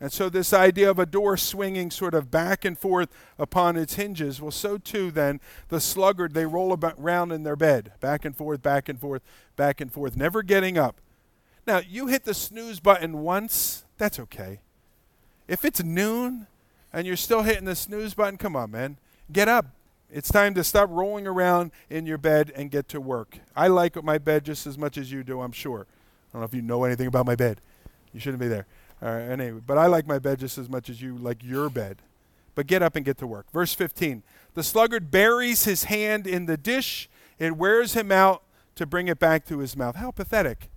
And 0.00 0.12
so, 0.12 0.28
this 0.28 0.52
idea 0.52 0.88
of 0.88 1.00
a 1.00 1.06
door 1.06 1.36
swinging 1.36 1.90
sort 1.90 2.14
of 2.14 2.30
back 2.30 2.64
and 2.64 2.78
forth 2.78 3.08
upon 3.36 3.76
its 3.76 3.94
hinges, 3.94 4.40
well, 4.40 4.52
so 4.52 4.78
too 4.78 5.10
then 5.10 5.40
the 5.68 5.80
sluggard, 5.80 6.34
they 6.34 6.46
roll 6.46 6.72
about 6.72 6.94
around 6.98 7.32
in 7.32 7.42
their 7.42 7.56
bed, 7.56 7.92
back 7.98 8.24
and 8.24 8.36
forth, 8.36 8.62
back 8.62 8.88
and 8.88 9.00
forth, 9.00 9.22
back 9.56 9.80
and 9.80 9.92
forth, 9.92 10.16
never 10.16 10.44
getting 10.44 10.78
up. 10.78 11.00
Now, 11.68 11.82
you 11.86 12.06
hit 12.06 12.24
the 12.24 12.32
snooze 12.32 12.80
button 12.80 13.18
once, 13.18 13.84
that's 13.98 14.18
okay. 14.18 14.60
If 15.46 15.66
it's 15.66 15.84
noon 15.84 16.46
and 16.94 17.06
you're 17.06 17.14
still 17.14 17.42
hitting 17.42 17.66
the 17.66 17.76
snooze 17.76 18.14
button, 18.14 18.38
come 18.38 18.56
on, 18.56 18.70
man. 18.70 18.96
Get 19.30 19.48
up. 19.48 19.66
It's 20.10 20.32
time 20.32 20.54
to 20.54 20.64
stop 20.64 20.88
rolling 20.90 21.26
around 21.26 21.72
in 21.90 22.06
your 22.06 22.16
bed 22.16 22.50
and 22.56 22.70
get 22.70 22.88
to 22.88 23.02
work. 23.02 23.40
I 23.54 23.68
like 23.68 24.02
my 24.02 24.16
bed 24.16 24.46
just 24.46 24.66
as 24.66 24.78
much 24.78 24.96
as 24.96 25.12
you 25.12 25.22
do, 25.22 25.42
I'm 25.42 25.52
sure. 25.52 25.80
I 25.82 26.32
don't 26.32 26.40
know 26.40 26.46
if 26.46 26.54
you 26.54 26.62
know 26.62 26.84
anything 26.84 27.06
about 27.06 27.26
my 27.26 27.36
bed. 27.36 27.60
You 28.14 28.20
shouldn't 28.20 28.40
be 28.40 28.48
there. 28.48 28.66
All 29.02 29.10
right, 29.10 29.24
anyway, 29.24 29.60
but 29.66 29.76
I 29.76 29.88
like 29.88 30.06
my 30.06 30.18
bed 30.18 30.38
just 30.38 30.56
as 30.56 30.70
much 30.70 30.88
as 30.88 31.02
you 31.02 31.18
like 31.18 31.44
your 31.44 31.68
bed. 31.68 31.98
But 32.54 32.66
get 32.66 32.82
up 32.82 32.96
and 32.96 33.04
get 33.04 33.18
to 33.18 33.26
work. 33.26 33.52
Verse 33.52 33.74
15 33.74 34.22
The 34.54 34.62
sluggard 34.62 35.10
buries 35.10 35.64
his 35.64 35.84
hand 35.84 36.26
in 36.26 36.46
the 36.46 36.56
dish, 36.56 37.10
it 37.38 37.58
wears 37.58 37.92
him 37.92 38.10
out 38.10 38.42
to 38.76 38.86
bring 38.86 39.06
it 39.08 39.18
back 39.18 39.44
to 39.48 39.58
his 39.58 39.76
mouth. 39.76 39.96
How 39.96 40.10
pathetic. 40.10 40.70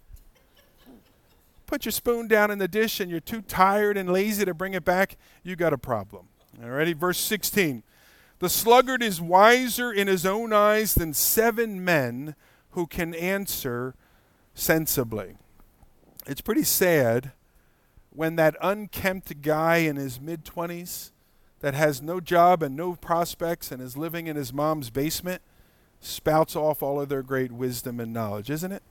Put 1.71 1.85
your 1.85 1.93
spoon 1.93 2.27
down 2.27 2.51
in 2.51 2.57
the 2.57 2.67
dish 2.67 2.99
and 2.99 3.09
you're 3.09 3.21
too 3.21 3.41
tired 3.41 3.95
and 3.95 4.11
lazy 4.11 4.43
to 4.43 4.53
bring 4.53 4.73
it 4.73 4.83
back, 4.83 5.15
you 5.41 5.55
got 5.55 5.71
a 5.71 5.77
problem. 5.77 6.27
All 6.61 6.69
righty, 6.69 6.91
verse 6.91 7.17
16. 7.17 7.83
The 8.39 8.49
sluggard 8.49 9.01
is 9.01 9.21
wiser 9.21 9.89
in 9.89 10.09
his 10.09 10.25
own 10.25 10.51
eyes 10.51 10.95
than 10.95 11.13
seven 11.13 11.81
men 11.85 12.35
who 12.71 12.87
can 12.87 13.15
answer 13.15 13.95
sensibly. 14.53 15.37
It's 16.27 16.41
pretty 16.41 16.63
sad 16.63 17.31
when 18.09 18.35
that 18.35 18.57
unkempt 18.61 19.41
guy 19.41 19.77
in 19.77 19.95
his 19.95 20.19
mid 20.19 20.43
20s 20.43 21.11
that 21.61 21.73
has 21.73 22.01
no 22.01 22.19
job 22.19 22.61
and 22.61 22.75
no 22.75 22.95
prospects 22.95 23.71
and 23.71 23.81
is 23.81 23.95
living 23.95 24.27
in 24.27 24.35
his 24.35 24.51
mom's 24.51 24.89
basement 24.89 25.41
spouts 26.01 26.53
off 26.53 26.83
all 26.83 26.99
of 26.99 27.07
their 27.07 27.23
great 27.23 27.53
wisdom 27.53 28.01
and 28.01 28.11
knowledge, 28.11 28.49
isn't 28.49 28.73
it? 28.73 28.83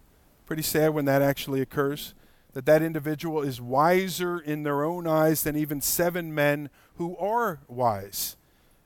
Pretty 0.46 0.62
sad 0.62 0.94
when 0.94 1.04
that 1.04 1.20
actually 1.20 1.60
occurs. 1.60 2.14
That 2.52 2.66
that 2.66 2.82
individual 2.82 3.42
is 3.42 3.60
wiser 3.60 4.38
in 4.38 4.64
their 4.64 4.82
own 4.82 5.06
eyes 5.06 5.42
than 5.42 5.56
even 5.56 5.80
seven 5.80 6.34
men 6.34 6.68
who 6.96 7.16
are 7.16 7.60
wise. 7.68 8.36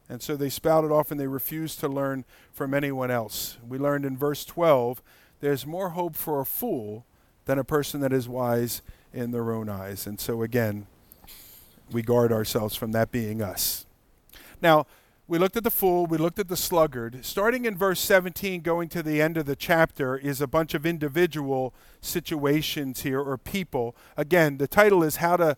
And 0.09 0.21
so 0.21 0.37
they 0.37 0.51
spout 0.51 0.85
it 0.85 0.91
off 0.91 1.11
and 1.11 1.19
they 1.19 1.27
refuse 1.27 1.75
to 1.77 1.89
learn 1.89 2.25
from 2.53 2.75
anyone 2.75 3.11
else. 3.11 3.57
We 3.67 3.79
learned 3.79 4.05
in 4.05 4.17
verse 4.17 4.45
12 4.45 5.03
there's 5.41 5.67
more 5.67 5.91
hope 5.91 6.17
for 6.17 6.41
a 6.41 6.47
fool 6.47 7.05
than 7.45 7.59
a 7.59 7.65
person 7.65 8.01
that 8.01 8.13
is 8.13 8.29
wise 8.29 8.83
in 9.13 9.31
their 9.31 9.53
own 9.53 9.69
eyes. 9.69 10.07
And 10.07 10.19
so, 10.19 10.43
again, 10.43 10.87
we 11.91 12.03
guard 12.03 12.33
ourselves 12.33 12.75
from 12.75 12.93
that 12.93 13.13
being 13.13 13.43
us. 13.43 13.87
Now, 14.63 14.87
we 15.27 15.39
looked 15.39 15.57
at 15.57 15.65
the 15.65 15.71
fool, 15.71 16.07
we 16.07 16.19
looked 16.19 16.39
at 16.39 16.49
the 16.49 16.57
sluggard. 16.57 17.25
Starting 17.25 17.65
in 17.65 17.77
verse 17.77 18.01
17, 18.01 18.61
going 18.61 18.89
to 18.91 19.03
the 19.03 19.23
end 19.23 19.37
of 19.39 19.47
the 19.47 19.57
chapter, 19.57 20.19
is 20.19 20.41
a 20.41 20.47
bunch 20.47 20.75
of 20.75 20.85
individual 20.85 21.73
situations 22.03 23.03
here 23.03 23.21
or 23.21 23.39
people. 23.39 23.97
Again, 24.19 24.59
the 24.59 24.69
title 24.69 25.03
is 25.03 25.17
How 25.17 25.39
to 25.39 25.57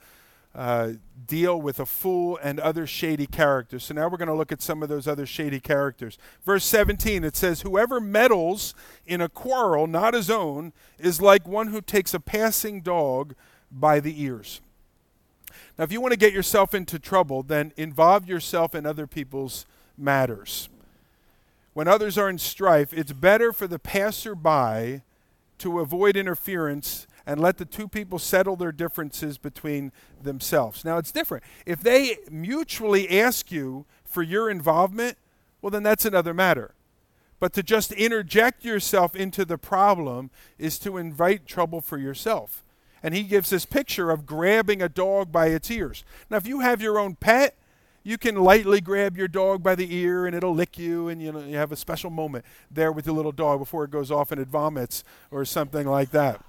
uh, 0.55 0.93
Deal 1.27 1.61
with 1.61 1.81
a 1.81 1.87
Fool 1.87 2.39
and 2.43 2.61
Other 2.61 2.87
Shady 2.87 3.27
Characters. 3.27 3.85
So 3.85 3.95
now 3.95 4.09
we're 4.09 4.19
going 4.19 4.29
to 4.29 4.35
look 4.35 4.53
at 4.53 4.62
some 4.62 4.85
of 4.85 4.89
those 4.89 5.09
other 5.09 5.27
shady 5.27 5.61
characters. 5.61 6.17
Verse 6.45 6.64
17, 6.64 7.25
it 7.25 7.35
says, 7.35 7.62
Whoever 7.62 8.01
meddles 8.01 8.73
in 9.05 9.21
a 9.21 9.29
quarrel 9.29 9.89
not 9.89 10.14
his 10.14 10.31
own 10.31 10.73
is 10.99 11.21
like 11.21 11.47
one 11.47 11.69
who 11.69 11.81
takes 11.81 12.14
a 12.14 12.21
passing 12.21 12.81
dog 12.81 13.35
by 13.71 13.99
the 13.99 14.23
ears. 14.23 14.61
Now, 15.79 15.85
if 15.85 15.93
you 15.93 16.01
want 16.01 16.12
to 16.12 16.18
get 16.18 16.33
yourself 16.33 16.74
into 16.74 16.99
trouble, 16.99 17.43
then 17.43 17.72
involve 17.77 18.27
yourself 18.29 18.74
in 18.74 18.87
other 18.87 19.07
people's 19.07 19.66
matters. 19.99 20.68
When 21.74 21.87
others 21.87 22.16
are 22.16 22.31
in 22.31 22.39
strife, 22.39 22.95
it's 22.95 23.12
better 23.12 23.53
for 23.53 23.66
the 23.66 23.79
passerby 23.79 25.03
to 25.59 25.81
avoid 25.81 26.16
interference 26.16 27.07
and 27.27 27.41
let 27.41 27.59
the 27.59 27.64
two 27.64 27.89
people 27.89 28.18
settle 28.18 28.57
their 28.57 28.72
differences 28.72 29.37
between 29.37 29.93
themselves. 30.22 30.85
Now, 30.85 30.97
it's 30.97 31.12
different. 31.12 31.45
If 31.66 31.83
they 31.83 32.18
mutually 32.31 33.20
ask 33.20 33.53
you 33.53 33.85
for 34.05 34.22
your 34.22 34.49
involvement, 34.49 35.18
well, 35.61 35.70
then 35.70 35.83
that's 35.83 36.05
another 36.05 36.33
matter. 36.33 36.72
But 37.39 37.53
to 37.55 37.62
just 37.62 37.93
interject 37.93 38.64
yourself 38.64 39.14
into 39.14 39.45
the 39.45 39.59
problem 39.59 40.31
is 40.59 40.79
to 40.79 40.97
invite 40.97 41.47
trouble 41.47 41.83
for 41.83 41.99
yourself 41.99 42.62
and 43.07 43.15
he 43.15 43.23
gives 43.23 43.51
this 43.51 43.65
picture 43.65 44.11
of 44.11 44.27
grabbing 44.27 44.83
a 44.83 44.89
dog 44.89 45.31
by 45.31 45.47
its 45.47 45.71
ears. 45.71 46.03
Now, 46.29 46.39
if 46.39 46.47
you 46.49 46.59
have 46.59 46.83
your 46.83 46.99
own 46.99 47.15
pet, 47.15 47.57
you 48.03 48.19
can 48.19 48.35
lightly 48.35 48.81
grab 48.81 49.17
your 49.17 49.29
dog 49.29 49.63
by 49.63 49.77
the 49.77 49.95
ear 49.95 50.27
and 50.27 50.35
it'll 50.35 50.57
lick 50.57 50.77
you, 50.77 51.07
and 51.07 51.23
you, 51.23 51.31
know, 51.31 51.39
you 51.39 51.57
have 51.57 51.71
a 51.71 51.77
special 51.77 52.11
moment 52.11 52.45
there 52.69 52.91
with 52.91 53.07
your 53.07 53.15
little 53.15 53.31
dog 53.31 53.61
before 53.61 53.85
it 53.85 53.93
goes 53.93 54.11
off 54.11 54.33
and 54.33 54.41
it 54.41 54.49
vomits 54.49 55.05
or 55.31 55.45
something 55.45 55.87
like 55.87 56.11
that. 56.11 56.45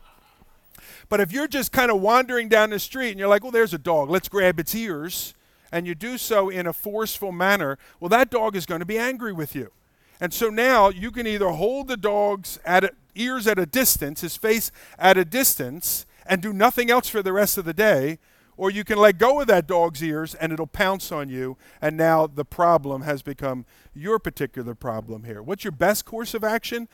But 1.10 1.20
if 1.20 1.32
you're 1.32 1.48
just 1.48 1.72
kind 1.72 1.92
of 1.92 2.02
wandering 2.02 2.50
down 2.50 2.72
the 2.72 2.80
street 2.80 3.12
and 3.12 3.20
you're 3.20 3.30
like, 3.30 3.44
well, 3.44 3.52
there's 3.52 3.76
a 3.76 3.78
dog, 3.78 4.10
let's 4.10 4.28
grab 4.28 4.60
its 4.60 4.74
ears, 4.74 5.36
and 5.72 5.86
you 5.86 5.94
do 5.94 6.18
so 6.18 6.50
in 6.50 6.66
a 6.66 6.74
forceful 6.74 7.32
manner, 7.32 7.78
well, 8.00 8.10
that 8.10 8.32
dog 8.32 8.56
is 8.56 8.66
going 8.66 8.80
to 8.80 8.86
be 8.86 8.98
angry 8.98 9.32
with 9.32 9.54
you. 9.54 9.72
And 10.20 10.34
so 10.34 10.50
now 10.50 10.90
you 10.90 11.12
can 11.12 11.28
either 11.28 11.50
hold 11.50 11.88
the 11.88 11.98
dog's 11.98 12.58
at 12.66 12.84
a, 12.84 12.94
ears 13.14 13.46
at 13.46 13.60
a 13.60 13.68
distance, 13.68 14.22
his 14.22 14.36
face 14.36 14.72
at 14.98 15.20
a 15.20 15.24
distance, 15.24 16.08
and 16.30 16.42
do 16.42 16.54
nothing 16.54 16.90
else 16.90 17.10
for 17.10 17.22
the 17.22 17.34
rest 17.34 17.58
of 17.58 17.66
the 17.66 17.74
day, 17.74 18.20
or 18.58 18.72
you 18.72 18.84
can 18.84 18.98
let 18.98 19.18
go 19.18 19.40
of 19.40 19.48
that 19.48 19.68
dog's 19.68 20.04
ears 20.04 20.34
and 20.36 20.52
it'll 20.52 20.68
pounce 20.68 21.12
on 21.12 21.30
you, 21.30 21.58
and 21.82 21.96
now 21.96 22.28
the 22.28 22.46
problem 22.46 23.04
has 23.04 23.22
become 23.22 23.66
your 23.94 24.20
particular 24.20 24.74
problem 24.74 25.24
here. 25.24 25.42
What's 25.42 25.64
your 25.64 25.72
best 25.72 26.06
course 26.06 26.34
of 26.34 26.44
action? 26.44 26.88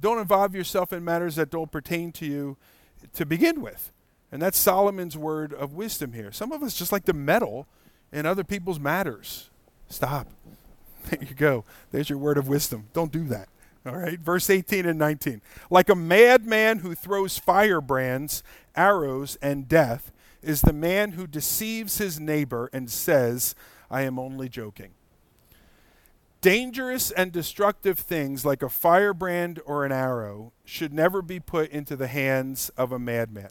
Don't 0.00 0.18
involve 0.18 0.54
yourself 0.54 0.92
in 0.92 1.04
matters 1.04 1.36
that 1.36 1.50
don't 1.50 1.72
pertain 1.72 2.12
to 2.12 2.26
you 2.26 2.56
to 3.14 3.26
begin 3.26 3.60
with. 3.60 3.92
And 4.30 4.42
that's 4.42 4.58
Solomon's 4.58 5.16
word 5.16 5.52
of 5.52 5.72
wisdom 5.72 6.12
here. 6.12 6.30
Some 6.32 6.52
of 6.52 6.62
us 6.62 6.74
just 6.74 6.92
like 6.92 7.04
to 7.06 7.12
meddle 7.12 7.66
in 8.12 8.26
other 8.26 8.44
people's 8.44 8.78
matters. 8.78 9.50
Stop. 9.88 10.28
There 11.10 11.20
you 11.22 11.34
go. 11.34 11.64
There's 11.90 12.10
your 12.10 12.18
word 12.18 12.36
of 12.36 12.48
wisdom. 12.48 12.88
Don't 12.92 13.10
do 13.10 13.24
that. 13.28 13.48
All 13.88 13.96
right, 13.96 14.20
verse 14.20 14.50
18 14.50 14.84
and 14.84 14.98
19. 14.98 15.40
Like 15.70 15.88
a 15.88 15.94
madman 15.94 16.80
who 16.80 16.94
throws 16.94 17.38
firebrands, 17.38 18.42
arrows, 18.76 19.38
and 19.40 19.66
death 19.66 20.12
is 20.42 20.60
the 20.60 20.74
man 20.74 21.12
who 21.12 21.26
deceives 21.26 21.96
his 21.96 22.20
neighbor 22.20 22.68
and 22.72 22.90
says, 22.90 23.54
I 23.90 24.02
am 24.02 24.18
only 24.18 24.50
joking. 24.50 24.90
Dangerous 26.42 27.10
and 27.10 27.32
destructive 27.32 27.98
things 27.98 28.44
like 28.44 28.62
a 28.62 28.68
firebrand 28.68 29.58
or 29.64 29.86
an 29.86 29.92
arrow 29.92 30.52
should 30.66 30.92
never 30.92 31.22
be 31.22 31.40
put 31.40 31.70
into 31.70 31.96
the 31.96 32.08
hands 32.08 32.68
of 32.76 32.92
a 32.92 32.98
madman. 32.98 33.50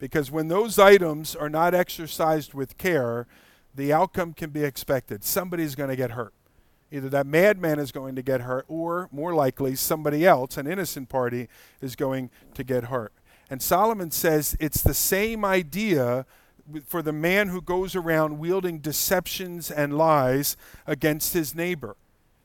Because 0.00 0.30
when 0.30 0.48
those 0.48 0.76
items 0.78 1.36
are 1.36 1.48
not 1.48 1.72
exercised 1.72 2.52
with 2.52 2.76
care, 2.78 3.28
the 3.74 3.92
outcome 3.92 4.32
can 4.32 4.50
be 4.50 4.64
expected. 4.64 5.22
Somebody's 5.22 5.76
going 5.76 5.90
to 5.90 5.96
get 5.96 6.10
hurt. 6.10 6.34
Either 6.92 7.08
that 7.08 7.26
madman 7.26 7.78
is 7.78 7.90
going 7.90 8.14
to 8.14 8.22
get 8.22 8.42
hurt, 8.42 8.66
or 8.68 9.08
more 9.10 9.34
likely, 9.34 9.74
somebody 9.74 10.26
else, 10.26 10.58
an 10.58 10.66
innocent 10.66 11.08
party, 11.08 11.48
is 11.80 11.96
going 11.96 12.30
to 12.52 12.62
get 12.62 12.84
hurt. 12.84 13.12
And 13.48 13.62
Solomon 13.62 14.10
says 14.10 14.56
it's 14.60 14.82
the 14.82 14.94
same 14.94 15.44
idea 15.44 16.26
for 16.86 17.02
the 17.02 17.12
man 17.12 17.48
who 17.48 17.60
goes 17.62 17.96
around 17.96 18.38
wielding 18.38 18.78
deceptions 18.78 19.70
and 19.70 19.96
lies 19.96 20.56
against 20.86 21.32
his 21.32 21.54
neighbor, 21.54 21.96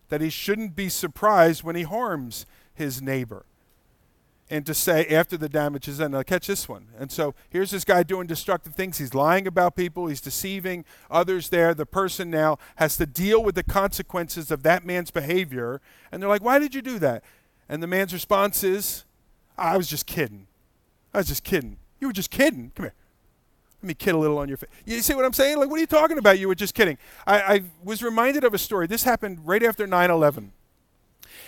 that 0.10 0.22
he 0.22 0.30
shouldn't 0.30 0.76
be 0.76 0.90
surprised 0.90 1.64
when 1.64 1.76
he 1.76 1.84
harms 1.84 2.46
his 2.74 3.02
neighbor 3.02 3.46
and 4.50 4.66
to 4.66 4.74
say 4.74 5.06
after 5.08 5.36
the 5.36 5.50
damage 5.50 5.88
is 5.88 5.98
done, 5.98 6.12
now 6.12 6.24
catch 6.24 6.48
this 6.48 6.70
one. 6.70 6.88
And 6.98 7.12
so 7.12 7.36
here's 7.50 7.72
this 7.72 7.84
guy 7.84 8.04
doing 8.04 8.28
destructive 8.28 8.76
things. 8.76 8.98
He's 8.98 9.14
lying 9.14 9.46
about 9.46 9.76
people, 9.76 10.08
he's 10.08 10.22
deceiving 10.22 10.86
others 11.12 11.50
there. 11.50 11.74
The 11.74 11.86
person 11.86 12.30
now 12.30 12.58
has 12.78 12.98
to 12.98 13.06
deal 13.06 13.44
with 13.44 13.56
the 13.56 13.64
consequences 13.64 14.50
of 14.50 14.64
that 14.64 14.86
man's 14.86 15.12
behavior. 15.12 15.82
And 16.12 16.22
they're 16.22 16.30
like, 16.30 16.44
Why 16.44 16.60
did 16.60 16.74
you 16.74 16.82
do 16.82 17.00
that? 17.00 17.24
And 17.68 17.84
the 17.84 17.88
man's 17.88 18.14
response 18.14 18.64
is, 18.64 19.04
I 19.58 19.76
was 19.76 19.88
just 19.88 20.06
kidding. 20.06 20.48
I 21.14 21.18
was 21.18 21.28
just 21.28 21.44
kidding. 21.44 21.78
You 22.00 22.08
were 22.08 22.14
just 22.14 22.32
kidding. 22.32 22.72
Come 22.76 22.86
here. 22.86 22.94
Let 23.82 23.88
me 23.88 23.94
kid 23.94 24.16
a 24.16 24.18
little 24.18 24.38
on 24.40 24.48
your 24.48 24.58
face. 24.58 24.70
You 24.86 25.02
see 25.02 25.14
what 25.14 25.26
I'm 25.26 25.34
saying? 25.34 25.58
Like, 25.58 25.70
what 25.70 25.78
are 25.78 25.82
you 25.82 25.88
talking 25.88 26.18
about? 26.18 26.40
You 26.40 26.48
were 26.48 26.56
just 26.56 26.74
kidding. 26.74 26.98
I, 27.26 27.42
I 27.42 27.64
was 27.84 28.02
reminded 28.02 28.44
of 28.44 28.54
a 28.54 28.58
story. 28.58 28.88
This 28.88 29.04
happened 29.04 29.46
right 29.46 29.62
after 29.62 29.86
9 29.86 30.10
11. 30.10 30.52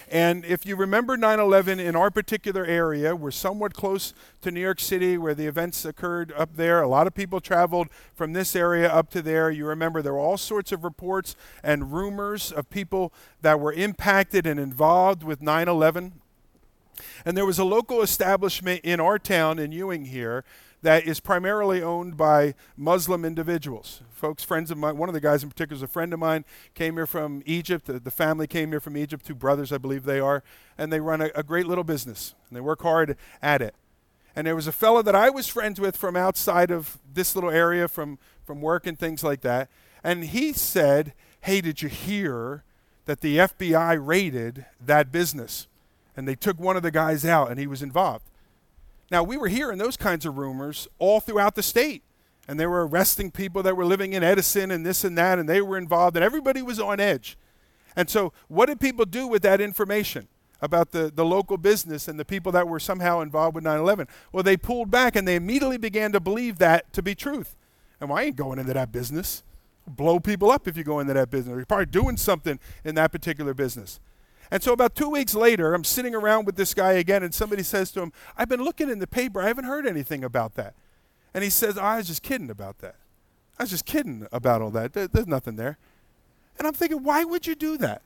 And 0.10 0.44
if 0.46 0.66
you 0.66 0.76
remember 0.76 1.18
9 1.18 1.40
11 1.40 1.80
in 1.80 1.96
our 1.96 2.12
particular 2.12 2.66
area, 2.66 3.16
we're 3.16 3.32
somewhat 3.32 3.74
close 3.74 4.14
to 4.42 4.52
New 4.52 4.60
York 4.62 4.80
City 4.80 5.18
where 5.18 5.34
the 5.34 5.46
events 5.46 5.86
occurred 5.86 6.32
up 6.36 6.56
there. 6.56 6.82
A 6.82 6.88
lot 6.88 7.08
of 7.08 7.14
people 7.14 7.40
traveled 7.40 7.90
from 8.14 8.34
this 8.34 8.56
area 8.56 8.92
up 8.92 9.10
to 9.12 9.22
there. 9.22 9.52
You 9.52 9.66
remember 9.66 10.02
there 10.02 10.14
were 10.14 10.20
all 10.20 10.38
sorts 10.38 10.72
of 10.72 10.84
reports 10.84 11.36
and 11.64 11.94
rumors 11.94 12.52
of 12.52 12.70
people 12.70 13.14
that 13.42 13.60
were 13.60 13.74
impacted 13.74 14.46
and 14.46 14.60
involved 14.60 15.24
with 15.24 15.42
9 15.42 15.68
11. 15.68 16.14
And 17.26 17.38
there 17.38 17.46
was 17.46 17.60
a 17.60 17.64
local 17.64 18.02
establishment 18.02 18.82
in 18.84 19.00
our 19.00 19.20
town 19.20 19.60
in 19.60 19.72
Ewing 19.72 20.06
here 20.06 20.44
that 20.82 21.06
is 21.06 21.20
primarily 21.20 21.82
owned 21.82 22.18
by 22.18 22.56
Muslim 22.78 23.26
individuals. 23.26 24.02
Folks, 24.20 24.44
friends 24.44 24.70
of 24.70 24.78
mine, 24.78 24.98
one 24.98 25.08
of 25.08 25.14
the 25.14 25.22
guys 25.22 25.44
in 25.44 25.50
particular 25.50 25.78
is 25.78 25.82
a 25.82 25.88
friend 25.88 26.12
of 26.12 26.20
mine, 26.20 26.44
came 26.74 26.96
here 26.96 27.08
from 27.08 27.42
Egypt. 27.46 27.86
The, 27.86 28.02
the 28.02 28.12
family 28.12 28.48
came 28.48 28.72
here 28.72 28.82
from 28.82 28.98
Egypt, 28.98 29.26
two 29.26 29.34
brothers, 29.34 29.72
I 29.72 29.78
believe 29.78 30.04
they 30.04 30.20
are, 30.20 30.44
and 30.78 30.92
they 30.92 31.00
run 31.00 31.22
a, 31.22 31.30
a 31.36 31.42
great 31.42 31.66
little 31.68 31.86
business, 31.86 32.36
and 32.50 32.58
they 32.58 32.60
work 32.60 32.82
hard 32.82 33.16
at 33.42 33.62
it. 33.62 33.74
And 34.36 34.46
there 34.46 34.58
was 34.58 34.68
a 34.68 34.74
fellow 34.74 35.02
that 35.04 35.16
I 35.16 35.30
was 35.30 35.48
friends 35.48 35.80
with 35.80 35.96
from 35.96 36.18
outside 36.18 36.70
of 36.70 37.00
this 37.14 37.34
little 37.34 37.50
area, 37.50 37.88
from, 37.88 38.20
from 38.44 38.60
work 38.60 38.86
and 38.86 39.00
things 39.00 39.24
like 39.24 39.40
that, 39.40 39.70
and 40.04 40.26
he 40.26 40.52
said, 40.52 41.14
Hey, 41.40 41.62
did 41.62 41.82
you 41.82 41.88
hear 41.88 42.66
that 43.06 43.22
the 43.22 43.38
FBI 43.38 44.06
raided 44.06 44.66
that 44.86 45.14
business? 45.14 45.68
And 46.18 46.28
they 46.28 46.36
took 46.36 46.60
one 46.60 46.76
of 46.76 46.84
the 46.84 46.92
guys 46.92 47.24
out, 47.24 47.50
and 47.50 47.58
he 47.58 47.68
was 47.68 47.82
involved. 47.82 48.26
Now, 49.10 49.24
we 49.24 49.38
were 49.38 49.48
hearing 49.48 49.78
those 49.78 49.96
kinds 49.96 50.26
of 50.26 50.38
rumors 50.38 50.90
all 51.00 51.22
throughout 51.22 51.56
the 51.56 51.64
state. 51.64 52.04
And 52.50 52.60
they 52.60 52.66
were 52.66 52.88
arresting 52.88 53.30
people 53.30 53.62
that 53.62 53.78
were 53.78 53.86
living 53.86 54.14
in 54.14 54.24
Edison 54.24 54.72
and 54.72 54.84
this 54.84 55.04
and 55.04 55.16
that, 55.20 55.38
and 55.38 55.48
they 55.48 55.62
were 55.62 55.78
involved, 55.78 56.18
and 56.18 56.24
everybody 56.24 56.64
was 56.64 56.80
on 56.80 57.00
edge. 57.00 57.38
And 57.96 58.10
so, 58.10 58.34
what 58.48 58.66
did 58.66 58.80
people 58.80 59.06
do 59.06 59.28
with 59.28 59.44
that 59.44 59.62
information 59.62 60.28
about 60.60 60.90
the, 60.90 61.12
the 61.14 61.24
local 61.24 61.58
business 61.58 62.08
and 62.08 62.20
the 62.20 62.26
people 62.26 62.52
that 62.54 62.68
were 62.68 62.80
somehow 62.80 63.20
involved 63.20 63.54
with 63.54 63.64
9 63.66 63.80
11? 63.80 64.08
Well, 64.32 64.42
they 64.42 64.58
pulled 64.58 64.90
back 64.90 65.16
and 65.16 65.28
they 65.28 65.36
immediately 65.36 65.78
began 65.78 66.12
to 66.12 66.20
believe 66.20 66.58
that 66.58 66.92
to 66.94 67.04
be 67.04 67.14
truth. 67.14 67.56
And 68.02 68.10
well, 68.10 68.18
I 68.18 68.24
ain't 68.24 68.36
going 68.36 68.58
into 68.58 68.74
that 68.74 68.92
business. 68.92 69.44
Blow 69.86 70.20
people 70.20 70.50
up 70.50 70.68
if 70.68 70.76
you 70.76 70.84
go 70.84 71.00
into 71.00 71.14
that 71.14 71.30
business. 71.30 71.56
You're 71.56 71.68
probably 71.68 71.86
doing 71.86 72.18
something 72.18 72.60
in 72.84 72.96
that 72.96 73.12
particular 73.12 73.54
business. 73.54 74.00
And 74.50 74.64
so 74.64 74.74
about 74.74 74.96
two 74.96 75.12
weeks 75.12 75.36
later, 75.36 75.76
I'm 75.76 75.84
sitting 75.84 76.16
around 76.16 76.48
with 76.48 76.56
this 76.56 76.74
guy 76.74 76.94
again, 76.94 77.22
and 77.22 77.32
somebody 77.32 77.62
says 77.62 77.92
to 77.92 78.02
him, 78.02 78.12
I've 78.36 78.50
been 78.50 78.64
looking 78.64 78.90
in 78.90 78.98
the 78.98 79.06
paper. 79.06 79.40
I 79.40 79.48
haven't 79.48 79.66
heard 79.66 79.86
anything 79.86 80.24
about 80.24 80.56
that. 80.56 80.74
And 81.34 81.44
he 81.44 81.50
says, 81.50 81.78
oh, 81.78 81.82
I 81.82 81.98
was 81.98 82.08
just 82.08 82.24
kidding 82.24 82.50
about 82.50 82.80
that. 82.80 82.96
I 83.58 83.64
was 83.64 83.70
just 83.70 83.86
kidding 83.86 84.28
about 84.32 84.62
all 84.62 84.72
that. 84.72 84.94
there's 84.94 85.28
nothing 85.28 85.56
there. 85.56 85.78
And 86.58 86.68
I'm 86.68 86.74
thinking, 86.74 87.04
why 87.04 87.24
would 87.24 87.46
you 87.48 87.56
do 87.56 87.78
that? 87.78 88.02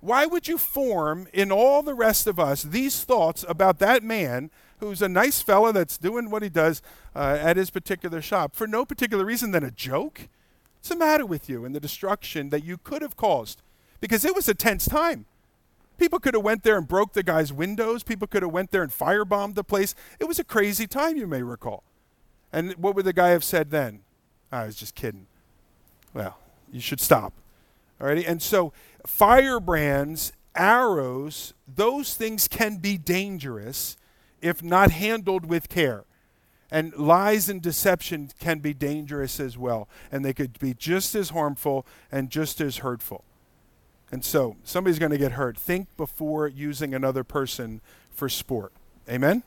Why 0.00 0.26
would 0.26 0.46
you 0.46 0.58
form 0.58 1.26
in 1.32 1.50
all 1.50 1.82
the 1.82 1.94
rest 1.94 2.26
of 2.26 2.38
us 2.38 2.62
these 2.62 3.02
thoughts 3.02 3.44
about 3.48 3.78
that 3.78 4.02
man 4.02 4.50
who's 4.78 5.02
a 5.02 5.08
nice 5.08 5.40
fella 5.40 5.72
that's 5.72 5.98
doing 5.98 6.30
what 6.30 6.42
he 6.42 6.48
does 6.48 6.82
uh, 7.14 7.38
at 7.40 7.56
his 7.56 7.70
particular 7.70 8.20
shop 8.20 8.54
for 8.54 8.66
no 8.66 8.84
particular 8.84 9.24
reason 9.24 9.50
than 9.50 9.64
a 9.64 9.70
joke? 9.70 10.28
What's 10.76 10.90
the 10.90 10.96
matter 10.96 11.26
with 11.26 11.48
you 11.48 11.64
and 11.64 11.74
the 11.74 11.80
destruction 11.80 12.50
that 12.50 12.62
you 12.62 12.76
could 12.76 13.02
have 13.02 13.16
caused? 13.16 13.62
Because 14.00 14.24
it 14.24 14.36
was 14.36 14.48
a 14.48 14.54
tense 14.54 14.86
time. 14.86 15.24
People 15.98 16.18
could 16.18 16.34
have 16.34 16.44
went 16.44 16.62
there 16.62 16.76
and 16.76 16.86
broke 16.86 17.14
the 17.14 17.22
guy's 17.22 17.52
windows. 17.52 18.02
People 18.02 18.28
could 18.28 18.42
have 18.42 18.52
went 18.52 18.70
there 18.70 18.82
and 18.82 18.92
firebombed 18.92 19.54
the 19.54 19.64
place. 19.64 19.94
It 20.20 20.24
was 20.26 20.38
a 20.38 20.44
crazy 20.44 20.86
time, 20.86 21.16
you 21.16 21.26
may 21.26 21.42
recall. 21.42 21.82
And 22.56 22.72
what 22.76 22.94
would 22.94 23.04
the 23.04 23.12
guy 23.12 23.28
have 23.28 23.44
said 23.44 23.70
then? 23.70 24.00
Ah, 24.50 24.62
I 24.62 24.66
was 24.66 24.76
just 24.76 24.94
kidding. 24.94 25.26
Well, 26.14 26.38
you 26.72 26.80
should 26.80 27.02
stop. 27.02 27.34
Alrighty? 28.00 28.26
And 28.26 28.40
so 28.40 28.72
firebrands, 29.06 30.32
arrows, 30.54 31.52
those 31.68 32.14
things 32.14 32.48
can 32.48 32.78
be 32.78 32.96
dangerous 32.96 33.98
if 34.40 34.62
not 34.62 34.90
handled 34.90 35.44
with 35.44 35.68
care. 35.68 36.04
And 36.70 36.96
lies 36.96 37.50
and 37.50 37.60
deception 37.60 38.30
can 38.40 38.60
be 38.60 38.72
dangerous 38.72 39.38
as 39.38 39.58
well. 39.58 39.86
And 40.10 40.24
they 40.24 40.32
could 40.32 40.58
be 40.58 40.72
just 40.72 41.14
as 41.14 41.30
harmful 41.30 41.84
and 42.10 42.30
just 42.30 42.62
as 42.62 42.78
hurtful. 42.78 43.22
And 44.10 44.24
so 44.24 44.56
somebody's 44.64 44.98
going 44.98 45.12
to 45.12 45.18
get 45.18 45.32
hurt. 45.32 45.58
Think 45.58 45.94
before 45.98 46.48
using 46.48 46.94
another 46.94 47.22
person 47.22 47.82
for 48.10 48.30
sport. 48.30 48.72
Amen? 49.10 49.42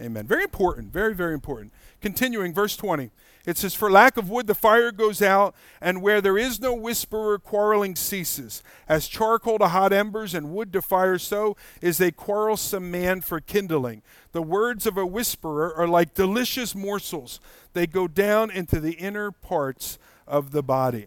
Amen. 0.00 0.26
Very 0.26 0.44
important. 0.44 0.92
Very, 0.92 1.14
very 1.14 1.34
important. 1.34 1.72
Continuing, 2.00 2.54
verse 2.54 2.76
20. 2.76 3.10
It 3.46 3.56
says, 3.56 3.74
For 3.74 3.90
lack 3.90 4.16
of 4.16 4.28
wood 4.28 4.46
the 4.46 4.54
fire 4.54 4.92
goes 4.92 5.22
out, 5.22 5.54
and 5.80 6.02
where 6.02 6.20
there 6.20 6.38
is 6.38 6.60
no 6.60 6.74
whisperer, 6.74 7.38
quarreling 7.38 7.96
ceases. 7.96 8.62
As 8.88 9.08
charcoal 9.08 9.58
to 9.58 9.68
hot 9.68 9.92
embers 9.92 10.34
and 10.34 10.52
wood 10.52 10.72
to 10.72 10.82
fire, 10.82 11.18
so 11.18 11.56
is 11.80 12.00
a 12.00 12.12
quarrelsome 12.12 12.90
man 12.90 13.20
for 13.20 13.40
kindling. 13.40 14.02
The 14.32 14.42
words 14.42 14.86
of 14.86 14.96
a 14.96 15.06
whisperer 15.06 15.74
are 15.74 15.88
like 15.88 16.14
delicious 16.14 16.74
morsels, 16.74 17.40
they 17.72 17.86
go 17.86 18.08
down 18.08 18.50
into 18.50 18.80
the 18.80 18.92
inner 18.92 19.30
parts 19.30 19.98
of 20.26 20.52
the 20.52 20.62
body. 20.62 21.06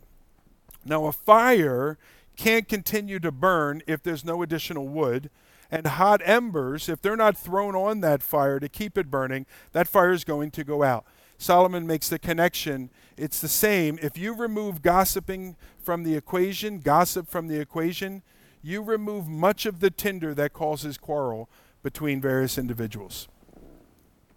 Now, 0.85 1.05
a 1.05 1.11
fire 1.11 1.97
can't 2.35 2.67
continue 2.67 3.19
to 3.19 3.31
burn 3.31 3.81
if 3.87 4.01
there's 4.03 4.25
no 4.25 4.41
additional 4.41 4.87
wood. 4.87 5.29
And 5.73 5.87
hot 5.87 6.21
embers, 6.23 6.87
if 6.87 7.01
they're 7.01 7.15
not 7.15 7.35
thrown 7.35 7.75
on 7.75 8.01
that 8.01 8.21
fire 8.21 8.59
to 8.59 8.69
keep 8.69 8.95
it 8.95 9.09
burning, 9.09 9.47
that 9.71 9.87
fire 9.87 10.11
is 10.11 10.23
going 10.23 10.51
to 10.51 10.63
go 10.63 10.83
out. 10.83 11.03
Solomon 11.39 11.87
makes 11.87 12.09
the 12.09 12.19
connection. 12.19 12.91
It's 13.17 13.41
the 13.41 13.47
same. 13.47 13.97
If 13.99 14.15
you 14.15 14.35
remove 14.35 14.83
gossiping 14.83 15.55
from 15.79 16.03
the 16.03 16.15
equation, 16.15 16.77
gossip 16.77 17.27
from 17.27 17.47
the 17.47 17.59
equation, 17.59 18.21
you 18.61 18.83
remove 18.83 19.27
much 19.27 19.65
of 19.65 19.79
the 19.79 19.89
tinder 19.89 20.35
that 20.35 20.53
causes 20.53 20.99
quarrel 20.99 21.49
between 21.81 22.21
various 22.21 22.59
individuals. 22.59 23.27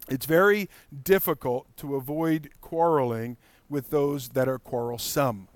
It's 0.09 0.25
very 0.25 0.67
difficult 1.03 1.67
to 1.77 1.97
avoid 1.97 2.49
quarreling 2.61 3.37
with 3.69 3.91
those 3.91 4.29
that 4.29 4.47
are 4.47 4.57
quarrelsome. 4.57 5.49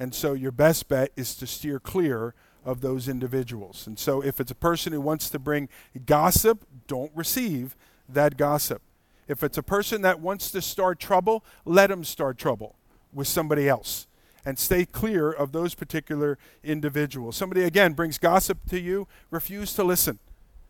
And 0.00 0.12
so 0.12 0.32
your 0.32 0.50
best 0.50 0.88
bet 0.88 1.12
is 1.14 1.36
to 1.36 1.46
steer 1.46 1.78
clear 1.78 2.34
of 2.68 2.82
those 2.82 3.08
individuals. 3.08 3.86
And 3.86 3.98
so 3.98 4.20
if 4.20 4.40
it's 4.40 4.50
a 4.50 4.54
person 4.54 4.92
who 4.92 5.00
wants 5.00 5.30
to 5.30 5.38
bring 5.38 5.70
gossip, 6.04 6.66
don't 6.86 7.10
receive 7.14 7.74
that 8.06 8.36
gossip. 8.36 8.82
If 9.26 9.42
it's 9.42 9.56
a 9.56 9.62
person 9.62 10.02
that 10.02 10.20
wants 10.20 10.50
to 10.50 10.60
start 10.60 11.00
trouble, 11.00 11.42
let 11.64 11.88
them 11.88 12.04
start 12.04 12.36
trouble 12.36 12.76
with 13.10 13.26
somebody 13.26 13.70
else 13.70 14.06
and 14.44 14.58
stay 14.58 14.84
clear 14.84 15.32
of 15.32 15.52
those 15.52 15.74
particular 15.74 16.36
individuals. 16.62 17.36
Somebody, 17.36 17.62
again, 17.62 17.94
brings 17.94 18.18
gossip 18.18 18.58
to 18.68 18.78
you, 18.78 19.08
refuse 19.30 19.72
to 19.72 19.82
listen. 19.82 20.18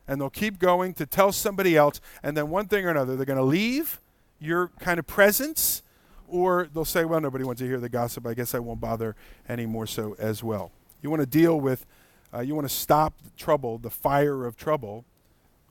And 0.07 0.21
they'll 0.21 0.31
keep 0.31 0.61
going 0.61 0.95
to 0.95 1.05
tell 1.05 1.33
somebody 1.33 1.77
else. 1.77 2.01
And 2.23 2.37
then, 2.37 2.49
one 2.49 2.69
thing 2.69 2.87
or 2.87 2.91
another, 2.91 3.17
they're 3.17 3.27
going 3.27 3.39
to 3.39 3.45
leave 3.45 4.01
your 4.39 4.69
kind 4.79 5.01
of 5.01 5.07
presence 5.09 5.83
or 6.29 6.69
they'll 6.73 6.85
say, 6.85 7.05
well, 7.05 7.21
nobody 7.21 7.43
wants 7.43 7.61
to 7.61 7.67
hear 7.67 7.81
the 7.81 7.89
gossip. 7.89 8.25
I 8.25 8.35
guess 8.35 8.55
I 8.55 8.61
won't 8.61 8.81
bother 8.81 9.17
anymore 9.49 9.89
so 9.89 10.15
as 10.19 10.45
well. 10.45 10.71
You 11.03 11.11
want 11.11 11.21
to 11.21 11.27
deal 11.27 11.61
with, 11.61 11.87
uh, 12.33 12.41
you 12.41 12.55
want 12.55 12.69
to 12.69 12.75
stop 12.75 13.15
the 13.23 13.31
trouble, 13.31 13.79
the 13.79 13.91
fire 13.91 14.45
of 14.45 14.57
trouble. 14.57 15.05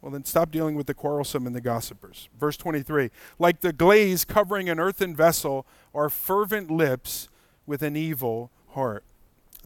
Well, 0.02 0.12
then 0.12 0.26
stop 0.26 0.52
dealing 0.52 0.76
with 0.76 0.88
the 0.88 0.94
quarrelsome 0.94 1.48
and 1.48 1.56
the 1.56 1.62
gossipers. 1.62 2.30
Verse 2.40 2.56
23 2.56 3.10
Like 3.40 3.62
the 3.62 3.74
glaze 3.74 4.26
covering 4.26 4.70
an 4.70 4.80
earthen 4.80 5.16
vessel 5.16 5.66
are 5.94 6.10
fervent 6.10 6.70
lips 6.70 7.30
with 7.66 7.82
an 7.82 7.96
evil 7.96 8.52
heart. 8.70 9.04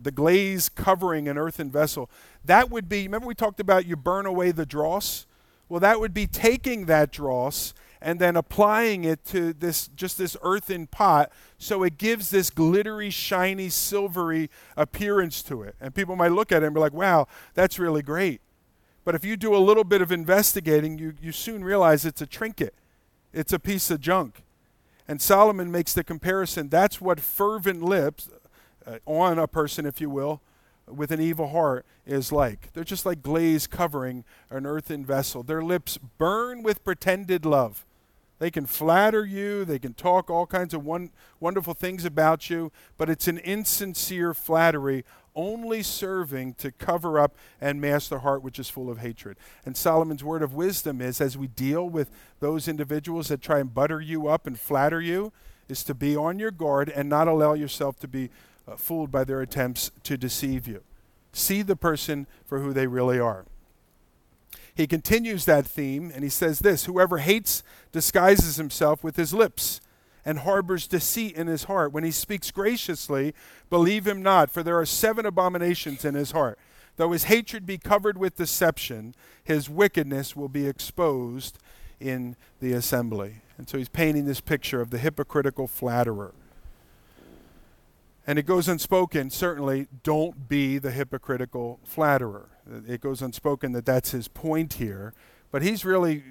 The 0.02 0.12
glaze 0.12 0.70
covering 0.70 1.28
an 1.28 1.38
earthen 1.38 1.70
vessel. 1.70 2.10
That 2.44 2.72
would 2.72 2.90
be, 2.90 3.04
remember 3.04 3.28
we 3.28 3.36
talked 3.36 3.60
about 3.60 3.86
you 3.86 3.96
burn 3.96 4.26
away 4.26 4.52
the 4.52 4.66
dross? 4.66 5.28
Well, 5.70 5.80
that 5.80 6.00
would 6.00 6.14
be 6.14 6.28
taking 6.28 6.86
that 6.88 7.12
dross 7.12 7.74
and 8.02 8.20
then 8.20 8.36
applying 8.36 9.04
it 9.04 9.24
to 9.26 9.54
this 9.54 9.88
just 9.90 10.18
this 10.18 10.36
earthen 10.42 10.88
pot 10.88 11.32
so 11.58 11.84
it 11.84 11.98
gives 11.98 12.32
this 12.32 12.50
glittery 12.50 13.10
shiny 13.10 13.70
silvery 13.70 14.50
appearance 14.76 15.42
to 15.44 15.62
it 15.62 15.76
and 15.80 15.94
people 15.94 16.16
might 16.16 16.32
look 16.32 16.52
at 16.52 16.64
it 16.64 16.66
and 16.66 16.76
be 16.76 16.82
like 16.82 16.94
wow 16.94 17.28
that's 17.54 17.78
really 17.78 18.02
great 18.02 18.42
but 19.04 19.16
if 19.16 19.26
you 19.26 19.36
do 19.36 19.56
a 19.56 19.58
little 19.58 19.84
bit 19.84 20.02
of 20.02 20.12
investigating 20.12 20.98
you, 20.98 21.14
you 21.22 21.32
soon 21.32 21.64
realize 21.64 22.06
it's 22.06 22.22
a 22.22 22.28
trinket 22.28 22.74
it's 23.34 23.54
a 23.54 23.60
piece 23.60 23.92
of 23.92 24.00
junk 24.00 24.44
and 25.08 25.22
solomon 25.22 25.72
makes 25.72 25.94
the 25.94 26.04
comparison 26.04 26.70
that's 26.70 27.00
what 27.00 27.20
fervent 27.20 27.82
lips 27.84 28.30
uh, 28.86 28.98
on 29.06 29.38
a 29.38 29.48
person 29.48 29.86
if 29.86 30.02
you 30.02 30.10
will 30.10 30.42
with 30.88 31.12
an 31.12 31.22
evil 31.22 31.50
heart 31.50 31.86
is 32.06 32.32
like. 32.32 32.72
They're 32.74 32.84
just 32.84 33.06
like 33.06 33.22
glaze 33.22 33.68
covering 33.68 34.24
an 34.50 34.66
earthen 34.66 35.06
vessel. 35.06 35.44
Their 35.44 35.62
lips 35.64 35.98
burn 36.18 36.64
with 36.64 36.84
pretended 36.84 37.46
love. 37.46 37.86
They 38.42 38.50
can 38.50 38.66
flatter 38.66 39.24
you, 39.24 39.66
they 39.66 39.78
can 39.78 39.94
talk 39.94 40.32
all 40.32 40.48
kinds 40.48 40.74
of 40.74 40.84
one, 40.84 41.12
wonderful 41.40 41.76
things 41.76 42.06
about 42.06 42.50
you, 42.50 42.72
but 42.98 43.08
it's 43.08 43.28
an 43.28 43.38
insincere 43.38 44.34
flattery 44.34 45.06
only 45.36 45.84
serving 45.84 46.56
to 46.56 46.72
cover 46.72 47.20
up 47.20 47.36
and 47.62 47.80
mask 47.80 48.10
the 48.10 48.22
heart 48.22 48.42
which 48.42 48.58
is 48.58 48.68
full 48.68 48.90
of 48.90 48.98
hatred. 48.98 49.38
And 49.64 49.78
Solomon's 49.78 50.24
word 50.24 50.42
of 50.42 50.56
wisdom 50.56 51.02
is 51.02 51.22
as 51.22 51.38
we 51.38 51.50
deal 51.50 51.88
with 51.88 52.10
those 52.40 52.68
individuals 52.68 53.28
that 53.28 53.44
try 53.44 53.60
and 53.60 53.72
butter 53.72 54.02
you 54.02 54.28
up 54.28 54.48
and 54.48 54.60
flatter 54.60 55.00
you, 55.00 55.32
is 55.70 55.84
to 55.84 55.94
be 55.94 56.16
on 56.16 56.40
your 56.40 56.50
guard 56.50 56.90
and 56.90 57.08
not 57.08 57.28
allow 57.28 57.54
yourself 57.54 58.00
to 58.00 58.08
be 58.08 58.32
uh, 58.68 58.76
fooled 58.76 59.12
by 59.12 59.24
their 59.24 59.42
attempts 59.42 59.92
to 60.02 60.18
deceive 60.18 60.68
you. 60.68 60.82
See 61.32 61.62
the 61.62 61.76
person 61.76 62.26
for 62.48 62.60
who 62.60 62.74
they 62.74 62.88
really 62.88 63.20
are. 63.20 63.46
He 64.82 64.88
continues 64.88 65.46
that 65.46 65.68
theme 65.68 66.12
and 66.12 66.24
he 66.24 66.30
says 66.30 66.58
this 66.58 66.86
Whoever 66.86 67.20
hates 67.20 67.62
disguises 67.92 68.56
himself 68.56 69.04
with 69.04 69.16
his 69.16 69.32
lips 69.32 69.80
and 70.26 70.40
harbors 70.40 70.88
deceit 70.88 71.36
in 71.36 71.46
his 71.46 71.66
heart. 71.66 71.94
When 71.94 72.04
he 72.04 72.10
speaks 72.10 72.50
graciously, 72.50 73.36
believe 73.70 74.08
him 74.08 74.24
not, 74.24 74.50
for 74.50 74.64
there 74.64 74.80
are 74.80 74.86
seven 74.88 75.28
abominations 75.28 76.04
in 76.04 76.16
his 76.16 76.32
heart. 76.32 76.58
Though 76.96 77.12
his 77.12 77.26
hatred 77.26 77.64
be 77.64 77.78
covered 77.78 78.18
with 78.18 78.38
deception, 78.38 79.14
his 79.44 79.70
wickedness 79.70 80.36
will 80.36 80.50
be 80.50 80.66
exposed 80.66 81.60
in 82.00 82.36
the 82.60 82.74
assembly. 82.74 83.42
And 83.60 83.70
so 83.70 83.78
he's 83.78 83.88
painting 83.88 84.26
this 84.26 84.42
picture 84.42 84.82
of 84.82 84.90
the 84.90 84.98
hypocritical 84.98 85.68
flatterer. 85.68 86.34
And 88.26 88.40
it 88.40 88.48
goes 88.48 88.68
unspoken, 88.68 89.30
certainly, 89.30 89.88
don't 90.02 90.50
be 90.50 90.80
the 90.80 90.92
hypocritical 90.92 91.80
flatterer. 91.84 92.50
It 92.88 93.02
goes 93.02 93.22
unspoken 93.22 93.72
that 93.74 93.86
that's 93.86 94.12
his 94.12 94.28
point 94.28 94.74
here. 94.74 95.14
But 95.52 95.62
he's 95.62 95.84
really 95.84 96.24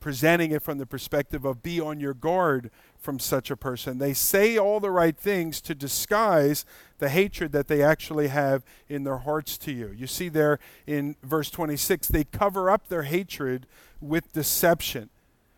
presenting 0.00 0.52
it 0.52 0.62
from 0.62 0.78
the 0.78 0.86
perspective 0.86 1.44
of 1.44 1.62
be 1.62 1.80
on 1.80 1.98
your 1.98 2.14
guard 2.14 2.70
from 2.96 3.18
such 3.18 3.50
a 3.50 3.56
person. 3.56 3.98
They 3.98 4.12
say 4.12 4.56
all 4.56 4.78
the 4.78 4.90
right 4.90 5.16
things 5.16 5.60
to 5.62 5.74
disguise 5.74 6.64
the 6.98 7.08
hatred 7.08 7.52
that 7.52 7.68
they 7.68 7.82
actually 7.82 8.28
have 8.28 8.64
in 8.88 9.04
their 9.04 9.18
hearts 9.18 9.58
to 9.58 9.72
you. 9.72 9.92
You 9.96 10.06
see 10.06 10.28
there 10.28 10.58
in 10.86 11.16
verse 11.22 11.50
26, 11.50 12.08
they 12.08 12.24
cover 12.24 12.70
up 12.70 12.88
their 12.88 13.02
hatred 13.02 13.66
with 14.00 14.32
deception. 14.32 15.10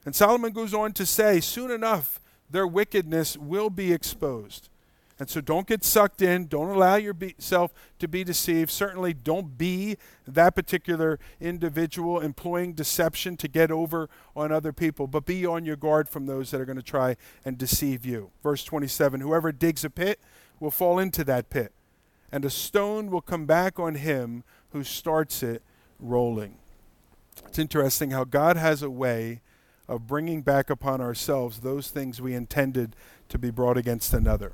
And 0.05 0.14
Solomon 0.14 0.53
goes 0.53 0.72
on 0.72 0.93
to 0.95 1.05
say, 1.05 1.41
soon 1.41 1.70
enough, 1.70 2.20
their 2.51 2.66
wickedness 2.66 3.37
will 3.37 3.68
be 3.68 3.93
exposed. 3.93 4.70
And 5.19 5.29
so 5.29 5.41
don't 5.41 5.66
get 5.66 5.83
sucked 5.83 6.23
in. 6.23 6.47
Don't 6.47 6.69
allow 6.69 6.95
yourself 6.95 7.73
to 7.99 8.07
be 8.07 8.23
deceived. 8.23 8.71
Certainly 8.71 9.14
don't 9.14 9.59
be 9.59 9.97
that 10.27 10.55
particular 10.55 11.19
individual 11.41 12.21
employing 12.21 12.73
deception 12.73 13.37
to 13.39 13.49
get 13.49 13.73
over 13.73 14.09
on 14.37 14.53
other 14.53 14.73
people, 14.73 15.09
but 15.09 15.27
be 15.27 15.45
on 15.45 15.64
your 15.64 15.77
guard 15.77 16.09
from 16.09 16.27
those 16.27 16.53
that 16.53 16.61
are 16.61 16.64
going 16.64 16.77
to 16.77 16.83
try 16.83 17.16
and 17.45 17.59
deceive 17.59 18.07
you. 18.07 18.31
Verse 18.43 18.62
27 18.62 19.21
Whoever 19.21 19.51
digs 19.51 19.85
a 19.85 19.91
pit 19.91 20.21
will 20.61 20.71
fall 20.71 21.01
into 21.01 21.25
that 21.25 21.51
pit, 21.51 21.73
and 22.31 22.45
a 22.45 22.51
stone 22.51 23.11
will 23.11 23.21
come 23.21 23.45
back 23.45 23.81
on 23.81 23.97
him 23.97 24.45
who 24.71 24.85
starts 24.85 25.43
it 25.43 25.62
rolling. 25.99 26.59
It's 27.47 27.59
interesting 27.59 28.12
how 28.12 28.23
God 28.25 28.57
has 28.57 28.83
a 28.83 28.91
way 28.91 29.41
of 29.89 30.07
bringing 30.07 30.43
back 30.43 30.71
upon 30.71 31.01
ourselves 31.01 31.61
those 31.61 31.89
things 31.89 32.21
we 32.21 32.35
intended 32.35 32.95
to 33.31 33.39
be 33.39 33.51
brought 33.51 33.79
against 33.79 34.12
another. 34.12 34.53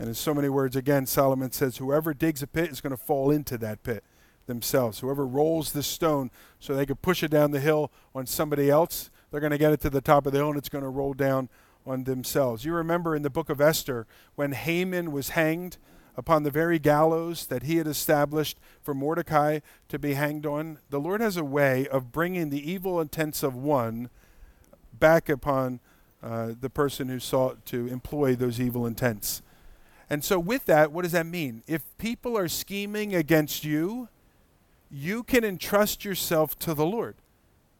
And 0.00 0.08
in 0.08 0.14
so 0.14 0.32
many 0.32 0.48
words, 0.48 0.76
again, 0.76 1.04
Solomon 1.04 1.52
says, 1.52 1.76
whoever 1.76 2.14
digs 2.14 2.42
a 2.42 2.46
pit 2.46 2.70
is 2.70 2.80
going 2.80 2.92
to 2.92 2.96
fall 2.96 3.30
into 3.30 3.58
that 3.58 3.82
pit 3.82 4.02
themselves. 4.46 5.00
Whoever 5.00 5.26
rolls 5.26 5.72
the 5.72 5.82
stone 5.82 6.30
so 6.58 6.74
they 6.74 6.86
could 6.86 7.02
push 7.02 7.22
it 7.22 7.30
down 7.30 7.50
the 7.50 7.60
hill 7.60 7.92
on 8.14 8.24
somebody 8.24 8.70
else, 8.70 9.10
they're 9.30 9.40
going 9.40 9.50
to 9.50 9.58
get 9.58 9.74
it 9.74 9.80
to 9.82 9.90
the 9.90 10.00
top 10.00 10.24
of 10.24 10.32
the 10.32 10.38
hill 10.38 10.48
and 10.48 10.56
it's 10.56 10.70
going 10.70 10.84
to 10.84 10.88
roll 10.88 11.12
down 11.12 11.50
on 11.84 12.04
themselves. 12.04 12.64
You 12.64 12.72
remember 12.72 13.14
in 13.14 13.20
the 13.20 13.28
book 13.28 13.50
of 13.50 13.60
Esther 13.60 14.06
when 14.36 14.52
Haman 14.52 15.12
was 15.12 15.30
hanged 15.30 15.76
upon 16.16 16.44
the 16.44 16.50
very 16.50 16.78
gallows 16.78 17.44
that 17.48 17.64
he 17.64 17.76
had 17.76 17.86
established 17.86 18.58
for 18.80 18.94
Mordecai 18.94 19.58
to 19.90 19.98
be 19.98 20.14
hanged 20.14 20.46
on? 20.46 20.78
The 20.88 20.98
Lord 20.98 21.20
has 21.20 21.36
a 21.36 21.44
way 21.44 21.86
of 21.88 22.10
bringing 22.10 22.48
the 22.48 22.70
evil 22.70 23.02
intents 23.02 23.42
of 23.42 23.54
one 23.54 24.08
back 24.98 25.28
upon 25.28 25.80
uh, 26.22 26.52
the 26.58 26.70
person 26.70 27.10
who 27.10 27.18
sought 27.18 27.66
to 27.66 27.86
employ 27.88 28.34
those 28.34 28.58
evil 28.58 28.86
intents. 28.86 29.42
And 30.10 30.24
so, 30.24 30.40
with 30.40 30.64
that, 30.64 30.90
what 30.90 31.02
does 31.02 31.12
that 31.12 31.26
mean? 31.26 31.62
If 31.68 31.82
people 31.96 32.36
are 32.36 32.48
scheming 32.48 33.14
against 33.14 33.64
you, 33.64 34.08
you 34.90 35.22
can 35.22 35.44
entrust 35.44 36.04
yourself 36.04 36.58
to 36.58 36.74
the 36.74 36.84
Lord. 36.84 37.14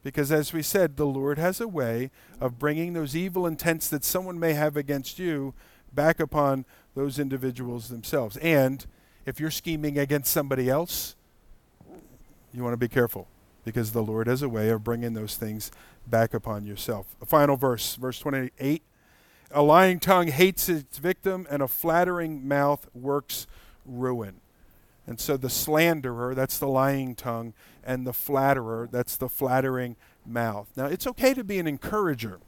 Because, 0.05 0.31
as 0.31 0.53
we 0.53 0.63
said, 0.63 0.97
the 0.97 1.07
Lord 1.07 1.39
has 1.39 1.61
a 1.61 1.67
way 1.69 2.11
of 2.41 2.59
bringing 2.59 2.93
those 2.93 3.17
evil 3.17 3.47
intents 3.47 3.89
that 3.89 4.05
someone 4.05 4.39
may 4.39 4.55
have 4.55 4.77
against 4.77 5.19
you 5.19 5.53
back 5.93 6.21
upon 6.21 6.65
those 6.95 7.19
individuals 7.19 7.89
themselves. 7.89 8.37
And 8.39 8.87
if 9.27 9.41
you're 9.41 9.51
scheming 9.51 9.99
against 9.99 10.33
somebody 10.33 10.71
else, 10.71 11.17
you 12.55 12.63
want 12.63 12.73
to 12.73 12.79
be 12.79 12.89
careful 12.89 13.27
because 13.65 13.93
the 13.93 14.03
Lord 14.03 14.27
has 14.27 14.41
a 14.41 14.49
way 14.49 14.71
of 14.71 14.83
bringing 14.83 15.15
those 15.15 15.37
things 15.37 15.71
back 16.07 16.33
upon 16.33 16.65
yourself. 16.65 17.15
A 17.21 17.27
final 17.27 17.57
verse, 17.57 17.97
verse 17.97 18.19
28 18.19 18.83
a 19.51 19.63
lying 19.63 20.01
tongue 20.01 20.29
hates 20.29 20.69
its 20.69 20.99
victim, 20.99 21.47
and 21.51 21.63
a 21.63 21.69
flattering 21.69 22.47
mouth 22.47 22.87
works 22.95 23.47
ruin. 23.85 24.41
And 25.07 25.19
so 25.19 25.37
the 25.37 25.51
slanderer, 25.51 26.35
that's 26.35 26.59
the 26.59 26.69
lying 26.69 27.15
tongue, 27.15 27.55
and 27.83 28.07
the 28.07 28.13
flatterer, 28.13 28.89
that's 28.91 29.17
the 29.17 29.29
flattering 29.29 29.97
mouth. 30.25 30.69
Now, 30.77 30.87
it's 30.87 31.07
okay 31.07 31.35
to 31.35 31.43
be 31.43 31.59
an 31.59 31.67
encourager, 31.67 32.39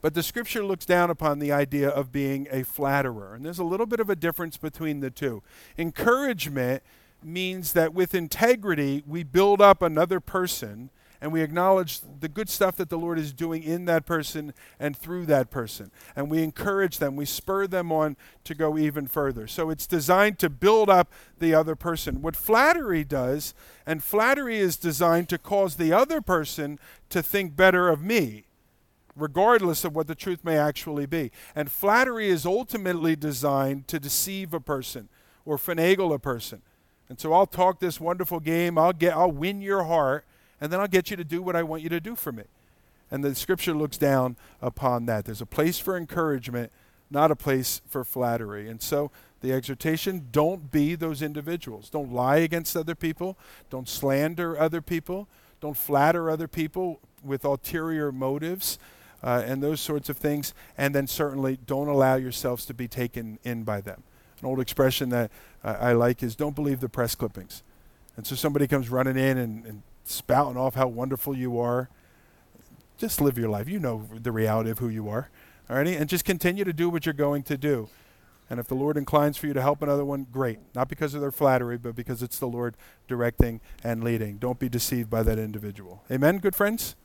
but 0.00 0.14
the 0.14 0.22
scripture 0.22 0.64
looks 0.64 0.86
down 0.86 1.10
upon 1.10 1.38
the 1.38 1.52
idea 1.52 1.88
of 1.88 2.10
being 2.12 2.48
a 2.50 2.64
flatterer. 2.64 3.34
And 3.34 3.44
there's 3.44 3.58
a 3.58 3.64
little 3.64 3.86
bit 3.86 4.00
of 4.00 4.10
a 4.10 4.16
difference 4.16 4.56
between 4.56 5.00
the 5.00 5.10
two. 5.10 5.42
Encouragement 5.76 6.82
means 7.22 7.72
that 7.72 7.92
with 7.92 8.14
integrity, 8.14 9.02
we 9.06 9.22
build 9.24 9.60
up 9.60 9.82
another 9.82 10.20
person 10.20 10.90
and 11.20 11.32
we 11.32 11.42
acknowledge 11.42 12.00
the 12.20 12.28
good 12.28 12.48
stuff 12.48 12.76
that 12.76 12.90
the 12.90 12.98
Lord 12.98 13.18
is 13.18 13.32
doing 13.32 13.62
in 13.62 13.86
that 13.86 14.06
person 14.06 14.54
and 14.78 14.96
through 14.96 15.26
that 15.26 15.50
person. 15.50 15.90
And 16.14 16.30
we 16.30 16.42
encourage 16.42 16.98
them, 16.98 17.16
we 17.16 17.24
spur 17.24 17.66
them 17.66 17.90
on 17.90 18.16
to 18.44 18.54
go 18.54 18.78
even 18.78 19.06
further. 19.06 19.46
So 19.46 19.70
it's 19.70 19.86
designed 19.86 20.38
to 20.38 20.48
build 20.48 20.88
up 20.88 21.12
the 21.38 21.54
other 21.54 21.74
person. 21.74 22.22
What 22.22 22.36
flattery 22.36 23.04
does, 23.04 23.54
and 23.86 24.02
flattery 24.02 24.58
is 24.58 24.76
designed 24.76 25.28
to 25.30 25.38
cause 25.38 25.76
the 25.76 25.92
other 25.92 26.20
person 26.20 26.78
to 27.10 27.22
think 27.22 27.56
better 27.56 27.88
of 27.88 28.02
me. 28.02 28.44
Regardless 29.16 29.84
of 29.84 29.96
what 29.96 30.06
the 30.06 30.14
truth 30.14 30.44
may 30.44 30.56
actually 30.56 31.04
be. 31.04 31.32
And 31.56 31.72
flattery 31.72 32.28
is 32.28 32.46
ultimately 32.46 33.16
designed 33.16 33.88
to 33.88 33.98
deceive 33.98 34.54
a 34.54 34.60
person 34.60 35.08
or 35.44 35.56
finagle 35.56 36.14
a 36.14 36.20
person. 36.20 36.62
And 37.08 37.18
so 37.18 37.32
I'll 37.32 37.46
talk 37.46 37.80
this 37.80 38.00
wonderful 38.00 38.38
game, 38.38 38.78
I'll 38.78 38.92
get 38.92 39.14
I'll 39.14 39.32
win 39.32 39.60
your 39.60 39.84
heart, 39.84 40.24
and 40.60 40.72
then 40.72 40.80
I'll 40.80 40.88
get 40.88 41.10
you 41.10 41.16
to 41.16 41.24
do 41.24 41.42
what 41.42 41.56
I 41.56 41.62
want 41.62 41.82
you 41.82 41.88
to 41.88 42.00
do 42.00 42.16
for 42.16 42.32
me. 42.32 42.44
And 43.10 43.24
the 43.24 43.34
scripture 43.34 43.74
looks 43.74 43.96
down 43.96 44.36
upon 44.60 45.06
that. 45.06 45.24
There's 45.24 45.40
a 45.40 45.46
place 45.46 45.78
for 45.78 45.96
encouragement, 45.96 46.70
not 47.10 47.30
a 47.30 47.36
place 47.36 47.80
for 47.88 48.04
flattery. 48.04 48.68
And 48.68 48.82
so 48.82 49.10
the 49.40 49.52
exhortation 49.52 50.28
don't 50.30 50.70
be 50.70 50.94
those 50.94 51.22
individuals. 51.22 51.88
Don't 51.88 52.12
lie 52.12 52.38
against 52.38 52.76
other 52.76 52.94
people. 52.94 53.38
Don't 53.70 53.88
slander 53.88 54.58
other 54.58 54.82
people. 54.82 55.28
Don't 55.60 55.76
flatter 55.76 56.30
other 56.30 56.48
people 56.48 57.00
with 57.24 57.44
ulterior 57.44 58.12
motives 58.12 58.78
uh, 59.22 59.42
and 59.44 59.62
those 59.62 59.80
sorts 59.80 60.08
of 60.08 60.16
things. 60.16 60.52
And 60.76 60.94
then 60.94 61.06
certainly 61.06 61.58
don't 61.66 61.88
allow 61.88 62.16
yourselves 62.16 62.66
to 62.66 62.74
be 62.74 62.88
taken 62.88 63.38
in 63.42 63.64
by 63.64 63.80
them. 63.80 64.02
An 64.40 64.46
old 64.46 64.60
expression 64.60 65.08
that 65.10 65.30
uh, 65.64 65.76
I 65.80 65.92
like 65.92 66.22
is 66.22 66.36
don't 66.36 66.54
believe 66.54 66.80
the 66.80 66.88
press 66.88 67.14
clippings. 67.14 67.62
And 68.16 68.26
so 68.26 68.34
somebody 68.34 68.66
comes 68.66 68.88
running 68.90 69.16
in 69.16 69.38
and, 69.38 69.64
and 69.64 69.82
spouting 70.08 70.56
off 70.56 70.74
how 70.74 70.88
wonderful 70.88 71.36
you 71.36 71.58
are. 71.58 71.88
Just 72.96 73.20
live 73.20 73.38
your 73.38 73.48
life. 73.48 73.68
You 73.68 73.78
know 73.78 74.08
the 74.12 74.32
reality 74.32 74.70
of 74.70 74.78
who 74.78 74.88
you 74.88 75.08
are. 75.08 75.30
All 75.68 75.76
right? 75.76 75.86
And 75.86 76.08
just 76.08 76.24
continue 76.24 76.64
to 76.64 76.72
do 76.72 76.88
what 76.88 77.06
you're 77.06 77.12
going 77.12 77.42
to 77.44 77.56
do. 77.56 77.88
And 78.50 78.58
if 78.58 78.66
the 78.66 78.74
Lord 78.74 78.96
inclines 78.96 79.36
for 79.36 79.46
you 79.46 79.52
to 79.52 79.60
help 79.60 79.82
another 79.82 80.04
one, 80.04 80.26
great. 80.32 80.58
Not 80.74 80.88
because 80.88 81.12
of 81.12 81.20
their 81.20 81.30
flattery, 81.30 81.76
but 81.76 81.94
because 81.94 82.22
it's 82.22 82.38
the 82.38 82.46
Lord 82.46 82.76
directing 83.06 83.60
and 83.84 84.02
leading. 84.02 84.38
Don't 84.38 84.58
be 84.58 84.70
deceived 84.70 85.10
by 85.10 85.22
that 85.22 85.38
individual. 85.38 86.02
Amen, 86.10 86.38
good 86.38 86.56
friends? 86.56 86.96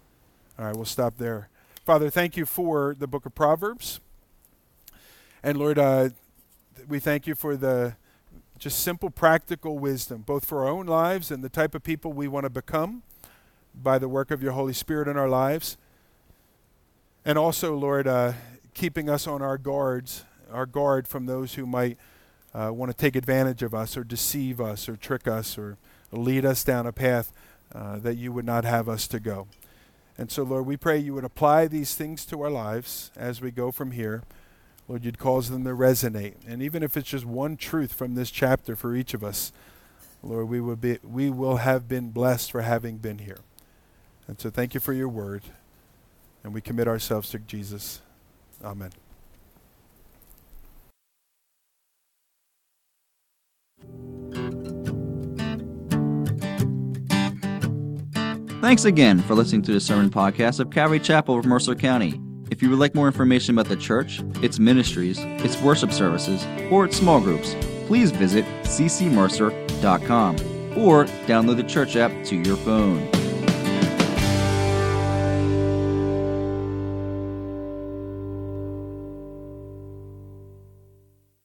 All 0.58 0.66
right, 0.66 0.76
we'll 0.76 0.86
stop 0.86 1.18
there. 1.18 1.50
Father, 1.86 2.10
thank 2.10 2.38
you 2.38 2.46
for 2.46 2.96
the 2.98 3.08
book 3.08 3.26
of 3.26 3.36
Proverbs. 3.36 4.00
And 5.44 5.58
Lord, 5.58 5.78
uh, 5.78 6.10
we 6.88 7.00
thank 7.00 7.28
you 7.28 7.36
for 7.36 7.58
the 7.58 7.98
just 8.64 8.80
simple, 8.80 9.10
practical 9.10 9.78
wisdom, 9.78 10.22
both 10.22 10.46
for 10.46 10.64
our 10.64 10.70
own 10.70 10.86
lives 10.86 11.32
and 11.32 11.44
the 11.44 11.50
type 11.50 11.76
of 11.76 11.84
people 11.84 12.14
we 12.14 12.30
want 12.30 12.46
to 12.46 12.50
become 12.50 13.04
by 13.76 14.00
the 14.00 14.08
work 14.08 14.32
of 14.32 14.42
your 14.42 14.54
Holy 14.54 14.72
Spirit 14.72 15.06
in 15.10 15.18
our 15.18 15.28
lives. 15.28 15.76
And 17.26 17.38
also, 17.38 17.76
Lord, 17.76 18.08
uh, 18.08 18.32
keeping 18.74 19.10
us 19.10 19.28
on 19.28 19.42
our 19.42 19.58
guards, 19.58 20.24
our 20.50 20.66
guard 20.66 21.10
from 21.10 21.26
those 21.26 21.56
who 21.56 21.66
might 21.66 21.98
uh, 22.54 22.72
want 22.72 22.90
to 22.90 22.96
take 22.96 23.18
advantage 23.18 23.64
of 23.64 23.74
us 23.74 23.98
or 23.98 24.06
deceive 24.06 24.62
us 24.62 24.88
or 24.88 24.96
trick 24.96 25.28
us 25.28 25.58
or 25.58 25.78
lead 26.14 26.46
us 26.46 26.64
down 26.64 26.88
a 26.88 26.94
path 26.94 27.34
uh, 27.76 27.98
that 27.98 28.16
you 28.16 28.32
would 28.32 28.46
not 28.46 28.64
have 28.64 28.88
us 28.88 29.10
to 29.10 29.20
go. 29.20 29.46
And 30.18 30.32
so, 30.32 30.44
Lord, 30.44 30.66
we 30.66 30.78
pray 30.78 30.98
you 30.98 31.16
would 31.16 31.26
apply 31.26 31.68
these 31.68 31.96
things 31.96 32.26
to 32.28 32.42
our 32.42 32.50
lives 32.50 33.12
as 33.18 33.42
we 33.42 33.52
go 33.52 33.72
from 33.72 33.92
here. 33.92 34.24
Lord, 34.88 35.06
you'd 35.06 35.18
cause 35.18 35.50
them 35.50 35.64
to 35.64 35.72
resonate. 35.72 36.36
And 36.48 36.62
even 36.62 36.84
if 36.84 36.98
it's 36.98 37.10
just 37.10 37.26
one 37.26 37.56
truth 37.56 37.94
from 37.94 38.16
this 38.16 38.30
chapter 38.30 38.76
for 38.76 38.96
each 38.96 39.14
of 39.14 39.24
us, 39.24 39.52
Lord, 40.22 40.50
we 40.50 40.62
will, 40.62 40.76
be, 40.76 41.00
we 41.04 41.30
will 41.30 41.58
have 41.58 41.88
been 41.88 42.12
blessed 42.12 42.52
for 42.52 42.62
having 42.62 42.98
been 42.98 43.20
here. 43.20 43.40
And 44.28 44.40
so 44.40 44.50
thank 44.50 44.74
you 44.74 44.80
for 44.80 44.94
your 44.94 45.10
word. 45.10 45.44
And 46.44 46.54
we 46.54 46.62
commit 46.62 46.88
ourselves 46.88 47.30
to 47.32 47.40
Jesus. 47.40 48.02
Amen. 48.64 48.92
Thanks 58.62 58.86
again 58.86 59.20
for 59.20 59.36
listening 59.36 59.62
to 59.64 59.74
the 59.74 59.80
Sermon 59.82 60.10
Podcast 60.10 60.62
of 60.62 60.72
Calvary 60.72 61.00
Chapel 61.00 61.38
of 61.38 61.46
Mercer 61.46 61.76
County. 61.76 62.20
If 62.54 62.62
you 62.62 62.70
would 62.70 62.78
like 62.78 62.94
more 62.94 63.08
information 63.08 63.56
about 63.56 63.68
the 63.68 63.76
church, 63.76 64.22
its 64.44 64.60
ministries, 64.60 65.18
its 65.18 65.60
worship 65.60 65.92
services, 65.92 66.46
or 66.70 66.86
its 66.86 66.96
small 66.96 67.20
groups, 67.20 67.56
please 67.88 68.12
visit 68.12 68.46
ccmercer.com 68.62 70.36
or 70.78 71.06
download 71.26 71.58
the 71.58 71.64
church 71.64 71.96
app 71.96 72.12
to 72.26 72.36
your 72.36 72.58
phone. 72.58 73.23